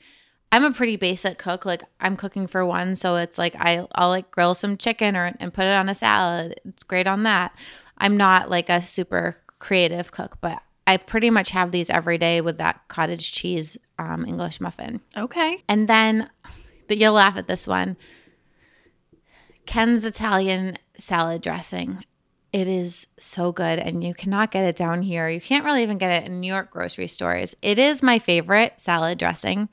I'm 0.52 0.64
a 0.64 0.72
pretty 0.72 0.96
basic 0.96 1.38
cook. 1.38 1.64
Like 1.66 1.82
I'm 2.00 2.16
cooking 2.16 2.46
for 2.46 2.64
one, 2.64 2.94
so 2.96 3.16
it's 3.16 3.38
like 3.38 3.56
I 3.56 3.86
I'll 3.94 4.08
like 4.08 4.30
grill 4.30 4.54
some 4.54 4.76
chicken 4.76 5.16
or 5.16 5.32
and 5.40 5.52
put 5.52 5.64
it 5.66 5.72
on 5.72 5.88
a 5.88 5.94
salad. 5.94 6.60
It's 6.64 6.84
great 6.84 7.06
on 7.08 7.24
that. 7.24 7.52
I'm 7.98 8.16
not 8.16 8.50
like 8.50 8.68
a 8.68 8.82
super 8.82 9.36
creative 9.58 10.12
cook, 10.12 10.38
but 10.40 10.62
I 10.86 10.96
pretty 10.96 11.30
much 11.30 11.50
have 11.50 11.72
these 11.72 11.90
every 11.90 12.18
day 12.18 12.40
with 12.40 12.58
that 12.58 12.80
cottage 12.88 13.32
cheese 13.32 13.76
um, 13.98 14.24
English 14.26 14.60
muffin. 14.60 15.00
Okay. 15.16 15.62
And 15.68 15.88
then 15.88 16.30
you'll 16.88 17.14
laugh 17.14 17.36
at 17.36 17.48
this 17.48 17.66
one. 17.66 17.96
Ken's 19.66 20.04
Italian 20.04 20.76
salad 20.96 21.42
dressing. 21.42 22.04
It 22.52 22.68
is 22.68 23.06
so 23.18 23.52
good, 23.52 23.78
and 23.78 24.02
you 24.02 24.14
cannot 24.14 24.50
get 24.50 24.64
it 24.64 24.76
down 24.76 25.02
here. 25.02 25.28
You 25.28 25.40
can't 25.40 25.64
really 25.64 25.82
even 25.82 25.98
get 25.98 26.22
it 26.22 26.26
in 26.26 26.40
New 26.40 26.46
York 26.46 26.70
grocery 26.70 27.08
stores. 27.08 27.54
It 27.60 27.78
is 27.78 28.02
my 28.02 28.18
favorite 28.18 28.80
salad 28.80 29.18
dressing. 29.18 29.68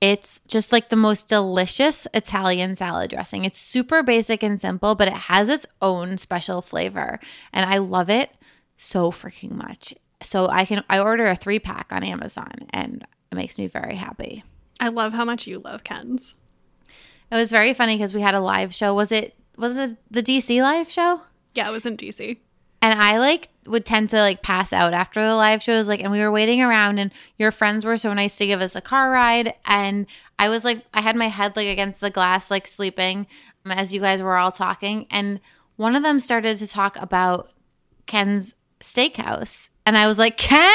It's 0.00 0.40
just 0.46 0.70
like 0.70 0.90
the 0.90 0.96
most 0.96 1.28
delicious 1.28 2.06
Italian 2.14 2.74
salad 2.74 3.10
dressing. 3.10 3.44
It's 3.44 3.58
super 3.58 4.02
basic 4.02 4.42
and 4.42 4.60
simple, 4.60 4.94
but 4.94 5.08
it 5.08 5.14
has 5.14 5.48
its 5.48 5.66
own 5.82 6.18
special 6.18 6.62
flavor. 6.62 7.18
And 7.52 7.68
I 7.68 7.78
love 7.78 8.08
it 8.10 8.30
so 8.76 9.10
freaking 9.10 9.52
much. 9.52 9.94
So 10.22 10.48
I 10.48 10.64
can 10.64 10.84
I 10.88 10.98
order 10.98 11.26
a 11.26 11.36
3 11.36 11.58
pack 11.58 11.88
on 11.90 12.02
Amazon 12.02 12.52
and 12.70 13.06
it 13.30 13.34
makes 13.34 13.58
me 13.58 13.66
very 13.66 13.96
happy. 13.96 14.44
I 14.78 14.88
love 14.88 15.12
how 15.12 15.24
much 15.24 15.46
you 15.46 15.58
love 15.58 15.84
Ken's. 15.84 16.34
It 17.30 17.36
was 17.36 17.50
very 17.50 17.74
funny 17.74 17.96
because 17.96 18.12
we 18.12 18.22
had 18.22 18.34
a 18.34 18.40
live 18.40 18.74
show. 18.74 18.94
Was 18.94 19.12
it 19.12 19.34
was 19.56 19.76
it 19.76 19.96
the 20.10 20.22
DC 20.22 20.60
live 20.62 20.90
show? 20.90 21.22
Yeah, 21.54 21.68
it 21.68 21.72
was 21.72 21.86
in 21.86 21.96
DC. 21.96 22.38
And 22.82 23.00
I 23.00 23.18
like 23.18 23.48
would 23.66 23.84
tend 23.84 24.10
to 24.10 24.16
like 24.16 24.42
pass 24.42 24.72
out 24.72 24.94
after 24.94 25.22
the 25.22 25.34
live 25.34 25.62
shows 25.62 25.88
like 25.88 26.00
and 26.00 26.10
we 26.10 26.20
were 26.20 26.30
waiting 26.30 26.62
around 26.62 26.98
and 26.98 27.12
your 27.38 27.52
friends 27.52 27.84
were 27.84 27.96
so 27.96 28.12
nice 28.14 28.36
to 28.38 28.46
give 28.46 28.60
us 28.60 28.74
a 28.74 28.80
car 28.80 29.10
ride 29.10 29.54
and 29.64 30.06
I 30.38 30.48
was 30.48 30.64
like 30.64 30.84
I 30.94 31.02
had 31.02 31.14
my 31.14 31.28
head 31.28 31.56
like 31.56 31.68
against 31.68 32.00
the 32.00 32.10
glass 32.10 32.50
like 32.50 32.66
sleeping 32.66 33.26
as 33.66 33.92
you 33.92 34.00
guys 34.00 34.22
were 34.22 34.38
all 34.38 34.50
talking 34.50 35.06
and 35.10 35.40
one 35.76 35.94
of 35.94 36.02
them 36.02 36.20
started 36.20 36.56
to 36.58 36.66
talk 36.66 36.96
about 36.96 37.52
Ken's 38.06 38.54
steakhouse 38.80 39.70
and 39.86 39.96
I 39.98 40.06
was 40.06 40.18
like 40.18 40.36
Ken 40.36 40.72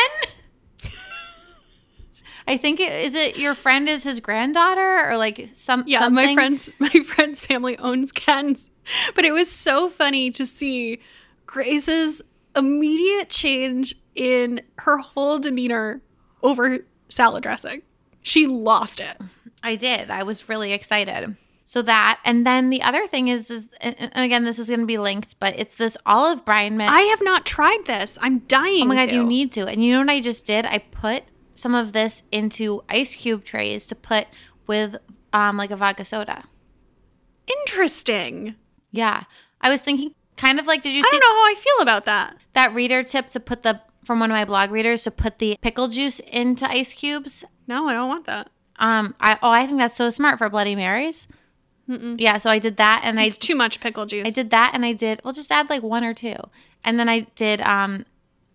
I 2.48 2.58
think 2.58 2.80
it 2.80 2.92
is 2.92 3.16
it 3.16 3.38
your 3.38 3.56
friend 3.56 3.90
is 3.90 4.04
his 4.04 4.20
granddaughter 4.20 5.10
or 5.10 5.18
like 5.18 5.50
some 5.54 5.84
Yeah, 5.88 6.00
something. 6.00 6.14
my 6.28 6.34
friends 6.36 6.72
my 6.80 6.90
friend's 6.90 7.42
family 7.42 7.78
owns 7.80 8.12
Ken's. 8.12 8.70
But 9.16 9.26
it 9.26 9.32
was 9.34 9.50
so 9.52 9.90
funny 9.90 10.30
to 10.32 10.46
see 10.46 11.00
Grace's 11.48 12.22
immediate 12.56 13.30
change 13.30 13.96
in 14.14 14.62
her 14.78 14.98
whole 15.00 15.40
demeanor 15.40 16.02
over 16.44 16.80
salad 17.10 17.42
dressing. 17.42 17.82
She 18.22 18.46
lost 18.46 19.00
it. 19.00 19.18
I 19.64 19.76
did. 19.76 20.12
I 20.12 20.22
was 20.24 20.48
really 20.48 20.72
excited. 20.72 21.36
So 21.68 21.82
that, 21.82 22.20
and 22.24 22.46
then 22.46 22.70
the 22.70 22.84
other 22.84 23.08
thing 23.08 23.28
is, 23.28 23.50
is 23.50 23.70
and 23.82 24.12
again, 24.14 24.44
this 24.44 24.60
is 24.60 24.70
going 24.70 24.82
to 24.82 24.86
be 24.86 25.00
linked, 25.00 25.40
but 25.40 25.58
it's 25.58 25.76
this 25.76 25.98
olive 26.06 26.46
brine 26.46 26.78
mix. 26.78 26.92
I 26.92 27.02
have 27.02 27.24
not 27.24 27.44
tried 27.44 27.86
this. 27.86 28.20
I'm 28.22 28.40
dying. 28.40 28.84
Oh 28.84 28.86
my 28.86 28.98
god, 28.98 29.08
to. 29.08 29.16
you 29.16 29.24
need 29.24 29.52
to. 29.54 29.66
And 29.66 29.84
you 29.84 29.92
know 29.92 30.00
what 30.00 30.10
I 30.10 30.22
just 30.22 30.46
did? 30.46 30.66
I 30.66 30.78
put 30.78 31.24
some 31.56 31.74
of 31.74 31.92
this 31.92 32.22
into 32.32 32.84
ice 32.88 33.16
cube 33.16 33.44
trays 33.44 33.88
to 33.88 33.96
put 33.96 34.28
with 34.68 34.96
um 35.34 35.58
like 35.58 35.72
a 35.72 35.76
vodka 35.76 36.06
soda. 36.06 36.44
Interesting. 37.48 38.56
Yeah, 38.92 39.24
I 39.60 39.72
was 39.72 39.82
thinking 39.82 40.14
kind 40.38 40.60
of 40.60 40.68
like, 40.68 40.84
did 40.84 40.94
you 40.94 41.02
I 41.04 41.10
see 41.10 41.18
don't 41.18 41.22
know 41.22 41.36
how 41.36 41.50
I 41.50 41.54
feel 41.56 41.82
about 41.82 42.06
that. 42.06 42.38
that 42.54 42.76
reader 42.76 43.04
tip 43.04 43.30
to 43.30 43.40
put 43.40 43.64
the 43.64 43.82
from 44.04 44.20
one 44.20 44.30
of 44.30 44.36
my 44.36 44.46
blog 44.46 44.70
readers 44.70 45.02
to 45.04 45.12
put 45.12 45.40
the 45.40 45.58
pickle 45.62 45.88
juice 45.88 46.20
into 46.28 46.70
ice 46.70 46.94
cubes? 46.94 47.44
No, 47.68 47.88
I 47.88 47.94
don't 47.94 48.08
want 48.08 48.28
that. 48.28 48.52
Um, 48.78 49.16
I 49.20 49.40
oh, 49.42 49.50
I 49.50 49.66
think 49.66 49.80
that's 49.80 49.96
so 49.96 50.12
smart 50.12 50.38
for 50.38 50.48
Bloody 50.48 50.76
Marys. 50.76 51.28
Yeah, 51.88 52.38
so 52.38 52.50
I 52.50 52.60
did 52.60 52.78
that, 52.78 53.02
and 53.04 53.20
I 53.20 53.26
It's 53.26 53.38
too 53.38 53.56
much 53.56 53.80
pickle 53.80 54.06
juice. 54.06 54.28
I 54.28 54.32
did 54.32 54.50
that 54.50 54.72
and 54.74 54.86
I 54.86 54.94
did 54.94 55.22
well 55.24 55.34
just 55.34 55.52
add 55.52 55.70
like 55.70 55.84
one 55.84 56.04
or 56.04 56.14
two. 56.14 56.36
And 56.84 57.00
then 57.00 57.08
I 57.10 57.22
did 57.36 57.62
um 57.62 58.06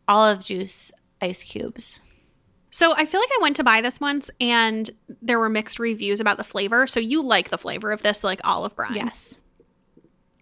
olive 0.08 0.42
juice 0.42 0.90
ice 1.20 1.42
cubes. 1.42 2.00
So 2.72 2.94
I 2.96 3.04
feel 3.04 3.20
like 3.20 3.30
I 3.32 3.42
went 3.42 3.56
to 3.56 3.64
buy 3.64 3.80
this 3.80 4.00
once 4.00 4.30
and 4.40 4.90
there 5.20 5.38
were 5.38 5.48
mixed 5.48 5.78
reviews 5.78 6.20
about 6.20 6.36
the 6.36 6.44
flavor. 6.44 6.86
So 6.86 7.00
you 7.00 7.22
like 7.22 7.50
the 7.50 7.58
flavor 7.58 7.92
of 7.92 8.02
this 8.02 8.22
like 8.22 8.40
olive 8.44 8.76
brine. 8.76 8.94
Yes. 8.94 9.38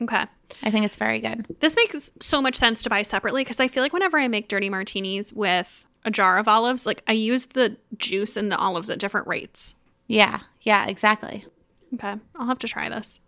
Okay. 0.01 0.25
I 0.63 0.71
think 0.71 0.85
it's 0.85 0.97
very 0.97 1.21
good. 1.21 1.47
This 1.61 1.75
makes 1.75 2.11
so 2.21 2.41
much 2.41 2.55
sense 2.55 2.83
to 2.83 2.91
buy 2.91 3.03
separately 3.03 3.43
because 3.43 3.61
I 3.61 3.69
feel 3.69 3.83
like 3.83 3.93
whenever 3.93 4.19
I 4.19 4.29
make 4.29 4.49
dirty 4.49 4.71
martinis 4.71 5.33
with 5.33 5.87
a 6.05 6.11
jar 6.11 6.39
of 6.39 6.49
olives, 6.49 6.87
like 6.87 7.03
I 7.07 7.13
use 7.13 7.47
the 7.47 7.77
juice 7.97 8.37
and 8.37 8.53
the 8.53 8.57
olives 8.57 8.91
at 8.91 8.99
different 8.99 9.27
rates. 9.27 9.75
Yeah. 10.07 10.41
Yeah, 10.63 10.87
exactly. 10.87 11.45
Okay. 11.95 12.15
I'll 12.37 12.47
have 12.47 12.59
to 12.61 12.69
try 12.69 12.89
this. 12.89 13.21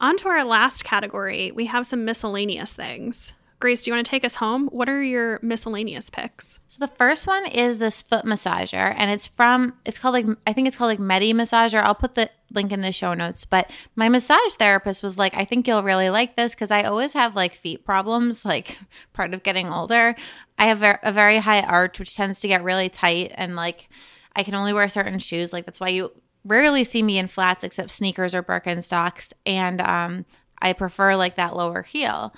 On 0.00 0.16
to 0.16 0.28
our 0.28 0.44
last 0.44 0.84
category. 0.84 1.52
We 1.52 1.66
have 1.66 1.86
some 1.86 2.04
miscellaneous 2.04 2.74
things. 2.74 3.34
Grace, 3.62 3.84
do 3.84 3.90
you 3.92 3.94
want 3.94 4.04
to 4.04 4.10
take 4.10 4.24
us 4.24 4.34
home? 4.34 4.66
What 4.72 4.88
are 4.88 5.00
your 5.00 5.38
miscellaneous 5.40 6.10
picks? 6.10 6.58
So 6.66 6.84
the 6.84 6.92
first 6.92 7.28
one 7.28 7.46
is 7.46 7.78
this 7.78 8.02
foot 8.02 8.24
massager, 8.24 8.92
and 8.98 9.08
it's 9.08 9.28
from 9.28 9.74
it's 9.84 9.98
called 10.00 10.14
like 10.14 10.26
I 10.44 10.52
think 10.52 10.66
it's 10.66 10.76
called 10.76 10.88
like 10.88 10.98
Medi 10.98 11.32
Massager. 11.32 11.80
I'll 11.80 11.94
put 11.94 12.16
the 12.16 12.28
link 12.50 12.72
in 12.72 12.80
the 12.80 12.90
show 12.90 13.14
notes. 13.14 13.44
But 13.44 13.70
my 13.94 14.08
massage 14.08 14.54
therapist 14.54 15.04
was 15.04 15.16
like, 15.16 15.34
I 15.34 15.44
think 15.44 15.68
you'll 15.68 15.84
really 15.84 16.10
like 16.10 16.34
this 16.34 16.56
because 16.56 16.72
I 16.72 16.82
always 16.82 17.12
have 17.12 17.36
like 17.36 17.54
feet 17.54 17.84
problems, 17.84 18.44
like 18.44 18.78
part 19.12 19.32
of 19.32 19.44
getting 19.44 19.68
older. 19.68 20.16
I 20.58 20.66
have 20.66 20.82
a 20.82 21.12
very 21.12 21.38
high 21.38 21.60
arch, 21.60 22.00
which 22.00 22.16
tends 22.16 22.40
to 22.40 22.48
get 22.48 22.64
really 22.64 22.88
tight, 22.88 23.30
and 23.36 23.54
like 23.54 23.88
I 24.34 24.42
can 24.42 24.56
only 24.56 24.72
wear 24.72 24.88
certain 24.88 25.20
shoes. 25.20 25.52
Like 25.52 25.66
that's 25.66 25.78
why 25.78 25.90
you 25.90 26.10
rarely 26.44 26.84
see 26.84 27.02
me 27.02 27.18
in 27.18 27.28
flats 27.28 27.64
except 27.64 27.90
sneakers 27.90 28.34
or 28.34 28.42
Birkenstocks, 28.42 29.32
and 29.46 29.80
um, 29.80 30.26
I 30.60 30.72
prefer 30.72 31.16
like 31.16 31.36
that 31.36 31.56
lower 31.56 31.82
heel 31.82 32.32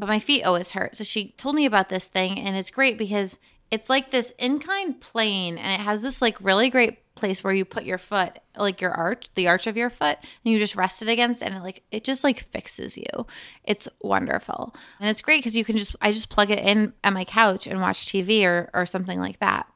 but 0.00 0.08
my 0.08 0.18
feet 0.18 0.42
always 0.42 0.72
hurt. 0.72 0.96
So 0.96 1.04
she 1.04 1.28
told 1.36 1.54
me 1.54 1.66
about 1.66 1.90
this 1.90 2.08
thing, 2.08 2.38
and 2.40 2.56
it's 2.56 2.70
great 2.70 2.98
because 2.98 3.38
it's 3.70 3.90
like 3.90 4.10
this 4.10 4.32
inclined 4.38 5.00
plane, 5.00 5.58
and 5.58 5.80
it 5.80 5.84
has 5.84 6.02
this 6.02 6.20
like 6.20 6.40
really 6.40 6.70
great 6.70 6.98
place 7.14 7.44
where 7.44 7.52
you 7.52 7.64
put 7.66 7.84
your 7.84 7.98
foot, 7.98 8.38
like 8.56 8.80
your 8.80 8.92
arch, 8.92 9.32
the 9.34 9.46
arch 9.46 9.66
of 9.66 9.76
your 9.76 9.90
foot, 9.90 10.16
and 10.22 10.52
you 10.52 10.58
just 10.58 10.74
rest 10.74 11.02
it 11.02 11.08
against, 11.08 11.42
and 11.42 11.54
it 11.54 11.60
like 11.60 11.84
it 11.92 12.02
just 12.02 12.24
like 12.24 12.48
fixes 12.50 12.96
you. 12.96 13.26
It's 13.62 13.88
wonderful, 14.00 14.74
and 14.98 15.08
it's 15.08 15.22
great 15.22 15.40
because 15.40 15.54
you 15.54 15.64
can 15.64 15.76
just 15.76 15.94
I 16.00 16.10
just 16.10 16.30
plug 16.30 16.50
it 16.50 16.58
in 16.58 16.94
at 17.04 17.12
my 17.12 17.24
couch 17.24 17.66
and 17.66 17.80
watch 17.80 18.06
TV 18.06 18.44
or 18.44 18.70
or 18.72 18.86
something 18.86 19.20
like 19.20 19.38
that. 19.40 19.66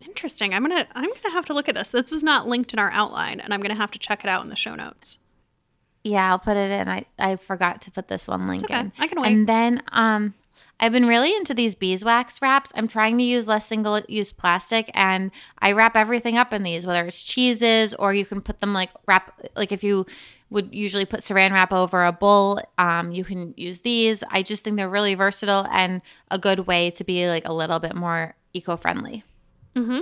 Interesting. 0.00 0.54
I'm 0.54 0.62
gonna 0.62 0.86
I'm 0.94 1.08
gonna 1.08 1.34
have 1.34 1.46
to 1.46 1.54
look 1.54 1.68
at 1.68 1.74
this. 1.74 1.88
This 1.88 2.12
is 2.12 2.22
not 2.22 2.46
linked 2.46 2.72
in 2.72 2.78
our 2.78 2.90
outline, 2.90 3.40
and 3.40 3.52
I'm 3.52 3.60
gonna 3.60 3.74
have 3.74 3.90
to 3.92 3.98
check 3.98 4.24
it 4.24 4.28
out 4.28 4.42
in 4.42 4.50
the 4.50 4.56
show 4.56 4.74
notes. 4.74 5.18
Yeah, 6.04 6.30
I'll 6.30 6.38
put 6.38 6.56
it 6.56 6.70
in. 6.70 6.88
I, 6.88 7.06
I 7.18 7.36
forgot 7.36 7.80
to 7.82 7.90
put 7.90 8.08
this 8.08 8.28
one 8.28 8.46
link 8.46 8.64
okay. 8.64 8.78
in. 8.78 8.92
I 8.98 9.08
can 9.08 9.20
wait. 9.20 9.32
And 9.32 9.48
then 9.48 9.82
um 9.92 10.34
I've 10.80 10.92
been 10.92 11.06
really 11.06 11.34
into 11.34 11.54
these 11.54 11.74
beeswax 11.74 12.40
wraps. 12.40 12.72
I'm 12.76 12.86
trying 12.86 13.18
to 13.18 13.24
use 13.24 13.48
less 13.48 13.66
single 13.66 14.00
use 14.08 14.30
plastic 14.30 14.90
and 14.94 15.32
I 15.58 15.72
wrap 15.72 15.96
everything 15.96 16.38
up 16.38 16.52
in 16.52 16.62
these, 16.62 16.86
whether 16.86 17.04
it's 17.04 17.22
cheeses 17.22 17.94
or 17.94 18.14
you 18.14 18.24
can 18.24 18.40
put 18.40 18.60
them 18.60 18.72
like 18.72 18.90
wrap 19.06 19.40
like 19.56 19.72
if 19.72 19.82
you 19.82 20.06
would 20.50 20.72
usually 20.72 21.04
put 21.04 21.20
saran 21.20 21.52
wrap 21.52 21.72
over 21.72 22.04
a 22.04 22.12
bowl, 22.12 22.60
um, 22.78 23.12
you 23.12 23.24
can 23.24 23.52
use 23.56 23.80
these. 23.80 24.22
I 24.30 24.42
just 24.42 24.64
think 24.64 24.76
they're 24.76 24.88
really 24.88 25.14
versatile 25.14 25.66
and 25.70 26.00
a 26.30 26.38
good 26.38 26.60
way 26.60 26.90
to 26.92 27.04
be 27.04 27.28
like 27.28 27.46
a 27.46 27.52
little 27.52 27.80
bit 27.80 27.94
more 27.94 28.34
eco-friendly. 28.54 29.24
Mm-hmm. 29.74 30.00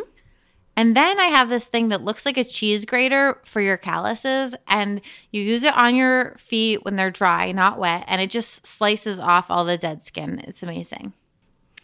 And 0.79 0.95
then 0.95 1.19
I 1.19 1.27
have 1.27 1.49
this 1.49 1.65
thing 1.65 1.89
that 1.89 2.03
looks 2.03 2.27
like 2.27 2.37
a 2.37 2.45
cheese 2.45 2.85
grater 2.85 3.41
for 3.45 3.63
your 3.63 3.79
calluses, 3.79 4.55
and 4.69 5.01
you 5.33 5.41
use 5.41 5.65
it 5.65 5.75
on 5.75 5.95
your 5.95 6.37
feet 6.39 6.85
when 6.85 6.97
they're 6.97 7.11
dry, 7.11 7.51
not 7.51 7.79
wet, 7.79 8.05
and 8.07 8.21
it 8.21 8.31
just 8.31 8.67
slices 8.67 9.19
off 9.19 9.51
all 9.51 9.65
the 9.65 9.79
dead 9.79 10.03
skin. 10.03 10.43
It's 10.47 10.63
amazing. 10.63 11.15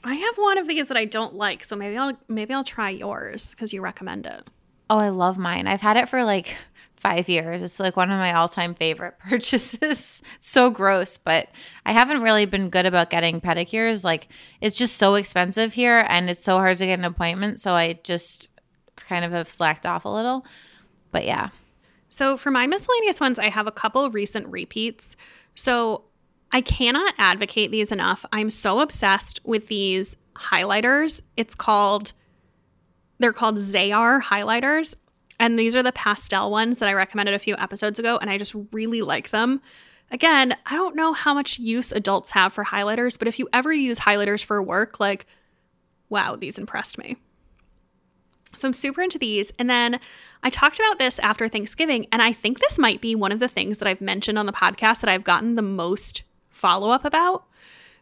I 0.04 0.14
have 0.14 0.36
one 0.36 0.58
of 0.58 0.68
these 0.68 0.88
that 0.88 0.96
I 0.96 1.06
don't 1.06 1.34
like, 1.34 1.64
so 1.64 1.74
maybe 1.74 1.96
I'll 1.96 2.18
maybe 2.28 2.52
I'll 2.52 2.64
try 2.64 2.90
yours 2.90 3.52
because 3.52 3.72
you 3.72 3.80
recommend 3.80 4.26
it. 4.26 4.50
Oh, 4.90 4.98
I 4.98 5.08
love 5.08 5.38
mine. 5.38 5.66
I've 5.66 5.80
had 5.80 5.96
it 5.96 6.08
for 6.08 6.22
like 6.22 6.54
five 7.02 7.28
years. 7.28 7.62
It's 7.62 7.80
like 7.80 7.96
one 7.96 8.12
of 8.12 8.18
my 8.18 8.32
all 8.32 8.48
time 8.48 8.74
favorite 8.74 9.18
purchases. 9.28 10.22
so 10.40 10.70
gross, 10.70 11.18
but 11.18 11.48
I 11.84 11.92
haven't 11.92 12.22
really 12.22 12.46
been 12.46 12.70
good 12.70 12.86
about 12.86 13.10
getting 13.10 13.40
pedicures. 13.40 14.04
Like, 14.04 14.28
it's 14.60 14.76
just 14.76 14.96
so 14.96 15.16
expensive 15.16 15.74
here 15.74 16.06
and 16.08 16.30
it's 16.30 16.42
so 16.42 16.56
hard 16.56 16.78
to 16.78 16.86
get 16.86 17.00
an 17.00 17.04
appointment. 17.04 17.60
So 17.60 17.72
I 17.72 17.98
just 18.04 18.48
kind 18.96 19.24
of 19.24 19.32
have 19.32 19.48
slacked 19.48 19.84
off 19.84 20.04
a 20.04 20.08
little. 20.08 20.46
But 21.10 21.24
yeah. 21.26 21.48
So 22.08 22.36
for 22.36 22.52
my 22.52 22.68
miscellaneous 22.68 23.18
ones, 23.18 23.38
I 23.38 23.48
have 23.48 23.66
a 23.66 23.72
couple 23.72 24.08
recent 24.10 24.46
repeats. 24.46 25.16
So 25.56 26.04
I 26.52 26.60
cannot 26.60 27.14
advocate 27.18 27.72
these 27.72 27.90
enough. 27.90 28.24
I'm 28.32 28.48
so 28.48 28.78
obsessed 28.78 29.40
with 29.44 29.66
these 29.66 30.16
highlighters. 30.34 31.20
It's 31.36 31.56
called, 31.56 32.12
they're 33.18 33.32
called 33.32 33.56
Zayar 33.56 34.22
highlighters. 34.22 34.94
And 35.42 35.58
these 35.58 35.74
are 35.74 35.82
the 35.82 35.90
pastel 35.90 36.52
ones 36.52 36.78
that 36.78 36.88
I 36.88 36.92
recommended 36.92 37.34
a 37.34 37.38
few 37.40 37.56
episodes 37.56 37.98
ago. 37.98 38.16
And 38.16 38.30
I 38.30 38.38
just 38.38 38.54
really 38.70 39.02
like 39.02 39.30
them. 39.30 39.60
Again, 40.12 40.56
I 40.66 40.76
don't 40.76 40.94
know 40.94 41.12
how 41.12 41.34
much 41.34 41.58
use 41.58 41.90
adults 41.90 42.30
have 42.30 42.52
for 42.52 42.64
highlighters, 42.64 43.18
but 43.18 43.26
if 43.26 43.40
you 43.40 43.48
ever 43.52 43.72
use 43.72 43.98
highlighters 43.98 44.44
for 44.44 44.62
work, 44.62 45.00
like, 45.00 45.26
wow, 46.08 46.36
these 46.36 46.58
impressed 46.58 46.96
me. 46.96 47.16
So 48.54 48.68
I'm 48.68 48.72
super 48.72 49.02
into 49.02 49.18
these. 49.18 49.52
And 49.58 49.68
then 49.68 49.98
I 50.44 50.50
talked 50.50 50.78
about 50.78 50.98
this 50.98 51.18
after 51.18 51.48
Thanksgiving, 51.48 52.06
and 52.12 52.22
I 52.22 52.32
think 52.32 52.60
this 52.60 52.78
might 52.78 53.00
be 53.00 53.16
one 53.16 53.32
of 53.32 53.40
the 53.40 53.48
things 53.48 53.78
that 53.78 53.88
I've 53.88 54.00
mentioned 54.00 54.38
on 54.38 54.46
the 54.46 54.52
podcast 54.52 55.00
that 55.00 55.10
I've 55.10 55.24
gotten 55.24 55.56
the 55.56 55.62
most 55.62 56.22
follow 56.50 56.90
up 56.90 57.04
about. 57.04 57.46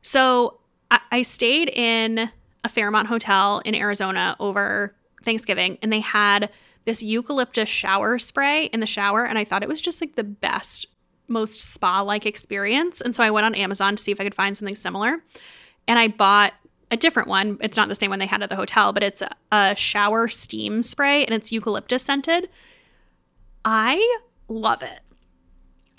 So 0.02 0.60
I, 0.90 1.00
I 1.10 1.22
stayed 1.22 1.70
in 1.70 2.30
a 2.64 2.68
Fairmont 2.68 3.08
hotel 3.08 3.62
in 3.64 3.74
Arizona 3.74 4.36
over 4.38 4.94
Thanksgiving, 5.24 5.78
and 5.80 5.90
they 5.90 6.00
had 6.00 6.50
this 6.84 7.02
eucalyptus 7.02 7.68
shower 7.68 8.18
spray 8.18 8.66
in 8.66 8.80
the 8.80 8.86
shower, 8.86 9.24
and 9.24 9.38
I 9.38 9.44
thought 9.44 9.62
it 9.62 9.68
was 9.68 9.80
just 9.80 10.00
like 10.00 10.16
the 10.16 10.24
best, 10.24 10.86
most 11.28 11.60
spa 11.60 12.00
like 12.00 12.26
experience. 12.26 13.00
And 13.00 13.14
so 13.14 13.22
I 13.22 13.30
went 13.30 13.46
on 13.46 13.54
Amazon 13.54 13.96
to 13.96 14.02
see 14.02 14.12
if 14.12 14.20
I 14.20 14.24
could 14.24 14.34
find 14.34 14.56
something 14.56 14.76
similar. 14.76 15.22
And 15.86 15.98
I 15.98 16.08
bought 16.08 16.54
a 16.90 16.96
different 16.96 17.28
one. 17.28 17.58
It's 17.60 17.76
not 17.76 17.88
the 17.88 17.94
same 17.94 18.10
one 18.10 18.18
they 18.18 18.26
had 18.26 18.42
at 18.42 18.48
the 18.48 18.56
hotel, 18.56 18.92
but 18.92 19.02
it's 19.02 19.22
a, 19.22 19.30
a 19.52 19.76
shower 19.76 20.28
steam 20.28 20.82
spray 20.82 21.24
and 21.24 21.34
it's 21.34 21.52
eucalyptus 21.52 22.02
scented. 22.02 22.48
I 23.64 24.18
love 24.48 24.82
it. 24.82 25.00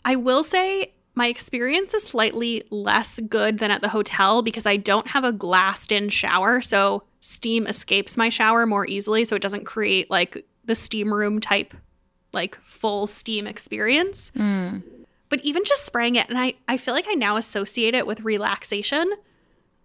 I 0.03 0.15
will 0.15 0.43
say 0.43 0.93
my 1.13 1.27
experience 1.27 1.93
is 1.93 2.03
slightly 2.03 2.63
less 2.69 3.19
good 3.29 3.59
than 3.59 3.71
at 3.71 3.81
the 3.81 3.89
hotel 3.89 4.41
because 4.41 4.65
I 4.65 4.77
don't 4.77 5.07
have 5.07 5.23
a 5.23 5.33
glassed 5.33 5.91
in 5.91 6.09
shower. 6.09 6.61
So 6.61 7.03
steam 7.19 7.67
escapes 7.67 8.17
my 8.17 8.29
shower 8.29 8.65
more 8.65 8.87
easily. 8.87 9.25
So 9.25 9.35
it 9.35 9.41
doesn't 9.41 9.65
create 9.65 10.09
like 10.09 10.45
the 10.71 10.75
steam 10.75 11.13
room 11.13 11.41
type, 11.41 11.73
like 12.31 12.55
full 12.63 13.05
steam 13.05 13.45
experience. 13.45 14.31
Mm. 14.37 14.81
But 15.27 15.41
even 15.43 15.65
just 15.65 15.85
spraying 15.85 16.15
it, 16.15 16.29
and 16.29 16.37
I, 16.39 16.53
I 16.65 16.77
feel 16.77 16.93
like 16.93 17.07
I 17.09 17.13
now 17.13 17.35
associate 17.35 17.93
it 17.93 18.07
with 18.07 18.21
relaxation. 18.21 19.11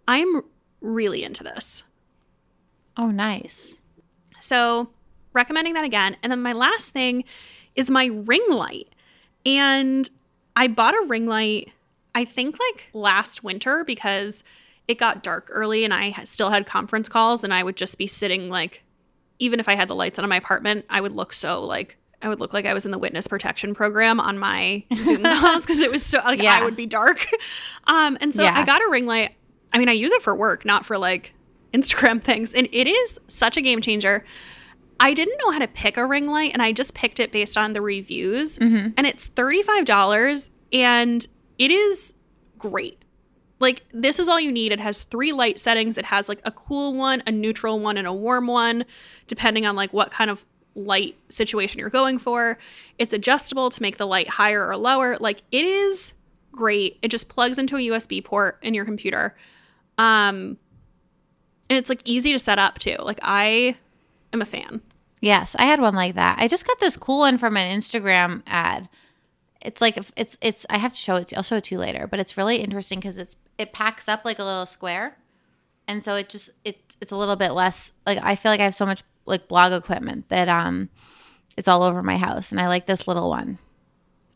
I'm 0.07 0.43
really 0.79 1.23
into 1.23 1.43
this. 1.43 1.83
Oh, 2.95 3.11
nice. 3.11 3.81
So, 4.39 4.89
recommending 5.33 5.73
that 5.73 5.83
again. 5.83 6.15
And 6.23 6.31
then 6.31 6.41
my 6.41 6.53
last 6.53 6.91
thing 6.91 7.25
is 7.75 7.89
my 7.89 8.05
ring 8.05 8.45
light. 8.49 8.87
And 9.45 10.09
I 10.55 10.69
bought 10.69 10.93
a 10.93 11.05
ring 11.05 11.27
light, 11.27 11.73
I 12.15 12.23
think 12.23 12.57
like 12.59 12.87
last 12.93 13.43
winter 13.43 13.83
because 13.83 14.41
it 14.87 14.97
got 14.97 15.21
dark 15.21 15.49
early 15.51 15.83
and 15.83 15.93
I 15.93 16.11
still 16.23 16.49
had 16.49 16.65
conference 16.65 17.09
calls 17.09 17.43
and 17.43 17.53
I 17.53 17.61
would 17.61 17.75
just 17.75 17.97
be 17.97 18.07
sitting 18.07 18.49
like, 18.49 18.83
even 19.39 19.59
if 19.59 19.67
I 19.69 19.75
had 19.75 19.87
the 19.87 19.95
lights 19.95 20.19
on 20.19 20.25
in 20.25 20.29
my 20.29 20.37
apartment, 20.37 20.85
I 20.89 21.01
would 21.01 21.11
look 21.11 21.33
so 21.33 21.63
like, 21.63 21.97
I 22.21 22.29
would 22.29 22.39
look 22.39 22.53
like 22.53 22.65
I 22.65 22.73
was 22.73 22.85
in 22.85 22.91
the 22.91 22.97
witness 22.97 23.27
protection 23.27 23.75
program 23.75 24.19
on 24.19 24.39
my 24.39 24.83
Zoom 24.95 25.23
calls 25.39 25.65
because 25.65 25.79
it 25.79 25.91
was 25.91 26.03
so 26.03 26.19
like 26.19 26.41
yeah. 26.41 26.57
I 26.57 26.63
would 26.63 26.75
be 26.75 26.85
dark. 26.85 27.25
Um, 27.89 28.17
and 28.19 28.35
so 28.35 28.43
yeah. 28.43 28.51
I 28.53 28.65
got 28.65 28.81
a 28.81 28.89
ring 28.89 29.05
light. 29.05 29.33
I 29.71 29.77
mean, 29.77 29.87
I 29.87 29.93
use 29.93 30.11
it 30.11 30.21
for 30.21 30.35
work, 30.35 30.65
not 30.65 30.85
for 30.85 30.97
like 30.97 31.33
Instagram 31.73 32.21
things. 32.23 32.53
And 32.53 32.67
it 32.73 32.85
is 32.85 33.17
such 33.29 33.55
a 33.55 33.61
game 33.61 33.81
changer. 33.81 34.25
I 34.99 35.13
didn't 35.13 35.37
know 35.39 35.51
how 35.51 35.59
to 35.59 35.69
pick 35.69 35.95
a 35.95 36.05
ring 36.05 36.27
light 36.27 36.51
and 36.51 36.61
I 36.61 36.73
just 36.73 36.93
picked 36.93 37.21
it 37.21 37.31
based 37.31 37.57
on 37.57 37.71
the 37.71 37.81
reviews. 37.81 38.57
Mm-hmm. 38.57 38.89
And 38.97 39.07
it's 39.07 39.29
$35 39.29 40.49
and 40.73 41.25
it 41.57 41.71
is 41.71 42.13
great. 42.57 42.96
Like, 43.59 43.83
this 43.91 44.19
is 44.19 44.27
all 44.27 44.39
you 44.39 44.51
need. 44.51 44.71
It 44.71 44.79
has 44.79 45.03
three 45.03 45.33
light 45.33 45.59
settings. 45.59 45.97
It 45.97 46.05
has 46.05 46.29
like 46.29 46.39
a 46.43 46.51
cool 46.51 46.93
one, 46.93 47.23
a 47.25 47.31
neutral 47.31 47.79
one, 47.79 47.97
and 47.97 48.07
a 48.07 48.13
warm 48.13 48.47
one, 48.47 48.85
depending 49.25 49.65
on 49.65 49.75
like 49.75 49.93
what 49.93 50.11
kind 50.11 50.29
of 50.29 50.45
light 50.75 51.15
situation 51.29 51.79
you're 51.79 51.89
going 51.89 52.19
for. 52.19 52.57
It's 52.99 53.13
adjustable 53.13 53.69
to 53.71 53.81
make 53.81 53.97
the 53.97 54.05
light 54.05 54.27
higher 54.27 54.67
or 54.67 54.77
lower. 54.77 55.17
Like, 55.17 55.41
it 55.51 55.65
is 55.65 56.13
great. 56.51 56.99
It 57.01 57.09
just 57.09 57.29
plugs 57.29 57.57
into 57.57 57.77
a 57.77 57.79
USB 57.79 58.23
port 58.23 58.59
in 58.61 58.73
your 58.73 58.85
computer. 58.85 59.35
Um, 59.97 60.57
and 61.69 61.77
it's 61.77 61.89
like 61.89 62.01
easy 62.05 62.31
to 62.33 62.39
set 62.39 62.59
up 62.59 62.79
too. 62.79 62.97
Like 62.99 63.19
I 63.21 63.77
am 64.33 64.41
a 64.41 64.45
fan. 64.45 64.81
Yes, 65.21 65.55
I 65.57 65.65
had 65.65 65.81
one 65.81 65.95
like 65.95 66.15
that. 66.15 66.37
I 66.39 66.47
just 66.47 66.67
got 66.67 66.79
this 66.79 66.97
cool 66.97 67.19
one 67.19 67.37
from 67.37 67.57
an 67.57 67.77
Instagram 67.77 68.43
ad. 68.45 68.87
It's 69.61 69.81
like 69.81 69.97
it's 70.15 70.37
it's. 70.41 70.65
I 70.69 70.77
have 70.77 70.93
to 70.93 70.99
show 70.99 71.15
it. 71.15 71.27
To, 71.27 71.37
I'll 71.37 71.43
show 71.43 71.57
it 71.57 71.65
to 71.65 71.75
you 71.75 71.79
later. 71.79 72.07
But 72.07 72.19
it's 72.19 72.37
really 72.37 72.57
interesting 72.57 72.99
because 72.99 73.17
it's 73.17 73.35
it 73.57 73.73
packs 73.73 74.07
up 74.07 74.23
like 74.23 74.39
a 74.39 74.43
little 74.43 74.65
square, 74.65 75.17
and 75.87 76.03
so 76.03 76.15
it 76.15 76.29
just 76.29 76.51
it 76.63 76.77
it's 77.01 77.11
a 77.11 77.15
little 77.15 77.35
bit 77.35 77.51
less. 77.51 77.91
Like 78.05 78.19
I 78.21 78.35
feel 78.35 78.51
like 78.51 78.59
I 78.59 78.65
have 78.65 78.75
so 78.75 78.85
much 78.85 79.03
like 79.25 79.47
blog 79.47 79.73
equipment 79.73 80.29
that 80.29 80.47
um, 80.47 80.89
it's 81.57 81.67
all 81.67 81.83
over 81.83 82.03
my 82.03 82.17
house, 82.17 82.51
and 82.51 82.61
I 82.61 82.67
like 82.67 82.85
this 82.85 83.07
little 83.07 83.29
one. 83.29 83.59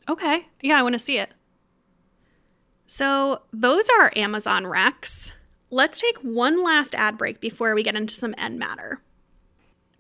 Okay, 0.10 0.48
yeah, 0.62 0.80
I 0.80 0.84
want 0.84 0.94
to 0.94 1.00
see 1.00 1.18
it. 1.18 1.30
So 2.88 3.44
those 3.54 3.88
are 3.90 4.02
our 4.02 4.14
Amazon 4.16 4.68
racks. 4.68 5.32
let's 5.70 5.98
take 6.00 6.18
one 6.18 6.62
last 6.62 6.94
ad 6.94 7.18
break 7.18 7.40
before 7.40 7.74
we 7.74 7.84
get 7.84 7.96
into 7.96 8.14
some 8.14 8.36
end 8.38 8.60
matter. 8.60 9.02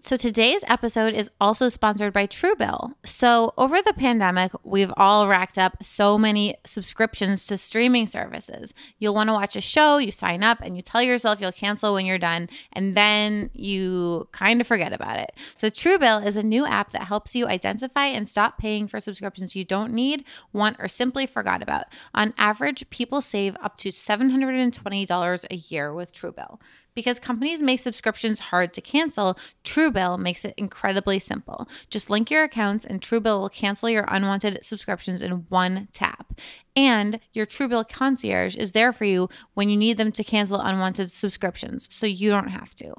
So 0.03 0.17
today's 0.17 0.63
episode 0.67 1.13
is 1.13 1.29
also 1.39 1.69
sponsored 1.69 2.11
by 2.11 2.25
Truebill. 2.25 2.95
So 3.05 3.53
over 3.55 3.83
the 3.83 3.93
pandemic, 3.93 4.51
we've 4.63 4.91
all 4.97 5.27
racked 5.27 5.59
up 5.59 5.83
so 5.83 6.17
many 6.17 6.55
subscriptions 6.65 7.45
to 7.45 7.55
streaming 7.55 8.07
services. 8.07 8.73
You'll 8.97 9.13
want 9.13 9.27
to 9.27 9.33
watch 9.33 9.55
a 9.55 9.61
show, 9.61 9.99
you 9.99 10.11
sign 10.11 10.41
up 10.41 10.57
and 10.59 10.75
you 10.75 10.81
tell 10.81 11.03
yourself 11.03 11.39
you'll 11.39 11.51
cancel 11.51 11.93
when 11.93 12.07
you're 12.07 12.17
done, 12.17 12.49
and 12.73 12.97
then 12.97 13.51
you 13.53 14.27
kind 14.31 14.59
of 14.59 14.65
forget 14.65 14.91
about 14.91 15.19
it. 15.19 15.35
So 15.53 15.67
Truebill 15.67 16.25
is 16.25 16.35
a 16.35 16.41
new 16.41 16.65
app 16.65 16.93
that 16.93 17.03
helps 17.03 17.35
you 17.35 17.45
identify 17.45 18.07
and 18.07 18.27
stop 18.27 18.57
paying 18.57 18.87
for 18.87 18.99
subscriptions 18.99 19.55
you 19.55 19.63
don't 19.63 19.93
need, 19.93 20.25
want, 20.51 20.77
or 20.79 20.87
simply 20.87 21.27
forgot 21.27 21.61
about. 21.61 21.85
On 22.15 22.33
average, 22.39 22.89
people 22.89 23.21
save 23.21 23.55
up 23.61 23.77
to 23.77 23.89
$720 23.89 25.45
a 25.51 25.55
year 25.55 25.93
with 25.93 26.11
Truebill. 26.11 26.57
Because 26.93 27.19
companies 27.19 27.61
make 27.61 27.79
subscriptions 27.79 28.39
hard 28.39 28.73
to 28.73 28.81
cancel, 28.81 29.37
Truebill 29.63 30.19
makes 30.19 30.43
it 30.43 30.53
incredibly 30.57 31.19
simple. 31.19 31.69
Just 31.89 32.09
link 32.09 32.29
your 32.29 32.43
accounts, 32.43 32.83
and 32.83 33.01
Truebill 33.01 33.39
will 33.39 33.49
cancel 33.49 33.89
your 33.89 34.05
unwanted 34.07 34.63
subscriptions 34.63 35.21
in 35.21 35.45
one 35.49 35.87
tap. 35.93 36.39
And 36.75 37.19
your 37.33 37.45
Truebill 37.45 37.87
concierge 37.89 38.55
is 38.55 38.73
there 38.73 38.91
for 38.91 39.05
you 39.05 39.29
when 39.53 39.69
you 39.69 39.77
need 39.77 39.97
them 39.97 40.11
to 40.11 40.23
cancel 40.23 40.59
unwanted 40.59 41.11
subscriptions, 41.11 41.87
so 41.93 42.05
you 42.05 42.29
don't 42.29 42.49
have 42.49 42.75
to. 42.75 42.93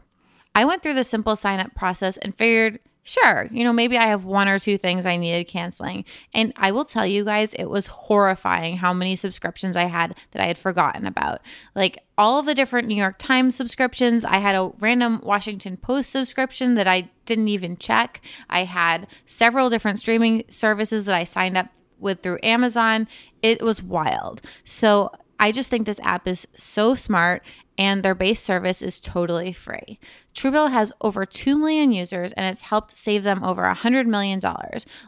I 0.54 0.64
went 0.64 0.82
through 0.82 0.94
the 0.94 1.04
simple 1.04 1.36
sign 1.36 1.60
up 1.60 1.74
process 1.74 2.16
and 2.18 2.36
figured 2.36 2.80
Sure, 3.04 3.48
you 3.50 3.64
know, 3.64 3.72
maybe 3.72 3.98
I 3.98 4.06
have 4.06 4.24
one 4.24 4.46
or 4.46 4.60
two 4.60 4.78
things 4.78 5.06
I 5.06 5.16
needed 5.16 5.48
canceling. 5.48 6.04
And 6.32 6.52
I 6.54 6.70
will 6.70 6.84
tell 6.84 7.04
you 7.04 7.24
guys, 7.24 7.52
it 7.54 7.64
was 7.64 7.88
horrifying 7.88 8.76
how 8.76 8.92
many 8.92 9.16
subscriptions 9.16 9.76
I 9.76 9.84
had 9.84 10.14
that 10.30 10.42
I 10.42 10.46
had 10.46 10.56
forgotten 10.56 11.04
about. 11.04 11.40
Like 11.74 11.98
all 12.16 12.38
of 12.38 12.46
the 12.46 12.54
different 12.54 12.86
New 12.86 12.94
York 12.94 13.18
Times 13.18 13.56
subscriptions. 13.56 14.24
I 14.24 14.36
had 14.36 14.54
a 14.54 14.70
random 14.78 15.20
Washington 15.24 15.76
Post 15.76 16.10
subscription 16.10 16.74
that 16.76 16.86
I 16.86 17.10
didn't 17.24 17.48
even 17.48 17.76
check. 17.76 18.20
I 18.48 18.64
had 18.64 19.08
several 19.26 19.68
different 19.68 19.98
streaming 19.98 20.44
services 20.48 21.04
that 21.06 21.14
I 21.16 21.24
signed 21.24 21.56
up 21.56 21.70
with 21.98 22.22
through 22.22 22.38
Amazon. 22.44 23.08
It 23.42 23.62
was 23.62 23.82
wild. 23.82 24.42
So 24.62 25.10
I 25.40 25.50
just 25.50 25.70
think 25.70 25.86
this 25.86 26.00
app 26.04 26.28
is 26.28 26.46
so 26.56 26.94
smart 26.94 27.42
and 27.76 28.04
their 28.04 28.14
base 28.14 28.40
service 28.40 28.82
is 28.82 29.00
totally 29.00 29.52
free. 29.52 29.98
Truebill 30.34 30.70
has 30.70 30.92
over 31.00 31.26
2 31.26 31.56
million 31.56 31.92
users 31.92 32.32
and 32.32 32.46
it's 32.46 32.62
helped 32.62 32.90
save 32.90 33.22
them 33.22 33.42
over 33.44 33.62
$100 33.62 34.06
million. 34.06 34.40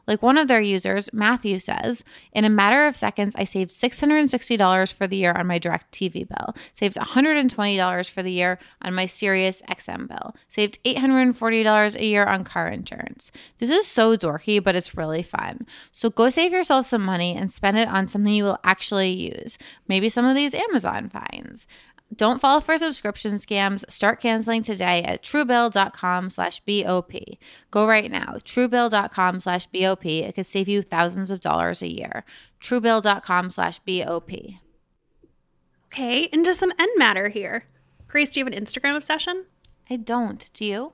Like 0.06 0.22
one 0.22 0.38
of 0.38 0.48
their 0.48 0.60
users, 0.60 1.10
Matthew 1.12 1.58
says, 1.58 2.04
in 2.32 2.44
a 2.44 2.50
matter 2.50 2.86
of 2.86 2.96
seconds, 2.96 3.34
I 3.36 3.44
saved 3.44 3.70
$660 3.70 4.92
for 4.92 5.06
the 5.06 5.16
year 5.16 5.32
on 5.32 5.46
my 5.46 5.58
direct 5.58 5.92
TV 5.92 6.26
bill, 6.28 6.54
saved 6.74 6.96
$120 6.96 8.10
for 8.10 8.22
the 8.22 8.32
year 8.32 8.58
on 8.82 8.94
my 8.94 9.06
Sirius 9.06 9.62
XM 9.62 10.08
bill, 10.08 10.34
saved 10.48 10.82
$840 10.84 11.94
a 11.94 12.04
year 12.04 12.24
on 12.24 12.44
car 12.44 12.68
insurance. 12.68 13.30
This 13.58 13.70
is 13.70 13.86
so 13.86 14.16
dorky, 14.16 14.62
but 14.62 14.76
it's 14.76 14.96
really 14.96 15.22
fun. 15.22 15.66
So 15.92 16.10
go 16.10 16.30
save 16.30 16.52
yourself 16.52 16.86
some 16.86 17.02
money 17.02 17.34
and 17.36 17.50
spend 17.50 17.78
it 17.78 17.88
on 17.88 18.06
something 18.06 18.32
you 18.32 18.44
will 18.44 18.60
actually 18.64 19.10
use. 19.10 19.58
Maybe 19.88 20.08
some 20.08 20.26
of 20.26 20.34
these 20.34 20.54
Amazon 20.54 21.08
finds. 21.08 21.66
Don't 22.14 22.40
fall 22.40 22.60
for 22.60 22.78
subscription 22.78 23.34
scams. 23.34 23.90
Start 23.90 24.20
canceling 24.20 24.62
today 24.62 25.02
at 25.02 25.22
truebill.com 25.22 26.30
slash 26.30 26.60
BOP. 26.60 27.12
Go 27.70 27.86
right 27.86 28.10
now. 28.10 28.36
Truebill.com 28.44 29.40
slash 29.40 29.66
BOP. 29.66 30.06
It 30.06 30.34
could 30.34 30.46
save 30.46 30.68
you 30.68 30.82
thousands 30.82 31.30
of 31.30 31.40
dollars 31.40 31.82
a 31.82 31.88
year. 31.92 32.24
Truebill.com 32.60 33.50
slash 33.50 33.80
BOP. 33.80 34.30
Okay, 35.92 36.22
into 36.32 36.54
some 36.54 36.72
end 36.78 36.90
matter 36.96 37.28
here. 37.28 37.64
Grace, 38.06 38.30
do 38.30 38.40
you 38.40 38.46
have 38.46 38.52
an 38.52 38.64
Instagram 38.64 38.96
obsession? 38.96 39.46
I 39.90 39.96
don't. 39.96 40.50
Do 40.52 40.64
you? 40.64 40.92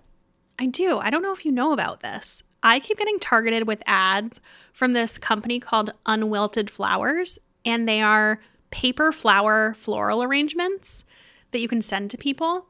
I 0.59 0.67
do. 0.67 0.99
I 0.99 1.11
don't 1.11 1.23
know 1.23 1.33
if 1.33 1.45
you 1.45 1.53
know 1.53 1.73
about 1.73 2.01
this. 2.01 2.43
I 2.63 2.81
keep 2.81 2.99
getting 2.99 3.19
targeted 3.19 3.67
with 3.67 3.83
ads 3.87 4.41
from 4.73 4.93
this 4.93 5.19
company 5.19 5.61
called 5.61 5.93
Unwilted 6.07 6.71
Flowers, 6.71 7.39
and 7.65 7.89
they 7.89 8.03
are 8.03 8.41
paper 8.71 9.13
flower 9.13 9.75
floral 9.75 10.23
arrangements 10.23 11.05
that 11.53 11.59
you 11.61 11.69
can 11.69 11.83
send 11.83 12.11
to 12.13 12.17
people. 12.19 12.67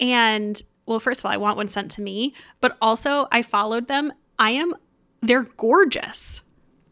And 0.00 0.62
well, 0.86 1.00
first 1.00 1.20
of 1.20 1.26
all, 1.26 1.32
I 1.32 1.36
want 1.36 1.56
one 1.56 1.68
sent 1.68 1.90
to 1.92 2.00
me, 2.02 2.34
but 2.60 2.76
also 2.80 3.28
I 3.32 3.42
followed 3.42 3.88
them. 3.88 4.12
I 4.38 4.52
am, 4.52 4.74
they're 5.22 5.42
gorgeous. 5.56 6.40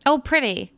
Oh, 0.07 0.19
pretty. 0.19 0.73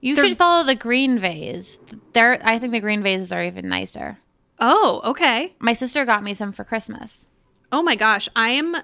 You 0.00 0.14
They're- 0.14 0.28
should 0.28 0.36
follow 0.38 0.64
the 0.64 0.74
green 0.74 1.18
vase. 1.18 1.78
They're, 2.12 2.40
I 2.42 2.58
think 2.58 2.72
the 2.72 2.80
green 2.80 3.02
vases 3.02 3.32
are 3.32 3.42
even 3.44 3.68
nicer. 3.68 4.18
Oh, 4.58 5.00
okay. 5.04 5.54
My 5.58 5.72
sister 5.72 6.04
got 6.04 6.22
me 6.22 6.32
some 6.34 6.52
for 6.52 6.64
Christmas. 6.64 7.26
Oh 7.72 7.82
my 7.82 7.94
gosh, 7.96 8.28
I 8.36 8.50
am 8.50 8.76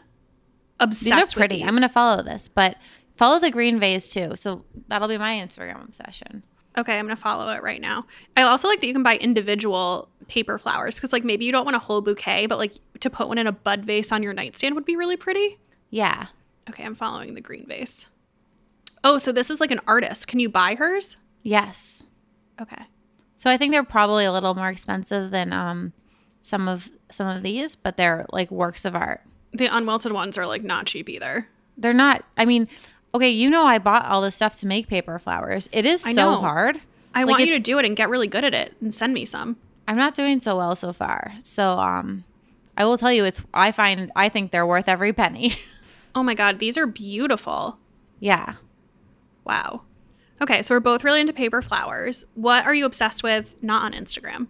obsessed. 0.81 1.05
These 1.31 1.37
are 1.37 1.41
pretty. 1.41 1.57
these. 1.57 1.64
I'm 1.64 1.70
going 1.70 1.83
to 1.83 1.89
follow 1.89 2.23
this, 2.23 2.49
but 2.49 2.77
follow 3.16 3.39
the 3.39 3.51
green 3.51 3.79
vase 3.81 4.09
too. 4.12 4.33
So 4.37 4.64
that'll 4.89 5.09
be 5.09 5.18
my 5.18 5.35
Instagram 5.37 5.85
obsession. 5.85 6.43
Okay, 6.77 6.99
I'm 6.99 7.05
gonna 7.05 7.16
follow 7.16 7.51
it 7.53 7.62
right 7.62 7.81
now. 7.81 8.07
I 8.37 8.43
also 8.43 8.68
like 8.68 8.81
that 8.81 8.87
you 8.87 8.95
can 8.95 9.03
buy 9.03 9.16
individual 9.16 10.09
paper 10.29 10.59
flowers 10.59 10.95
because, 10.95 11.12
like, 11.12 11.25
maybe 11.25 11.45
you 11.45 11.53
don't 11.53 11.64
want 11.64 11.77
a 11.77 11.81
whole 11.81 12.01
bouquet, 12.01 12.47
but 12.47 12.59
like 12.59 12.73
to 13.01 13.11
put 13.11 13.29
one 13.29 13.39
in 13.39 13.47
a 13.47 13.53
bud 13.53 13.85
vase 13.85 14.11
on 14.12 14.23
your 14.23 14.33
nightstand 14.33 14.75
would 14.75 14.85
be 14.85 14.97
really 14.97 15.16
pretty. 15.16 15.59
Yeah. 15.91 16.27
Okay, 16.70 16.85
I'm 16.85 16.95
following 16.95 17.35
the 17.35 17.41
green 17.41 17.66
vase. 17.66 18.07
Oh, 19.05 19.18
so 19.18 19.33
this 19.33 19.51
is 19.51 19.61
like 19.61 19.70
an 19.70 19.81
artist. 19.87 20.27
Can 20.27 20.39
you 20.41 20.49
buy 20.49 20.75
hers? 20.75 21.16
Yes. 21.43 22.03
Okay. 22.61 22.83
So 23.37 23.51
I 23.51 23.57
think 23.57 23.73
they're 23.73 23.83
probably 23.83 24.25
a 24.25 24.33
little 24.33 24.55
more 24.55 24.68
expensive 24.68 25.31
than 25.31 25.53
um 25.53 25.93
some 26.43 26.68
of 26.68 26.91
some 27.11 27.27
of 27.27 27.43
these, 27.43 27.75
but 27.77 27.97
they're 27.97 28.27
like 28.31 28.51
works 28.51 28.85
of 28.85 28.95
art. 28.95 29.23
The 29.53 29.66
Unwilted 29.66 30.12
ones 30.12 30.39
are 30.39 30.47
like 30.47 30.62
not 30.62 30.87
cheap 30.87 31.09
either. 31.09 31.49
They're 31.77 31.93
not 31.93 32.25
I 32.37 32.45
mean, 32.45 32.68
okay, 33.15 33.31
you 33.31 33.51
know 33.51 33.65
I 33.67 33.79
bought 33.79 34.07
all 34.07 34.23
this 34.23 34.35
stuff 34.37 34.57
to 34.61 34.67
make 34.67 34.89
paper 34.89 35.19
flowers. 35.19 35.69
It 35.73 35.87
is 35.87 36.05
I 36.07 36.13
so 36.13 36.33
know. 36.33 36.41
hard. 36.41 36.81
I 37.15 37.25
Like, 37.25 37.31
want 37.31 37.47
you 37.47 37.53
to 37.55 37.61
do 37.61 37.79
it 37.79 37.85
and 37.85 37.95
get 37.97 38.09
really 38.09 38.29
good 38.29 38.45
at 38.45 38.55
it 38.55 38.75
and 38.81 38.93
send 38.93 39.13
me 39.15 39.25
some. 39.25 39.57
I'm 39.87 39.97
not 39.97 40.15
doing 40.15 40.41
so 40.41 40.57
well 40.57 40.75
so 40.75 40.93
far. 40.93 41.33
So 41.43 41.71
um 41.79 42.25
I 42.77 42.85
will 42.87 42.97
tell 42.97 43.13
you 43.13 43.25
it's 43.25 43.41
I 43.53 43.71
find 43.73 44.11
I 44.17 44.29
think 44.29 44.51
they're 44.51 44.67
worth 44.67 44.89
every 44.89 45.13
penny. 45.13 45.55
Oh 46.15 46.23
my 46.23 46.35
god, 46.35 46.59
these 46.59 46.77
are 46.77 46.87
beautiful. 46.87 47.79
yeah. 48.21 48.55
Wow. 49.45 49.83
Okay, 50.43 50.61
so 50.61 50.75
we're 50.75 50.81
both 50.81 51.05
really 51.05 51.21
into 51.23 51.33
paper 51.33 51.63
flowers. 51.63 52.25
What 52.35 52.67
are 52.67 52.75
you 52.75 52.85
obsessed 52.85 53.23
with 53.23 53.55
not 53.63 53.83
on 53.83 53.93
Instagram? 53.93 54.49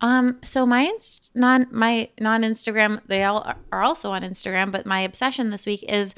Um, 0.00 0.38
so 0.42 0.66
my 0.66 0.82
inst- 0.82 1.30
non 1.36 1.66
my 1.70 2.08
non 2.20 2.42
Instagram, 2.42 3.00
they 3.06 3.22
all 3.24 3.38
are- 3.42 3.56
are 3.70 3.82
also 3.82 4.10
on 4.10 4.22
Instagram, 4.22 4.72
but 4.72 4.86
my 4.86 5.00
obsession 5.00 5.50
this 5.50 5.66
week 5.66 5.84
is 5.88 6.14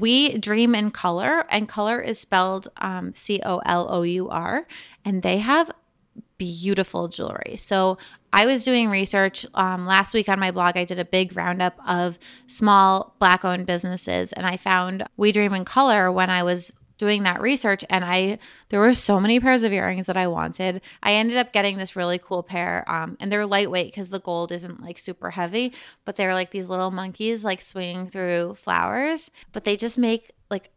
we 0.00 0.38
dream 0.38 0.74
in 0.74 0.90
color, 0.90 1.46
and 1.48 1.68
color 1.68 2.00
is 2.00 2.18
spelled 2.18 2.68
um, 2.78 3.12
C 3.14 3.40
O 3.44 3.58
L 3.64 3.86
O 3.90 4.02
U 4.02 4.28
R, 4.28 4.66
and 5.04 5.22
they 5.22 5.38
have 5.38 5.70
beautiful 6.36 7.08
jewelry. 7.08 7.56
So 7.56 7.96
I 8.32 8.46
was 8.46 8.64
doing 8.64 8.90
research 8.90 9.46
um, 9.54 9.86
last 9.86 10.12
week 10.12 10.28
on 10.28 10.40
my 10.40 10.50
blog. 10.50 10.76
I 10.76 10.84
did 10.84 10.98
a 10.98 11.04
big 11.04 11.36
roundup 11.36 11.78
of 11.86 12.18
small 12.46 13.14
black 13.20 13.44
owned 13.44 13.66
businesses, 13.66 14.32
and 14.32 14.44
I 14.44 14.56
found 14.56 15.04
We 15.16 15.30
Dream 15.30 15.54
in 15.54 15.64
Colour 15.64 16.10
when 16.10 16.30
I 16.30 16.42
was 16.42 16.76
doing 16.98 17.22
that 17.24 17.40
research 17.40 17.84
and 17.90 18.04
i 18.04 18.38
there 18.68 18.80
were 18.80 18.92
so 18.92 19.18
many 19.20 19.40
pairs 19.40 19.64
of 19.64 19.72
earrings 19.72 20.06
that 20.06 20.16
i 20.16 20.26
wanted. 20.26 20.80
I 21.02 21.14
ended 21.14 21.36
up 21.36 21.52
getting 21.52 21.78
this 21.78 21.96
really 21.96 22.18
cool 22.18 22.42
pair 22.42 22.84
um, 22.88 23.16
and 23.20 23.30
they're 23.30 23.46
lightweight 23.46 23.92
because 23.92 24.10
the 24.10 24.20
gold 24.20 24.52
isn't 24.52 24.82
like 24.82 24.98
super 24.98 25.30
heavy 25.30 25.72
but 26.04 26.16
they're 26.16 26.34
like 26.34 26.50
these 26.50 26.68
little 26.68 26.90
monkeys 26.90 27.44
like 27.44 27.62
swinging 27.62 28.08
through 28.08 28.54
flowers 28.54 29.30
but 29.52 29.64
they 29.64 29.76
just 29.76 29.98
make 29.98 30.30
like 30.50 30.70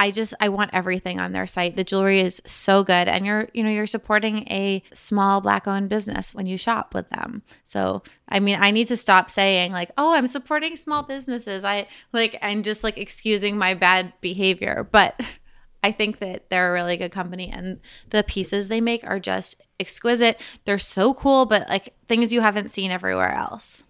I 0.00 0.12
just 0.12 0.32
I 0.40 0.48
want 0.48 0.70
everything 0.72 1.20
on 1.20 1.32
their 1.32 1.46
site. 1.46 1.76
The 1.76 1.84
jewelry 1.84 2.20
is 2.20 2.40
so 2.46 2.82
good 2.82 3.06
and 3.06 3.26
you're 3.26 3.48
you 3.52 3.62
know 3.62 3.68
you're 3.68 3.86
supporting 3.86 4.48
a 4.48 4.82
small 4.94 5.42
black 5.42 5.68
owned 5.68 5.90
business 5.90 6.34
when 6.34 6.46
you 6.46 6.56
shop 6.56 6.94
with 6.94 7.10
them. 7.10 7.42
So, 7.64 8.02
I 8.26 8.40
mean, 8.40 8.58
I 8.58 8.70
need 8.70 8.88
to 8.88 8.96
stop 8.96 9.30
saying 9.30 9.72
like, 9.72 9.90
"Oh, 9.98 10.14
I'm 10.14 10.26
supporting 10.26 10.74
small 10.74 11.02
businesses." 11.02 11.64
I 11.64 11.86
like 12.14 12.38
I'm 12.40 12.62
just 12.62 12.82
like 12.82 12.96
excusing 12.96 13.58
my 13.58 13.74
bad 13.74 14.14
behavior, 14.22 14.88
but 14.90 15.20
I 15.84 15.92
think 15.92 16.18
that 16.20 16.48
they're 16.48 16.70
a 16.70 16.72
really 16.72 16.96
good 16.96 17.12
company 17.12 17.50
and 17.50 17.78
the 18.08 18.24
pieces 18.24 18.68
they 18.68 18.80
make 18.80 19.06
are 19.06 19.20
just 19.20 19.62
exquisite. 19.78 20.40
They're 20.64 20.78
so 20.78 21.12
cool, 21.12 21.44
but 21.44 21.68
like 21.68 21.94
things 22.08 22.32
you 22.32 22.40
haven't 22.40 22.70
seen 22.70 22.90
everywhere 22.90 23.34
else. 23.34 23.84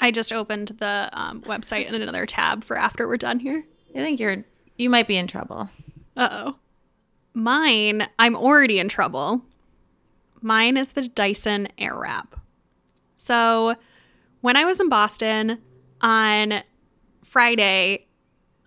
I 0.00 0.10
just 0.10 0.32
opened 0.32 0.76
the 0.80 1.08
um, 1.12 1.42
website 1.42 1.86
in 1.86 1.94
another 1.94 2.26
tab 2.26 2.64
for 2.64 2.76
after 2.76 3.06
we're 3.06 3.16
done 3.16 3.38
here. 3.38 3.64
I 3.94 3.98
think 3.98 4.20
you're 4.20 4.44
you 4.78 4.90
might 4.90 5.08
be 5.08 5.16
in 5.16 5.26
trouble. 5.26 5.70
Uh 6.16 6.28
oh. 6.30 6.56
Mine, 7.34 8.08
I'm 8.18 8.34
already 8.34 8.78
in 8.78 8.88
trouble. 8.88 9.42
Mine 10.40 10.76
is 10.76 10.88
the 10.88 11.08
Dyson 11.08 11.68
Airwrap. 11.78 12.28
So, 13.16 13.74
when 14.40 14.56
I 14.56 14.64
was 14.64 14.80
in 14.80 14.88
Boston 14.88 15.58
on 16.00 16.62
Friday, 17.22 18.06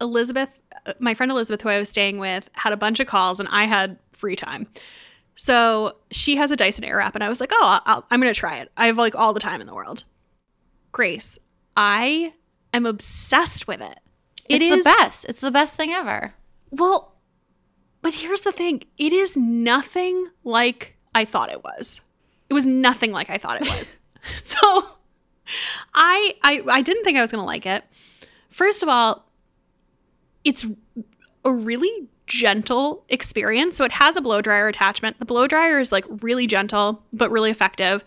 Elizabeth, 0.02 0.60
uh, 0.86 0.94
my 1.00 1.14
friend 1.14 1.32
Elizabeth, 1.32 1.62
who 1.62 1.70
I 1.70 1.80
was 1.80 1.90
staying 1.90 2.20
with, 2.20 2.50
had 2.54 2.74
a 2.74 2.78
bunch 2.78 3.00
of 3.00 3.08
calls 3.08 3.40
and 3.40 3.50
I 3.52 3.66
had 3.66 3.98
free 4.12 4.36
time. 4.36 4.68
So 5.36 5.96
she 6.12 6.36
has 6.36 6.52
a 6.52 6.58
Dyson 6.58 6.84
Airwrap, 6.84 7.16
and 7.16 7.24
I 7.24 7.30
was 7.30 7.40
like, 7.40 7.52
oh, 7.54 7.80
I'll, 7.86 8.06
I'm 8.12 8.20
going 8.20 8.34
to 8.34 8.38
try 8.38 8.58
it. 8.58 8.70
I 8.76 8.88
have 8.88 8.98
like 8.98 9.16
all 9.16 9.32
the 9.32 9.40
time 9.40 9.62
in 9.62 9.68
the 9.68 9.74
world. 9.74 10.04
Grace, 10.92 11.40
I 11.78 12.34
am 12.74 12.86
obsessed 12.86 13.66
with 13.66 13.80
it. 13.80 14.00
It's 14.50 14.64
It 14.64 14.68
is 14.68 14.84
the 14.84 14.90
best. 14.98 15.26
It's 15.26 15.40
the 15.40 15.52
best 15.52 15.76
thing 15.76 15.92
ever. 15.92 16.34
Well, 16.72 17.16
but 18.02 18.16
here's 18.16 18.42
the 18.42 18.52
thing 18.52 18.84
it 18.98 19.14
is 19.14 19.38
nothing 19.38 20.28
like 20.44 20.96
I 21.14 21.26
thought 21.26 21.52
it 21.52 21.64
was. 21.64 22.02
It 22.50 22.54
was 22.54 22.66
nothing 22.66 23.12
like 23.12 23.30
I 23.30 23.38
thought 23.38 23.62
it 23.62 23.68
was. 23.68 23.96
so 24.42 24.58
I, 25.94 26.36
I 26.44 26.64
I 26.68 26.82
didn't 26.82 27.04
think 27.04 27.18
I 27.18 27.22
was 27.22 27.32
gonna 27.32 27.46
like 27.46 27.66
it. 27.66 27.84
First 28.50 28.84
of 28.84 28.90
all, 28.90 29.26
it's 30.44 30.66
a 31.46 31.52
really 31.52 32.10
gentle 32.28 33.04
experience. 33.10 33.76
So 33.76 33.84
it 33.84 33.92
has 33.94 34.16
a 34.16 34.22
blow 34.22 34.42
dryer 34.42 34.68
attachment. 34.68 35.20
The 35.20 35.26
blow 35.26 35.48
dryer 35.48 35.80
is 35.80 35.92
like 35.92 36.06
really 36.22 36.48
gentle 36.48 37.04
but 37.12 37.32
really 37.32 37.52
effective. 37.52 38.04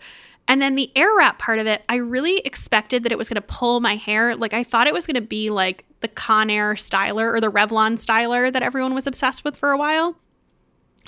And 0.47 0.61
then 0.61 0.75
the 0.75 0.91
air 0.95 1.15
wrap 1.15 1.39
part 1.39 1.59
of 1.59 1.67
it, 1.67 1.83
I 1.87 1.95
really 1.95 2.39
expected 2.39 3.03
that 3.03 3.11
it 3.11 3.17
was 3.17 3.29
going 3.29 3.35
to 3.35 3.41
pull 3.41 3.79
my 3.79 3.95
hair. 3.95 4.35
Like 4.35 4.53
I 4.53 4.63
thought 4.63 4.87
it 4.87 4.93
was 4.93 5.07
going 5.07 5.15
to 5.15 5.21
be 5.21 5.49
like 5.49 5.85
the 6.03 6.07
Conair 6.07 6.75
styler 6.75 7.33
or 7.33 7.41
the 7.41 7.49
Revlon 7.49 7.93
styler 7.93 8.53
that 8.53 8.61
everyone 8.61 8.93
was 8.93 9.07
obsessed 9.07 9.43
with 9.43 9.55
for 9.55 9.71
a 9.71 9.77
while. 9.77 10.15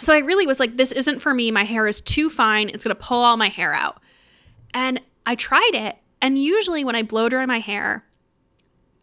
So 0.02 0.12
I 0.12 0.18
really 0.18 0.48
was 0.48 0.60
like, 0.60 0.76
this 0.76 0.91
isn't 0.91 1.20
for 1.20 1.34
me. 1.34 1.52
My 1.52 1.64
hair 1.64 1.86
is 1.86 2.02
too 2.02 2.30
fine. 2.30 2.70
It's 2.70 2.84
going 2.84 2.96
to 2.96 3.02
pull 3.02 3.22
all 3.22 3.38
my 3.38 3.50
hair 3.50 3.74
out. 3.74 4.02
And 4.74 5.00
I 5.26 5.36
tried 5.36 5.72
it. 5.74 5.98
And 6.22 6.41
usually 6.41 6.84
when 6.84 6.96
I 6.96 7.04
blow 7.04 7.30
dry 7.30 7.46
my 7.46 7.60
hair, 7.60 8.04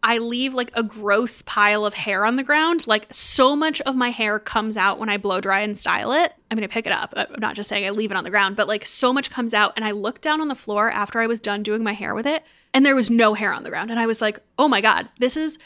I 0.05 0.17
leave 0.17 0.53
like 0.53 0.69
a 0.73 0.83
gross 0.83 1.41
pile 1.43 1.85
of 1.85 1.93
hair 1.93 2.25
on 2.25 2.35
the 2.35 2.43
ground. 2.43 2.85
Like 2.85 3.07
so 3.11 3.55
much 3.55 3.79
of 3.81 3.95
my 3.95 4.09
hair 4.09 4.37
comes 4.37 4.75
out 4.75 4.99
when 4.99 5.07
I 5.07 5.15
blow 5.17 5.39
dry 5.39 5.61
and 5.61 5.77
style 5.77 6.11
it. 6.11 6.33
I'm 6.51 6.57
going 6.57 6.67
to 6.67 6.73
pick 6.73 6.85
it 6.85 6.91
up. 6.91 7.13
I'm 7.15 7.39
not 7.39 7.55
just 7.55 7.69
saying 7.69 7.85
I 7.85 7.91
leave 7.91 8.11
it 8.11 8.17
on 8.17 8.25
the 8.25 8.29
ground, 8.29 8.57
but 8.57 8.67
like 8.67 8.85
so 8.85 9.13
much 9.13 9.29
comes 9.29 9.53
out. 9.53 9.71
And 9.77 9.85
I 9.85 9.91
looked 9.91 10.21
down 10.21 10.41
on 10.41 10.49
the 10.49 10.55
floor 10.55 10.91
after 10.91 11.21
I 11.21 11.27
was 11.27 11.39
done 11.39 11.63
doing 11.63 11.83
my 11.83 11.93
hair 11.93 12.13
with 12.13 12.25
it, 12.25 12.43
and 12.73 12.85
there 12.85 12.95
was 12.95 13.09
no 13.09 13.33
hair 13.33 13.53
on 13.53 13.63
the 13.63 13.69
ground. 13.69 13.91
And 13.91 13.99
I 13.99 14.05
was 14.05 14.21
like, 14.21 14.39
oh 14.59 14.67
my 14.67 14.81
God, 14.81 15.07
this 15.19 15.37
is, 15.37 15.57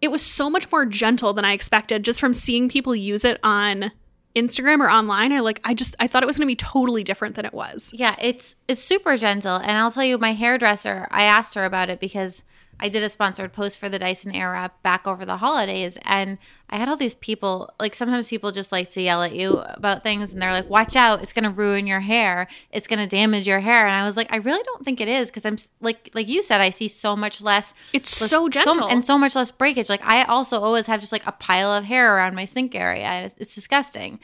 it 0.00 0.10
was 0.10 0.24
so 0.24 0.48
much 0.48 0.70
more 0.70 0.86
gentle 0.86 1.32
than 1.32 1.44
I 1.44 1.52
expected 1.52 2.04
just 2.04 2.20
from 2.20 2.32
seeing 2.32 2.68
people 2.68 2.94
use 2.96 3.24
it 3.24 3.38
on 3.42 3.92
Instagram 4.34 4.80
or 4.80 4.90
online. 4.90 5.32
I 5.32 5.40
like, 5.40 5.60
I 5.64 5.74
just, 5.74 5.96
I 5.98 6.06
thought 6.06 6.22
it 6.22 6.26
was 6.26 6.36
going 6.36 6.46
to 6.46 6.50
be 6.50 6.56
totally 6.56 7.04
different 7.04 7.34
than 7.34 7.44
it 7.44 7.52
was. 7.52 7.90
Yeah, 7.92 8.14
it's 8.20 8.56
it's 8.68 8.82
super 8.82 9.16
gentle. 9.16 9.56
And 9.56 9.72
I'll 9.72 9.90
tell 9.90 10.04
you, 10.04 10.18
my 10.18 10.32
hairdresser, 10.32 11.08
I 11.10 11.24
asked 11.24 11.54
her 11.54 11.64
about 11.64 11.90
it 11.90 12.00
because 12.00 12.44
I 12.82 12.88
did 12.88 13.02
a 13.02 13.08
sponsored 13.08 13.52
post 13.52 13.78
for 13.78 13.88
the 13.88 13.98
Dyson 13.98 14.32
Airwrap 14.32 14.70
back 14.82 15.06
over 15.06 15.24
the 15.24 15.36
holidays, 15.36 15.98
and 16.02 16.38
I 16.68 16.78
had 16.78 16.88
all 16.88 16.96
these 16.96 17.14
people. 17.14 17.72
Like 17.78 17.94
sometimes 17.94 18.28
people 18.30 18.50
just 18.52 18.72
like 18.72 18.88
to 18.90 19.02
yell 19.02 19.22
at 19.22 19.34
you 19.34 19.58
about 19.58 20.02
things, 20.02 20.32
and 20.32 20.40
they're 20.40 20.50
like, 20.52 20.68
"Watch 20.70 20.96
out! 20.96 21.20
It's 21.22 21.32
going 21.32 21.44
to 21.44 21.50
ruin 21.50 21.86
your 21.86 22.00
hair. 22.00 22.48
It's 22.72 22.86
going 22.86 22.98
to 22.98 23.06
damage 23.06 23.46
your 23.46 23.60
hair." 23.60 23.86
And 23.86 23.94
I 23.94 24.04
was 24.06 24.16
like, 24.16 24.28
"I 24.32 24.36
really 24.36 24.62
don't 24.64 24.84
think 24.84 25.00
it 25.00 25.08
is 25.08 25.30
because 25.30 25.44
I'm 25.44 25.58
like 25.80 26.10
like 26.14 26.26
you 26.28 26.42
said, 26.42 26.60
I 26.60 26.70
see 26.70 26.88
so 26.88 27.14
much 27.14 27.42
less. 27.42 27.74
It's 27.92 28.20
less- 28.20 28.30
so 28.30 28.48
gentle. 28.48 28.88
and 28.88 29.04
so 29.04 29.18
much 29.18 29.36
less 29.36 29.50
breakage. 29.50 29.88
Like 29.90 30.04
I 30.04 30.24
also 30.24 30.58
always 30.60 30.86
have 30.86 31.00
just 31.00 31.12
like 31.12 31.26
a 31.26 31.32
pile 31.32 31.72
of 31.72 31.84
hair 31.84 32.16
around 32.16 32.34
my 32.34 32.46
sink 32.46 32.74
area. 32.74 33.24
It's, 33.26 33.34
it's 33.38 33.54
disgusting, 33.54 34.18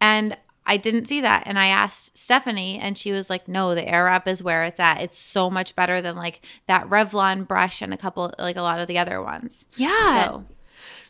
and 0.00 0.36
I 0.68 0.76
didn't 0.76 1.06
see 1.06 1.20
that. 1.22 1.42
And 1.46 1.58
I 1.58 1.66
asked 1.66 2.16
Stephanie, 2.16 2.78
and 2.78 2.96
she 2.96 3.10
was 3.10 3.28
like, 3.30 3.48
no, 3.48 3.74
the 3.74 3.88
air 3.88 4.04
wrap 4.04 4.28
is 4.28 4.42
where 4.42 4.62
it's 4.64 4.78
at. 4.78 5.00
It's 5.00 5.18
so 5.18 5.50
much 5.50 5.74
better 5.74 6.00
than 6.00 6.14
like 6.14 6.44
that 6.66 6.88
Revlon 6.88 7.48
brush 7.48 7.82
and 7.82 7.92
a 7.92 7.96
couple, 7.96 8.32
like 8.38 8.56
a 8.56 8.62
lot 8.62 8.78
of 8.78 8.86
the 8.86 8.98
other 8.98 9.20
ones. 9.20 9.66
Yeah. 9.76 10.24
So, 10.24 10.44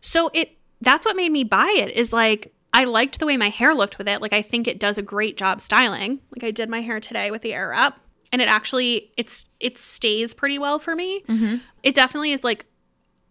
So 0.01 0.31
it 0.33 0.57
that's 0.81 1.07
what 1.07 1.17
made 1.17 1.33
me 1.33 1.45
buy 1.45 1.75
it 1.77 1.93
is 1.93 2.13
like 2.13 2.53
I 2.73 2.85
liked 2.85 3.19
the 3.19 3.27
way 3.27 3.37
my 3.37 3.49
hair 3.49 3.75
looked 3.75 3.99
with 3.99 4.09
it. 4.09 4.23
Like 4.23 4.33
I 4.33 4.43
think 4.43 4.69
it 4.69 4.79
does 4.79 4.99
a 4.99 5.03
great 5.03 5.37
job 5.37 5.61
styling. 5.61 6.21
Like 6.31 6.45
I 6.45 6.51
did 6.51 6.69
my 6.69 6.83
hair 6.83 7.01
today 7.01 7.31
with 7.31 7.43
the 7.43 7.53
air 7.53 7.71
wrap 7.71 7.99
and 8.33 8.43
it 8.43 8.49
actually 8.49 9.11
it's 9.17 9.47
it 9.59 9.79
stays 9.79 10.35
pretty 10.35 10.59
well 10.59 10.79
for 10.79 10.95
me. 10.95 11.23
Mm-hmm. 11.29 11.57
It 11.83 11.95
definitely 11.95 12.33
is 12.33 12.45
like 12.45 12.67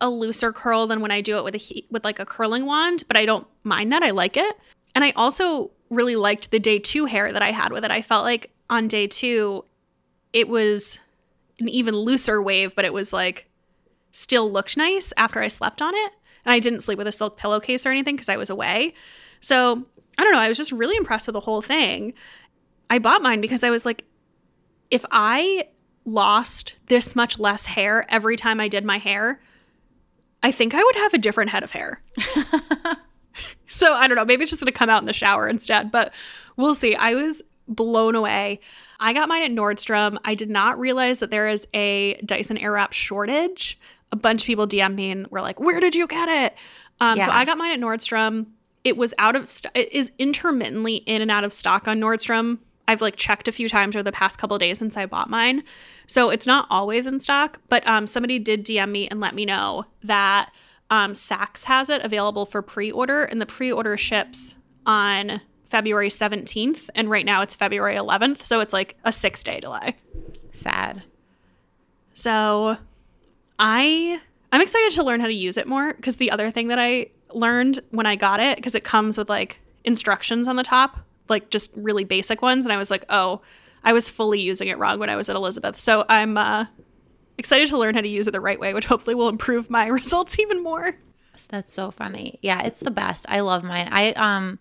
a 0.02 0.10
looser 0.10 0.52
curl 0.52 0.88
than 0.88 1.02
when 1.02 1.12
I 1.12 1.22
do 1.22 1.38
it 1.38 1.44
with 1.44 1.56
a 1.56 1.60
heat, 1.60 1.88
with 1.90 2.04
like 2.04 2.20
a 2.20 2.26
curling 2.26 2.66
wand, 2.66 3.04
but 3.08 3.18
I 3.18 3.26
don't 3.26 3.48
mind 3.64 3.92
that. 3.92 4.04
I 4.04 4.12
like 4.12 4.38
it. 4.38 4.56
And 4.94 5.04
I 5.04 5.12
also 5.16 5.72
really 5.90 6.16
liked 6.16 6.52
the 6.52 6.60
day 6.60 6.80
2 6.80 7.06
hair 7.06 7.32
that 7.32 7.42
I 7.42 7.52
had 7.52 7.72
with 7.72 7.86
it. 7.86 7.92
I 7.92 8.02
felt 8.02 8.24
like 8.24 8.52
on 8.70 8.88
day 8.88 9.08
2 9.08 9.64
it 10.34 10.48
was 10.48 11.00
an 11.60 11.70
even 11.70 11.96
looser 11.96 12.42
wave, 12.42 12.76
but 12.76 12.86
it 12.86 12.94
was 12.94 13.14
like 13.14 13.50
still 14.12 14.52
looked 14.52 14.78
nice 14.78 15.14
after 15.18 15.42
I 15.42 15.48
slept 15.48 15.82
on 15.82 15.94
it. 15.96 16.12
And 16.46 16.54
I 16.54 16.60
didn't 16.60 16.82
sleep 16.82 16.98
with 16.98 17.08
a 17.08 17.12
silk 17.12 17.38
pillowcase 17.38 17.86
or 17.86 17.90
anything 17.90 18.16
because 18.16 18.30
I 18.30 18.38
was 18.38 18.50
away. 18.50 18.94
So 19.42 19.86
I 20.18 20.24
don't 20.24 20.34
know. 20.34 20.40
I 20.40 20.48
was 20.48 20.58
just 20.58 20.72
really 20.72 20.96
impressed 20.96 21.28
with 21.28 21.34
the 21.34 21.42
whole 21.42 21.62
thing. 21.62 22.14
I 22.90 23.00
bought 23.00 23.22
mine 23.22 23.42
because 23.42 23.64
I 23.64 23.70
was 23.70 23.86
like, 23.86 24.06
if 24.90 25.06
I 25.12 25.68
lost 26.06 26.76
this 26.88 27.16
much 27.16 27.38
less 27.38 27.66
hair 27.66 28.06
every 28.10 28.38
time 28.38 28.60
I 28.60 28.70
did 28.70 28.86
my 28.86 28.98
hair, 28.98 29.42
I 30.42 30.52
think 30.52 30.74
I 30.74 30.84
would 30.84 30.96
have 30.96 31.14
a 31.14 31.18
different 31.18 31.52
head 31.52 31.64
of 31.64 31.72
hair. 31.72 32.02
so 33.80 33.94
I 33.94 34.08
don't 34.08 34.16
know. 34.16 34.26
Maybe 34.26 34.44
it's 34.44 34.52
just 34.52 34.62
going 34.62 34.72
to 34.72 34.78
come 34.78 34.90
out 34.90 35.02
in 35.02 35.06
the 35.08 35.14
shower 35.14 35.48
instead, 35.48 35.92
but 35.92 36.14
we'll 36.56 36.76
see. 36.76 36.96
I 36.96 37.14
was 37.14 37.42
blown 37.68 38.16
away. 38.16 38.60
I 39.00 39.14
got 39.14 39.28
mine 39.30 39.44
at 39.44 39.52
Nordstrom. 39.52 40.18
I 40.26 40.36
did 40.36 40.50
not 40.50 40.80
realize 40.80 41.20
that 41.20 41.30
there 41.32 41.48
is 41.48 41.68
a 41.74 42.16
Dyson 42.26 42.58
Airwrap 42.58 42.94
shortage. 42.94 43.80
A 44.12 44.16
bunch 44.16 44.44
of 44.44 44.48
people 44.48 44.68
DM 44.68 44.96
me 44.96 45.12
and 45.12 45.28
were 45.28 45.42
like, 45.42 45.60
"Where 45.60 45.80
did 45.80 45.94
you 45.96 46.08
get 46.08 46.30
it?" 46.30 46.56
Um, 47.00 47.18
So 47.26 47.32
I 47.32 47.46
got 47.46 47.58
mine 47.58 47.72
at 47.72 47.80
Nordstrom. 47.80 48.48
It 48.84 48.96
was 48.96 49.14
out 49.18 49.36
of 49.36 49.50
st- 49.52 49.72
it 49.76 49.92
is 49.92 50.12
intermittently 50.18 50.96
in 50.98 51.22
and 51.22 51.30
out 51.30 51.44
of 51.44 51.52
stock 51.52 51.88
on 51.88 52.00
Nordstrom. 52.00 52.60
I've 52.88 53.02
like 53.02 53.18
checked 53.18 53.50
a 53.50 53.52
few 53.52 53.68
times 53.68 53.96
over 53.98 54.04
the 54.04 54.14
past 54.14 54.38
couple 54.40 54.56
of 54.56 54.62
days 54.62 54.80
since 54.80 54.96
I 54.96 55.06
bought 55.06 55.30
mine, 55.30 55.64
so 56.08 56.30
it's 56.30 56.48
not 56.48 56.68
always 56.70 57.06
in 57.06 57.20
stock. 57.20 57.60
But 57.68 57.86
um, 57.86 58.08
somebody 58.08 58.40
did 58.40 58.66
DM 58.66 58.90
me 58.92 59.10
and 59.10 59.20
let 59.20 59.36
me 59.36 59.44
know 59.46 59.86
that 60.04 60.52
um, 60.90 61.14
Saks 61.14 61.66
has 61.66 61.90
it 61.90 62.04
available 62.04 62.46
for 62.46 62.62
pre-order, 62.62 63.24
and 63.24 63.42
the 63.42 63.46
pre-order 63.46 63.98
ships 63.98 64.56
on 64.86 65.42
February 65.64 66.10
17th, 66.10 66.90
and 66.96 67.10
right 67.10 67.26
now 67.26 67.42
it's 67.42 67.56
February 67.56 67.96
11th, 67.96 68.44
so 68.44 68.62
it's 68.62 68.74
like 68.74 68.96
a 69.04 69.12
six-day 69.12 69.60
delay. 69.60 69.96
sad. 70.52 71.04
So 72.14 72.78
I 73.60 74.20
I'm 74.52 74.62
excited 74.62 74.92
to 74.94 75.04
learn 75.04 75.20
how 75.20 75.28
to 75.28 75.34
use 75.34 75.58
it 75.58 75.68
more 75.68 75.94
because 75.94 76.18
the 76.18 76.32
other 76.32 76.50
thing 76.52 76.70
that 76.70 76.80
I 76.80 77.08
learned 77.34 77.82
when 77.92 78.06
I 78.06 78.16
got 78.16 78.40
it 78.40 78.56
because 78.56 78.76
it 78.76 78.84
comes 78.84 79.18
with 79.18 79.30
like 79.30 79.60
instructions 79.84 80.48
on 80.48 80.56
the 80.56 80.64
top, 80.64 80.98
like 81.30 81.50
just 81.50 81.72
really 81.76 82.06
basic 82.06 82.42
ones 82.42 82.66
and 82.66 82.74
I 82.74 82.78
was 82.78 82.90
like, 82.90 83.04
"Oh, 83.10 83.42
I 83.84 83.94
was 83.94 84.10
fully 84.10 84.40
using 84.40 84.68
it 84.68 84.78
wrong 84.78 85.00
when 85.00 85.10
I 85.10 85.16
was 85.16 85.30
at 85.30 85.36
Elizabeth." 85.36 85.80
So 85.80 86.06
I'm 86.10 86.38
uh 86.38 86.66
excited 87.38 87.70
to 87.70 87.78
learn 87.78 87.96
how 87.96 88.02
to 88.02 88.08
use 88.08 88.28
it 88.28 88.32
the 88.32 88.42
right 88.42 88.60
way, 88.60 88.74
which 88.74 88.86
hopefully 88.86 89.16
will 89.16 89.30
improve 89.30 89.70
my 89.70 89.88
results 90.00 90.40
even 90.40 90.64
more. 90.64 90.96
That's 91.50 91.72
so 91.72 91.92
funny. 91.92 92.40
Yeah, 92.42 92.64
it's 92.64 92.80
the 92.80 92.92
best. 92.92 93.26
I 93.30 93.42
love 93.42 93.64
mine. 93.64 93.90
I 93.92 94.12
um 94.14 94.60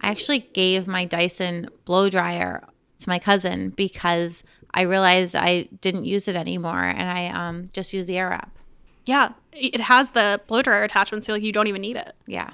I 0.00 0.10
actually 0.10 0.40
gave 0.40 0.86
my 0.86 1.04
Dyson 1.04 1.68
blow 1.84 2.10
dryer 2.10 2.64
to 2.98 3.08
my 3.08 3.18
cousin 3.18 3.70
because 3.70 4.42
I 4.72 4.82
realized 4.82 5.34
I 5.34 5.62
didn't 5.80 6.04
use 6.04 6.28
it 6.28 6.36
anymore 6.36 6.82
and 6.82 7.10
I 7.10 7.28
um 7.28 7.70
just 7.72 7.92
use 7.92 8.06
the 8.06 8.14
Airwrap. 8.14 8.48
Yeah, 9.06 9.32
it 9.52 9.80
has 9.80 10.10
the 10.10 10.40
blow 10.46 10.62
dryer 10.62 10.84
attachment 10.84 11.24
so 11.24 11.32
like 11.32 11.42
you 11.42 11.52
don't 11.52 11.66
even 11.66 11.80
need 11.80 11.96
it. 11.96 12.14
Yeah. 12.26 12.50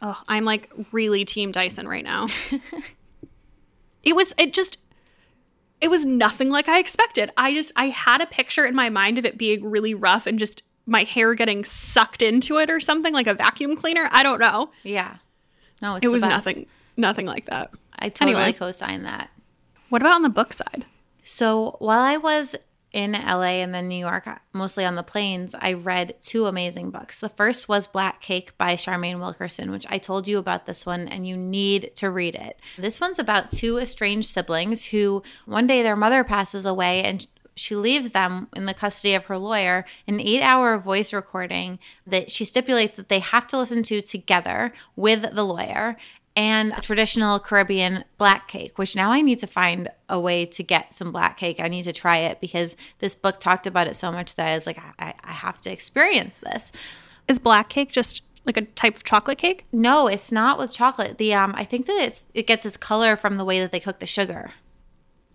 Oh, 0.00 0.22
I'm 0.28 0.44
like 0.44 0.70
really 0.92 1.24
team 1.24 1.50
Dyson 1.50 1.88
right 1.88 2.04
now. 2.04 2.28
it 4.02 4.14
was 4.14 4.34
it 4.38 4.52
just 4.52 4.78
it 5.80 5.88
was 5.88 6.04
nothing 6.06 6.50
like 6.50 6.68
I 6.68 6.78
expected. 6.78 7.30
I 7.36 7.52
just 7.54 7.72
I 7.76 7.86
had 7.86 8.20
a 8.20 8.26
picture 8.26 8.64
in 8.66 8.74
my 8.74 8.88
mind 8.90 9.18
of 9.18 9.24
it 9.24 9.38
being 9.38 9.64
really 9.70 9.94
rough 9.94 10.26
and 10.26 10.38
just 10.38 10.62
my 10.86 11.04
hair 11.04 11.34
getting 11.34 11.64
sucked 11.64 12.22
into 12.22 12.58
it 12.58 12.70
or 12.70 12.80
something 12.80 13.12
like 13.12 13.26
a 13.26 13.34
vacuum 13.34 13.76
cleaner. 13.76 14.08
I 14.10 14.22
don't 14.22 14.40
know. 14.40 14.70
Yeah. 14.82 15.16
No, 15.82 15.96
it's 15.96 16.04
It 16.04 16.08
was 16.08 16.22
best. 16.22 16.30
nothing 16.46 16.66
nothing 16.96 17.26
like 17.26 17.46
that. 17.46 17.70
I 17.98 18.08
totally 18.08 18.36
Anyway. 18.36 18.52
co-sign 18.58 19.02
that. 19.04 19.30
What 19.88 20.02
about 20.02 20.14
on 20.14 20.22
the 20.22 20.28
book 20.28 20.52
side? 20.52 20.84
So 21.22 21.76
while 21.78 22.00
I 22.00 22.16
was 22.16 22.56
in 22.92 23.12
LA 23.12 23.60
and 23.60 23.74
then 23.74 23.88
New 23.88 23.98
York, 23.98 24.28
mostly 24.52 24.84
on 24.84 24.94
the 24.94 25.02
planes, 25.02 25.54
I 25.58 25.74
read 25.74 26.16
two 26.22 26.46
amazing 26.46 26.90
books. 26.90 27.20
The 27.20 27.28
first 27.28 27.68
was 27.68 27.86
Black 27.86 28.20
Cake 28.20 28.56
by 28.56 28.74
Charmaine 28.74 29.20
Wilkerson, 29.20 29.70
which 29.70 29.86
I 29.90 29.98
told 29.98 30.26
you 30.26 30.38
about 30.38 30.66
this 30.66 30.86
one, 30.86 31.06
and 31.06 31.26
you 31.26 31.36
need 31.36 31.92
to 31.96 32.10
read 32.10 32.34
it. 32.34 32.58
This 32.78 33.00
one's 33.00 33.18
about 33.18 33.50
two 33.50 33.78
estranged 33.78 34.30
siblings 34.30 34.86
who 34.86 35.22
one 35.44 35.66
day 35.66 35.82
their 35.82 35.96
mother 35.96 36.24
passes 36.24 36.64
away 36.64 37.02
and 37.02 37.26
she 37.58 37.74
leaves 37.74 38.12
them 38.12 38.48
in 38.54 38.66
the 38.66 38.74
custody 38.74 39.14
of 39.14 39.24
her 39.24 39.36
lawyer 39.36 39.84
an 40.06 40.20
eight 40.20 40.42
hour 40.42 40.78
voice 40.78 41.12
recording 41.12 41.78
that 42.06 42.30
she 42.30 42.44
stipulates 42.44 42.96
that 42.96 43.08
they 43.08 43.18
have 43.18 43.46
to 43.48 43.58
listen 43.58 43.82
to 43.82 44.00
together 44.00 44.72
with 44.94 45.34
the 45.34 45.42
lawyer 45.42 45.96
and 46.38 46.72
a 46.76 46.80
traditional 46.80 47.40
Caribbean 47.40 48.04
black 48.16 48.46
cake, 48.46 48.78
which 48.78 48.94
now 48.94 49.10
I 49.10 49.22
need 49.22 49.40
to 49.40 49.46
find 49.48 49.90
a 50.08 50.20
way 50.20 50.46
to 50.46 50.62
get 50.62 50.94
some 50.94 51.10
black 51.10 51.36
cake. 51.36 51.58
I 51.58 51.66
need 51.66 51.82
to 51.82 51.92
try 51.92 52.18
it 52.18 52.40
because 52.40 52.76
this 53.00 53.16
book 53.16 53.40
talked 53.40 53.66
about 53.66 53.88
it 53.88 53.96
so 53.96 54.12
much 54.12 54.36
that 54.36 54.46
I 54.46 54.54
was 54.54 54.64
like, 54.64 54.78
I, 55.00 55.14
I 55.24 55.32
have 55.32 55.60
to 55.62 55.72
experience 55.72 56.36
this. 56.36 56.70
Is 57.26 57.40
black 57.40 57.68
cake 57.68 57.90
just 57.90 58.22
like 58.46 58.56
a 58.56 58.62
type 58.62 58.94
of 58.94 59.02
chocolate 59.02 59.38
cake? 59.38 59.66
No, 59.72 60.06
it's 60.06 60.30
not 60.30 60.58
with 60.58 60.72
chocolate. 60.72 61.18
The 61.18 61.34
um, 61.34 61.54
I 61.56 61.64
think 61.64 61.86
that 61.86 62.00
it's 62.00 62.26
it 62.34 62.46
gets 62.46 62.64
its 62.64 62.76
color 62.76 63.16
from 63.16 63.36
the 63.36 63.44
way 63.44 63.58
that 63.58 63.72
they 63.72 63.80
cook 63.80 63.98
the 63.98 64.06
sugar. 64.06 64.52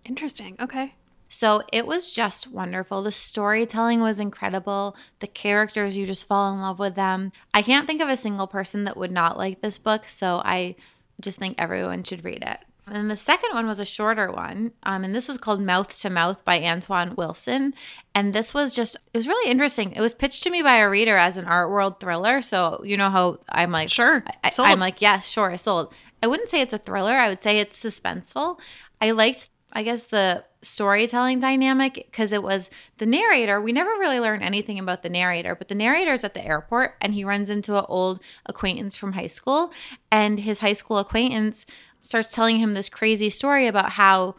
Interesting. 0.06 0.56
Okay. 0.58 0.94
So 1.28 1.62
it 1.72 1.86
was 1.86 2.12
just 2.12 2.46
wonderful. 2.46 3.02
The 3.02 3.12
storytelling 3.12 4.00
was 4.00 4.20
incredible. 4.20 4.96
The 5.18 5.26
characters, 5.26 5.96
you 5.96 6.06
just 6.06 6.28
fall 6.28 6.52
in 6.54 6.60
love 6.60 6.78
with 6.78 6.94
them. 6.94 7.32
I 7.52 7.60
can't 7.60 7.86
think 7.86 8.00
of 8.00 8.08
a 8.08 8.16
single 8.16 8.46
person 8.46 8.84
that 8.84 8.96
would 8.96 9.10
not 9.10 9.36
like 9.36 9.60
this 9.60 9.76
book. 9.76 10.06
So 10.06 10.40
I 10.44 10.76
just 11.20 11.38
think 11.38 11.56
everyone 11.58 12.04
should 12.04 12.24
read 12.24 12.42
it. 12.42 12.58
And 12.86 13.10
the 13.10 13.16
second 13.16 13.54
one 13.54 13.66
was 13.66 13.80
a 13.80 13.84
shorter 13.84 14.30
one. 14.30 14.72
Um, 14.82 15.04
and 15.04 15.14
this 15.14 15.26
was 15.26 15.38
called 15.38 15.62
Mouth 15.62 15.98
to 16.00 16.10
Mouth 16.10 16.44
by 16.44 16.62
Antoine 16.62 17.14
Wilson. 17.16 17.72
And 18.14 18.34
this 18.34 18.52
was 18.52 18.74
just, 18.74 18.96
it 19.14 19.16
was 19.16 19.26
really 19.26 19.50
interesting. 19.50 19.92
It 19.92 20.02
was 20.02 20.12
pitched 20.12 20.42
to 20.42 20.50
me 20.50 20.60
by 20.60 20.76
a 20.76 20.88
reader 20.88 21.16
as 21.16 21.38
an 21.38 21.46
art 21.46 21.70
world 21.70 21.98
thriller. 21.98 22.42
So, 22.42 22.82
you 22.84 22.98
know 22.98 23.08
how 23.08 23.38
I'm 23.48 23.72
like, 23.72 23.88
Sure. 23.88 24.22
I, 24.42 24.50
Sold. 24.50 24.68
I'm 24.68 24.80
like, 24.80 25.00
yes, 25.00 25.26
sure, 25.30 25.50
I 25.50 25.56
sold. 25.56 25.94
I 26.22 26.26
wouldn't 26.26 26.50
say 26.50 26.60
it's 26.60 26.74
a 26.74 26.78
thriller. 26.78 27.16
I 27.16 27.28
would 27.30 27.40
say 27.40 27.58
it's 27.58 27.82
suspenseful. 27.82 28.58
I 29.00 29.12
liked, 29.12 29.48
I 29.72 29.82
guess, 29.82 30.04
the 30.04 30.44
storytelling 30.64 31.40
dynamic 31.40 31.94
because 31.94 32.32
it 32.32 32.42
was 32.42 32.70
the 32.98 33.06
narrator. 33.06 33.60
We 33.60 33.72
never 33.72 33.90
really 33.90 34.20
learned 34.20 34.42
anything 34.42 34.78
about 34.78 35.02
the 35.02 35.08
narrator, 35.08 35.54
but 35.54 35.68
the 35.68 35.74
narrator's 35.74 36.24
at 36.24 36.34
the 36.34 36.44
airport 36.44 36.96
and 37.00 37.14
he 37.14 37.24
runs 37.24 37.50
into 37.50 37.78
an 37.78 37.84
old 37.88 38.20
acquaintance 38.46 38.96
from 38.96 39.12
high 39.12 39.28
school. 39.28 39.72
And 40.10 40.40
his 40.40 40.60
high 40.60 40.72
school 40.72 40.98
acquaintance 40.98 41.66
starts 42.00 42.30
telling 42.30 42.58
him 42.58 42.74
this 42.74 42.88
crazy 42.88 43.30
story 43.30 43.66
about 43.66 43.92
how 43.92 44.36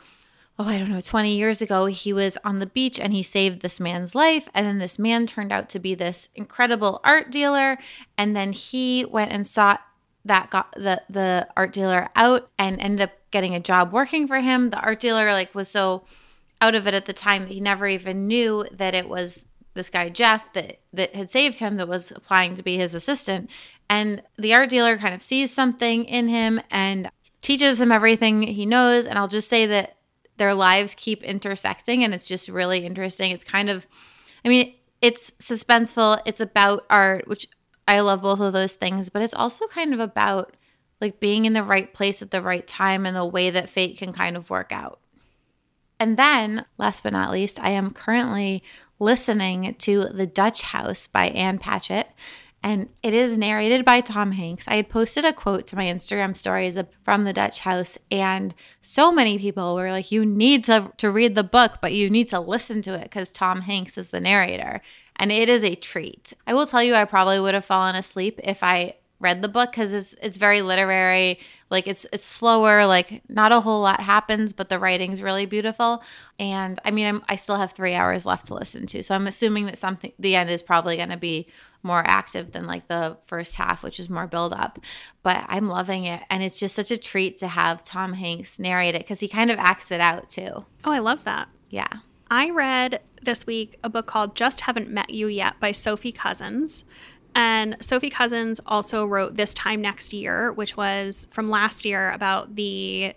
oh, 0.57 0.65
I 0.65 0.77
don't 0.77 0.89
know, 0.89 1.01
20 1.01 1.35
years 1.35 1.61
ago, 1.61 1.85
he 1.87 2.13
was 2.13 2.37
on 2.45 2.59
the 2.59 2.65
beach 2.65 2.99
and 2.99 3.11
he 3.11 3.23
saved 3.23 3.61
this 3.61 3.79
man's 3.79 4.15
life. 4.15 4.47
And 4.53 4.65
then 4.65 4.79
this 4.79 4.97
man 4.97 5.27
turned 5.27 5.51
out 5.51 5.67
to 5.69 5.79
be 5.79 5.95
this 5.95 6.29
incredible 6.33 7.01
art 7.03 7.29
dealer. 7.29 7.77
And 8.17 8.35
then 8.35 8.53
he 8.53 9.05
went 9.05 9.33
and 9.33 9.45
sought 9.45 9.81
that 10.23 10.49
got 10.49 10.71
the 10.73 11.01
the 11.09 11.47
art 11.55 11.71
dealer 11.71 12.09
out 12.15 12.49
and 12.57 12.79
ended 12.79 13.01
up 13.01 13.11
getting 13.35 13.53
a 13.53 13.59
job 13.59 13.91
working 13.91 14.27
for 14.27 14.39
him. 14.39 14.69
The 14.69 14.79
art 14.79 15.01
dealer 15.01 15.33
like 15.33 15.53
was 15.53 15.67
so 15.67 16.05
out 16.61 16.73
of 16.73 16.87
it 16.87 16.93
at 16.93 17.05
the 17.05 17.11
time 17.11 17.41
that 17.41 17.51
he 17.51 17.59
never 17.59 17.85
even 17.85 18.29
knew 18.29 18.65
that 18.71 18.95
it 18.95 19.09
was 19.09 19.43
this 19.73 19.89
guy 19.89 20.07
Jeff 20.07 20.53
that 20.53 20.79
that 20.93 21.13
had 21.13 21.29
saved 21.29 21.59
him 21.59 21.75
that 21.75 21.89
was 21.89 22.11
applying 22.11 22.55
to 22.55 22.63
be 22.63 22.77
his 22.77 22.95
assistant. 22.95 23.49
And 23.89 24.23
the 24.37 24.53
art 24.53 24.69
dealer 24.69 24.97
kind 24.97 25.13
of 25.13 25.21
sees 25.21 25.51
something 25.51 26.05
in 26.05 26.29
him 26.29 26.61
and 26.71 27.11
teaches 27.41 27.81
him 27.81 27.91
everything 27.91 28.41
he 28.41 28.65
knows. 28.65 29.05
And 29.05 29.19
I'll 29.19 29.27
just 29.27 29.49
say 29.49 29.65
that 29.65 29.97
their 30.37 30.53
lives 30.53 30.95
keep 30.95 31.21
intersecting 31.21 32.05
and 32.05 32.13
it's 32.13 32.29
just 32.29 32.47
really 32.47 32.85
interesting. 32.85 33.31
It's 33.31 33.43
kind 33.43 33.69
of 33.69 33.85
I 34.45 34.47
mean, 34.47 34.75
it's 35.01 35.31
suspenseful. 35.41 36.21
It's 36.25 36.39
about 36.39 36.85
art, 36.89 37.27
which 37.27 37.49
I 37.85 37.99
love 37.99 38.21
both 38.21 38.39
of 38.39 38.53
those 38.53 38.75
things, 38.75 39.09
but 39.09 39.21
it's 39.21 39.33
also 39.33 39.67
kind 39.67 39.93
of 39.93 39.99
about 39.99 40.55
like 41.01 41.19
being 41.19 41.45
in 41.45 41.53
the 41.53 41.63
right 41.63 41.93
place 41.93 42.21
at 42.21 42.31
the 42.31 42.41
right 42.41 42.65
time 42.65 43.05
and 43.05 43.15
the 43.15 43.25
way 43.25 43.49
that 43.49 43.69
fate 43.69 43.97
can 43.97 44.13
kind 44.13 44.37
of 44.37 44.49
work 44.49 44.71
out. 44.71 44.99
And 45.99 46.17
then, 46.17 46.65
last 46.77 47.03
but 47.03 47.13
not 47.13 47.31
least, 47.31 47.59
I 47.59 47.69
am 47.69 47.91
currently 47.91 48.63
listening 48.99 49.75
to 49.79 50.05
The 50.05 50.25
Dutch 50.25 50.63
House 50.63 51.07
by 51.07 51.27
Ann 51.29 51.59
Patchett. 51.59 52.07
And 52.63 52.89
it 53.03 53.13
is 53.13 53.37
narrated 53.37 53.85
by 53.85 54.01
Tom 54.01 54.31
Hanks. 54.31 54.67
I 54.67 54.77
had 54.77 54.89
posted 54.89 55.23
a 55.23 55.33
quote 55.33 55.67
to 55.67 55.75
my 55.75 55.85
Instagram 55.85 56.35
stories 56.35 56.77
from 57.03 57.23
The 57.23 57.33
Dutch 57.33 57.59
House, 57.59 57.95
and 58.09 58.55
so 58.81 59.11
many 59.11 59.37
people 59.37 59.75
were 59.75 59.91
like, 59.91 60.11
You 60.11 60.25
need 60.25 60.63
to, 60.63 60.91
to 60.97 61.11
read 61.11 61.35
the 61.35 61.43
book, 61.43 61.77
but 61.79 61.93
you 61.93 62.09
need 62.09 62.27
to 62.29 62.39
listen 62.39 62.81
to 62.81 62.95
it 62.95 63.03
because 63.03 63.29
Tom 63.29 63.61
Hanks 63.61 63.99
is 63.99 64.07
the 64.07 64.19
narrator. 64.19 64.81
And 65.15 65.31
it 65.31 65.47
is 65.47 65.63
a 65.63 65.75
treat. 65.75 66.33
I 66.47 66.55
will 66.55 66.65
tell 66.65 66.81
you, 66.81 66.95
I 66.95 67.05
probably 67.05 67.39
would 67.39 67.53
have 67.53 67.65
fallen 67.65 67.95
asleep 67.95 68.39
if 68.43 68.63
I 68.63 68.95
read 69.19 69.41
the 69.41 69.47
book 69.47 69.71
because 69.71 69.93
it's 69.93 70.13
it's 70.21 70.37
very 70.37 70.61
literary. 70.61 71.39
Like 71.69 71.87
it's 71.87 72.05
it's 72.13 72.25
slower 72.25 72.85
like 72.85 73.21
not 73.29 73.51
a 73.51 73.61
whole 73.61 73.81
lot 73.81 73.99
happens 74.01 74.53
but 74.53 74.69
the 74.69 74.77
writing's 74.79 75.21
really 75.21 75.45
beautiful. 75.45 76.03
And 76.37 76.77
i 76.83 76.91
mean 76.91 77.07
I'm, 77.07 77.23
i 77.29 77.35
still 77.35 77.55
have 77.55 77.71
three 77.71 77.93
hours 77.93 78.25
left 78.25 78.47
to 78.47 78.53
listen 78.53 78.85
to 78.87 79.01
so 79.03 79.15
i'm 79.15 79.25
assuming 79.27 79.65
that 79.67 79.77
something 79.77 80.11
the 80.19 80.35
end 80.35 80.49
is 80.49 80.61
probably 80.61 80.97
going 80.97 81.09
to 81.09 81.17
be 81.17 81.47
more 81.81 82.03
active 82.05 82.51
than 82.51 82.65
like 82.65 82.87
the 82.87 83.17
first 83.27 83.55
half 83.55 83.83
which 83.83 83.99
is 83.99 84.09
more 84.09 84.27
build 84.27 84.53
up. 84.53 84.79
But 85.23 85.45
i'm 85.47 85.67
loving 85.69 86.05
it 86.05 86.21
and 86.29 86.43
it's 86.43 86.59
just 86.59 86.75
such 86.75 86.91
a 86.91 86.97
treat 86.97 87.37
to 87.39 87.47
have 87.47 87.83
tom 87.83 88.13
hanks 88.13 88.59
narrate 88.59 88.95
it 88.95 89.01
because 89.03 89.21
he 89.21 89.27
kind 89.27 89.49
of 89.49 89.57
acts 89.59 89.91
it 89.91 90.01
out 90.01 90.29
too. 90.29 90.65
Oh, 90.83 90.91
I 90.91 90.99
love 90.99 91.23
that. 91.23 91.47
yeah. 91.69 91.87
I 92.29 92.49
read 92.49 93.01
this 93.21 93.45
week 93.45 93.77
a 93.83 93.89
book 93.89 94.07
called 94.07 94.35
Just 94.35 94.61
Haven't 94.61 94.89
Met 94.89 95.09
You 95.11 95.27
Yet 95.27 95.59
by 95.59 95.71
Sophie 95.71 96.11
Cousens. 96.11 96.83
And 97.35 97.77
Sophie 97.81 98.09
Cousens 98.09 98.59
also 98.65 99.05
wrote 99.05 99.35
This 99.35 99.53
Time 99.53 99.81
Next 99.81 100.13
Year, 100.13 100.53
which 100.53 100.77
was 100.77 101.27
from 101.31 101.49
last 101.49 101.85
year 101.85 102.11
about 102.11 102.55
the, 102.55 103.13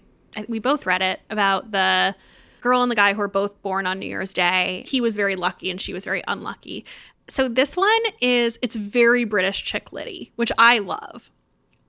we 0.49 0.59
both 0.59 0.85
read 0.85 1.03
it, 1.03 1.21
about 1.31 1.71
the 1.71 2.15
girl 2.61 2.83
and 2.83 2.91
the 2.91 2.97
guy 2.97 3.13
who 3.13 3.21
were 3.21 3.29
both 3.29 3.63
born 3.63 3.87
on 3.87 4.01
New 4.01 4.07
Year's 4.07 4.35
Day. 4.35 4.85
He 4.87 5.01
was 5.01 5.15
very 5.15 5.37
lucky 5.37 5.71
and 5.71 5.81
she 5.81 5.93
was 5.93 6.05
very 6.05 6.23
unlucky. 6.27 6.85
So 7.29 7.49
this 7.49 7.77
one 7.77 8.03
is, 8.21 8.59
it's 8.61 8.75
very 8.75 9.25
British 9.25 9.65
chick 9.65 9.93
litty, 9.93 10.33
which 10.35 10.51
I 10.59 10.81
love. 10.81 11.31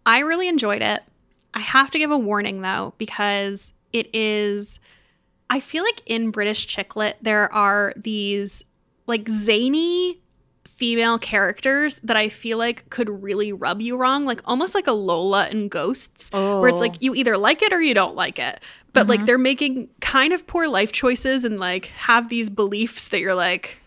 I 0.06 0.20
really 0.20 0.48
enjoyed 0.48 0.84
it. 0.84 1.02
I 1.54 1.62
have 1.62 1.90
to 1.92 1.98
give 1.98 2.12
a 2.12 2.18
warning 2.18 2.62
though, 2.62 2.94
because 3.00 3.74
it 3.92 4.14
is 4.14 4.80
I 5.50 5.60
feel 5.60 5.84
like 5.84 6.02
in 6.06 6.30
British 6.30 6.68
chick 6.68 6.96
lit, 6.96 7.18
there 7.22 7.52
are 7.52 7.94
these 7.96 8.64
like 9.08 9.28
zany 9.28 10.22
female 10.80 11.20
characters 11.20 12.00
that 12.04 12.16
I 12.16 12.30
feel 12.30 12.58
like 12.58 12.90
could 12.90 13.10
really 13.22 13.52
rub 13.52 13.82
you 13.82 13.98
wrong, 13.98 14.24
like 14.24 14.40
almost 14.46 14.74
like 14.74 14.88
a 14.88 14.94
Lola 14.94 15.48
and 15.50 15.70
Ghosts, 15.70 16.30
where 16.32 16.70
it's 16.70 16.82
Oh. 16.82 16.86
like 16.86 17.02
you 17.02 17.14
either 17.16 17.38
like 17.38 17.62
it 17.62 17.74
or 17.74 17.82
you 17.82 17.94
don't 17.94 18.16
like 18.16 18.40
it. 18.40 18.62
But 18.94 19.08
like 19.08 19.20
mm-hmm. 19.20 19.26
they're 19.26 19.38
making 19.38 19.90
kind 20.00 20.32
of 20.32 20.48
poor 20.48 20.70
life 20.70 20.94
choices 20.94 21.44
and 21.44 21.60
like 21.60 21.88
have 21.88 22.30
these 22.30 22.50
beliefs 22.50 23.10
that 23.10 23.20
you're 23.20 23.36
like 23.36 23.78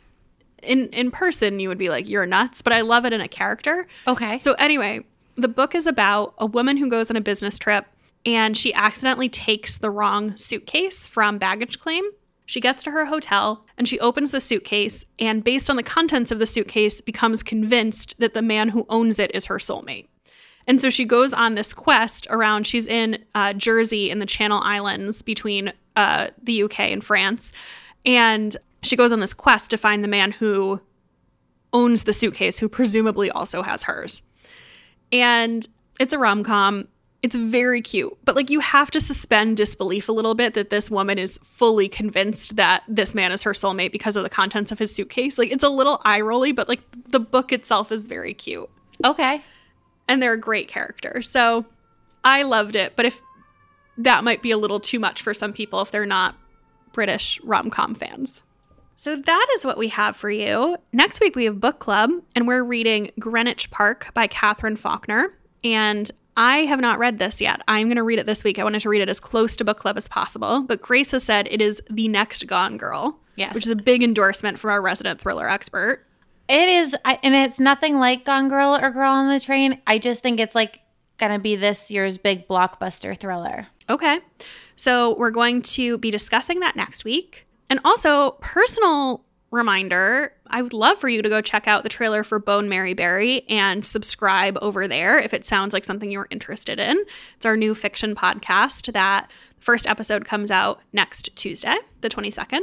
in 0.63 0.87
in 0.89 1.11
person 1.11 1.59
you 1.59 1.69
would 1.71 1.79
be 1.79 1.89
like 1.89 2.09
you're 2.11 2.27
nuts, 2.27 2.61
but 2.61 2.75
I 2.75 2.83
love 2.83 3.07
it 3.07 3.13
in 3.15 3.21
a 3.23 3.29
character. 3.29 3.87
okay 4.07 4.39
So 4.39 4.53
anyway, 4.55 5.01
the 5.37 5.49
book 5.49 5.75
is 5.75 5.87
about 5.87 6.35
a 6.37 6.45
woman 6.47 6.77
who 6.77 6.91
goes 6.91 7.11
on 7.11 7.17
a 7.17 7.23
business 7.23 7.59
trip 7.59 7.87
and 8.27 8.55
she 8.57 8.73
accidentally 8.75 9.31
takes 9.31 9.79
the 9.79 9.91
wrong 9.91 10.37
suitcase 10.37 11.07
from 11.07 11.39
baggage 11.39 11.79
claim. 11.79 12.05
She 12.47 12.61
gets 12.61 12.83
to 12.83 12.91
her 12.91 13.07
hotel 13.07 13.65
and 13.79 13.89
she 13.89 14.01
opens 14.01 14.31
the 14.31 14.41
suitcase 14.41 15.05
and 15.19 15.45
based 15.45 15.71
on 15.71 15.77
the 15.77 15.83
contents 15.83 16.31
of 16.31 16.39
the 16.39 16.47
suitcase 16.47 17.01
becomes 17.01 17.43
convinced 17.43 18.15
that 18.19 18.35
the 18.35 18.43
man 18.43 18.71
who 18.71 18.87
owns 18.89 19.19
it 19.19 19.31
is 19.35 19.47
her 19.47 19.59
soulmate. 19.59 20.07
And 20.67 20.81
so 20.81 20.91
she 20.91 21.05
goes 21.05 21.33
on 21.33 21.55
this 21.55 21.73
quest 21.73 22.27
around. 22.31 22.67
She's 22.67 22.87
in 22.87 23.25
uh, 23.35 23.53
Jersey 23.53 24.11
in 24.11 24.19
the 24.19 24.27
Channel 24.27 24.61
Islands 24.63 25.23
between 25.23 25.73
uh, 25.97 26.29
the 26.43 26.63
UK 26.65 26.81
and 26.81 27.03
France. 27.03 27.53
And 28.05 28.57
she 28.83 28.97
goes 28.97 29.13
on 29.13 29.21
this 29.21 29.35
quest 29.35 29.71
to 29.71 29.77
find 29.77 30.03
the 30.03 30.09
man 30.09 30.33
who 30.33 30.81
owns 31.73 32.05
the 32.05 32.13
suitcase, 32.13 32.59
who 32.59 32.69
presumably 32.69 33.31
also 33.31 33.63
has 33.63 33.85
hers. 33.85 34.23
And 35.11 35.67
it's 36.01 36.13
a 36.13 36.19
rom 36.19 36.43
com. 36.43 36.89
It's 37.23 37.37
very 37.37 37.81
cute, 37.81 38.19
but 38.25 38.35
like 38.35 38.51
you 38.51 38.59
have 38.59 38.91
to 38.91 39.01
suspend 39.01 39.57
disbelief 39.57 40.09
a 40.09 40.13
little 40.13 40.35
bit 40.35 40.55
that 40.55 40.71
this 40.71 40.91
woman 40.91 41.19
is 41.19 41.39
fully 41.39 41.89
convinced 41.89 42.57
that 42.57 42.83
this 42.89 43.15
man 43.15 43.31
is 43.31 43.43
her 43.45 43.53
soulmate 43.53 43.93
because 43.93 44.17
of 44.17 44.25
the 44.25 44.29
contents 44.29 44.73
of 44.73 44.81
his 44.81 44.93
suitcase. 44.93 45.39
Like 45.39 45.53
it's 45.53 45.63
a 45.63 45.69
little 45.69 46.01
eye 46.05 46.21
rolly, 46.21 46.51
but 46.51 46.69
like 46.69 46.81
the 47.09 47.21
book 47.21 47.53
itself 47.53 47.93
is 47.93 48.07
very 48.07 48.35
cute 48.35 48.69
okay 49.05 49.43
and 50.09 50.23
they're 50.23 50.35
a 50.35 50.39
great 50.39 50.69
character. 50.69 51.23
So 51.23 51.65
I 52.25 52.43
loved 52.43 52.77
it, 52.77 52.97
but 52.97 53.07
if 53.07 53.23
that 53.99 54.25
might 54.25 54.43
be 54.43 54.51
a 54.51 54.59
little 54.59 54.81
too 54.81 54.99
much 54.99 55.23
for 55.23 55.35
some 55.35 55.53
people 55.53 55.81
if 55.81 55.91
they're 55.91 56.07
not 56.07 56.35
British 56.93 57.41
rom 57.43 57.71
com 57.71 57.95
fans. 57.95 58.43
So 58.97 59.17
that 59.17 59.47
is 59.55 59.65
what 59.65 59.79
we 59.79 59.89
have 59.89 60.15
for 60.15 60.31
you. 60.31 60.77
Next 60.93 61.21
week 61.21 61.35
we 61.35 61.45
have 61.47 61.61
book 61.61 61.79
club, 61.79 62.11
and 62.37 62.47
we're 62.47 62.63
reading 62.63 63.11
Greenwich 63.19 63.71
Park 63.71 64.13
by 64.15 64.27
Katherine 64.29 64.77
Faulkner. 64.77 65.35
And 65.65 66.11
I 66.37 66.59
have 66.61 66.81
not 66.81 66.99
read 66.99 67.19
this 67.19 67.41
yet. 67.41 67.61
I'm 67.69 67.89
going 67.89 67.97
to 67.97 68.03
read 68.03 68.19
it 68.19 68.27
this 68.27 68.43
week. 68.45 68.59
I 68.59 68.65
wanted 68.65 68.81
to 68.83 68.89
read 68.89 69.03
it 69.03 69.09
as 69.09 69.21
close 69.21 69.57
to 69.57 69.65
book 69.65 69.79
club 69.79 69.97
as 69.97 70.09
possible. 70.09 70.63
But 70.63 70.81
Grace 70.81 71.11
has 71.11 71.25
said 71.25 71.47
it 71.51 71.61
is 71.61 71.83
the 71.91 72.09
next 72.09 72.47
Gone 72.47 72.77
Girl, 72.79 73.19
Yes. 73.37 73.55
which 73.55 73.65
is 73.67 73.71
a 73.71 73.77
big 73.77 74.03
endorsement 74.03 74.59
from 74.59 74.71
our 74.71 74.81
resident 74.81 75.21
thriller 75.21 75.49
expert. 75.49 76.07
It 76.49 76.69
is, 76.69 76.97
I, 77.05 77.19
and 77.23 77.35
it's 77.35 77.61
nothing 77.61 77.99
like 77.99 78.25
Gone 78.25 78.49
Girl 78.49 78.77
or 78.77 78.91
Girl 78.91 79.13
on 79.13 79.29
the 79.29 79.41
Train. 79.41 79.81
I 79.87 79.99
just 79.99 80.23
think 80.23 80.41
it's 80.41 80.55
like 80.55 80.81
gonna 81.19 81.39
be 81.39 81.55
this 81.57 81.91
year's 81.91 82.19
big 82.19 82.49
blockbuster 82.49 83.17
thriller. 83.19 83.69
Okay. 83.89 84.21
So 84.77 85.15
we're 85.17 85.31
going 85.31 85.63
to 85.63 85.99
be 85.99 86.11
discussing 86.11 86.61
that 86.61 86.77
next 86.77 87.05
week. 87.05 87.47
And 87.71 87.79
also, 87.85 88.33
personal 88.41 89.25
reminder 89.53 90.33
I 90.49 90.63
would 90.63 90.73
love 90.73 90.99
for 90.99 91.09
you 91.09 91.23
to 91.23 91.29
go 91.29 91.41
check 91.41 91.69
out 91.69 91.85
the 91.85 91.89
trailer 91.89 92.25
for 92.25 92.39
Bone 92.39 92.69
Marry 92.69 92.95
Bury 92.95 93.43
and 93.49 93.85
subscribe 93.85 94.59
over 94.61 94.89
there 94.89 95.19
if 95.19 95.33
it 95.33 95.47
sounds 95.47 95.73
like 95.73 95.85
something 95.85 96.11
you're 96.11 96.27
interested 96.31 96.81
in. 96.81 97.05
It's 97.37 97.47
our 97.47 97.57
new 97.57 97.75
fiction 97.75 98.17
podcast 98.17 98.93
that 98.93 99.31
the 99.59 99.65
first 99.65 99.87
episode 99.87 100.25
comes 100.25 100.51
out 100.51 100.81
next 100.93 101.31
Tuesday, 101.37 101.77
the 102.01 102.09
22nd. 102.09 102.63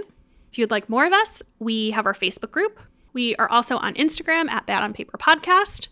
If 0.51 0.57
you'd 0.57 0.71
like 0.71 0.89
more 0.89 1.05
of 1.05 1.13
us, 1.13 1.41
we 1.59 1.91
have 1.91 2.05
our 2.05 2.13
Facebook 2.13 2.51
group. 2.51 2.79
We 3.13 3.35
are 3.37 3.49
also 3.49 3.77
on 3.77 3.93
Instagram 3.93 4.49
at 4.49 4.65
Bad 4.65 4.83
on 4.83 4.93
Paper 4.93 5.17
Podcast. 5.17 5.87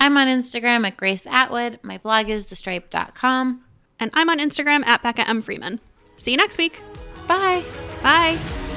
I'm 0.00 0.16
on 0.16 0.26
Instagram 0.26 0.86
at 0.86 0.96
Grace 0.96 1.26
Atwood. 1.26 1.78
My 1.82 1.98
blog 1.98 2.28
is 2.28 2.46
thestripe.com. 2.46 3.64
And 4.00 4.10
I'm 4.14 4.30
on 4.30 4.38
Instagram 4.38 4.86
at 4.86 5.02
Becca 5.02 5.28
M. 5.28 5.42
Freeman. 5.42 5.80
See 6.16 6.30
you 6.30 6.36
next 6.36 6.56
week. 6.56 6.80
Bye. 7.26 7.64
Bye. 8.02 8.67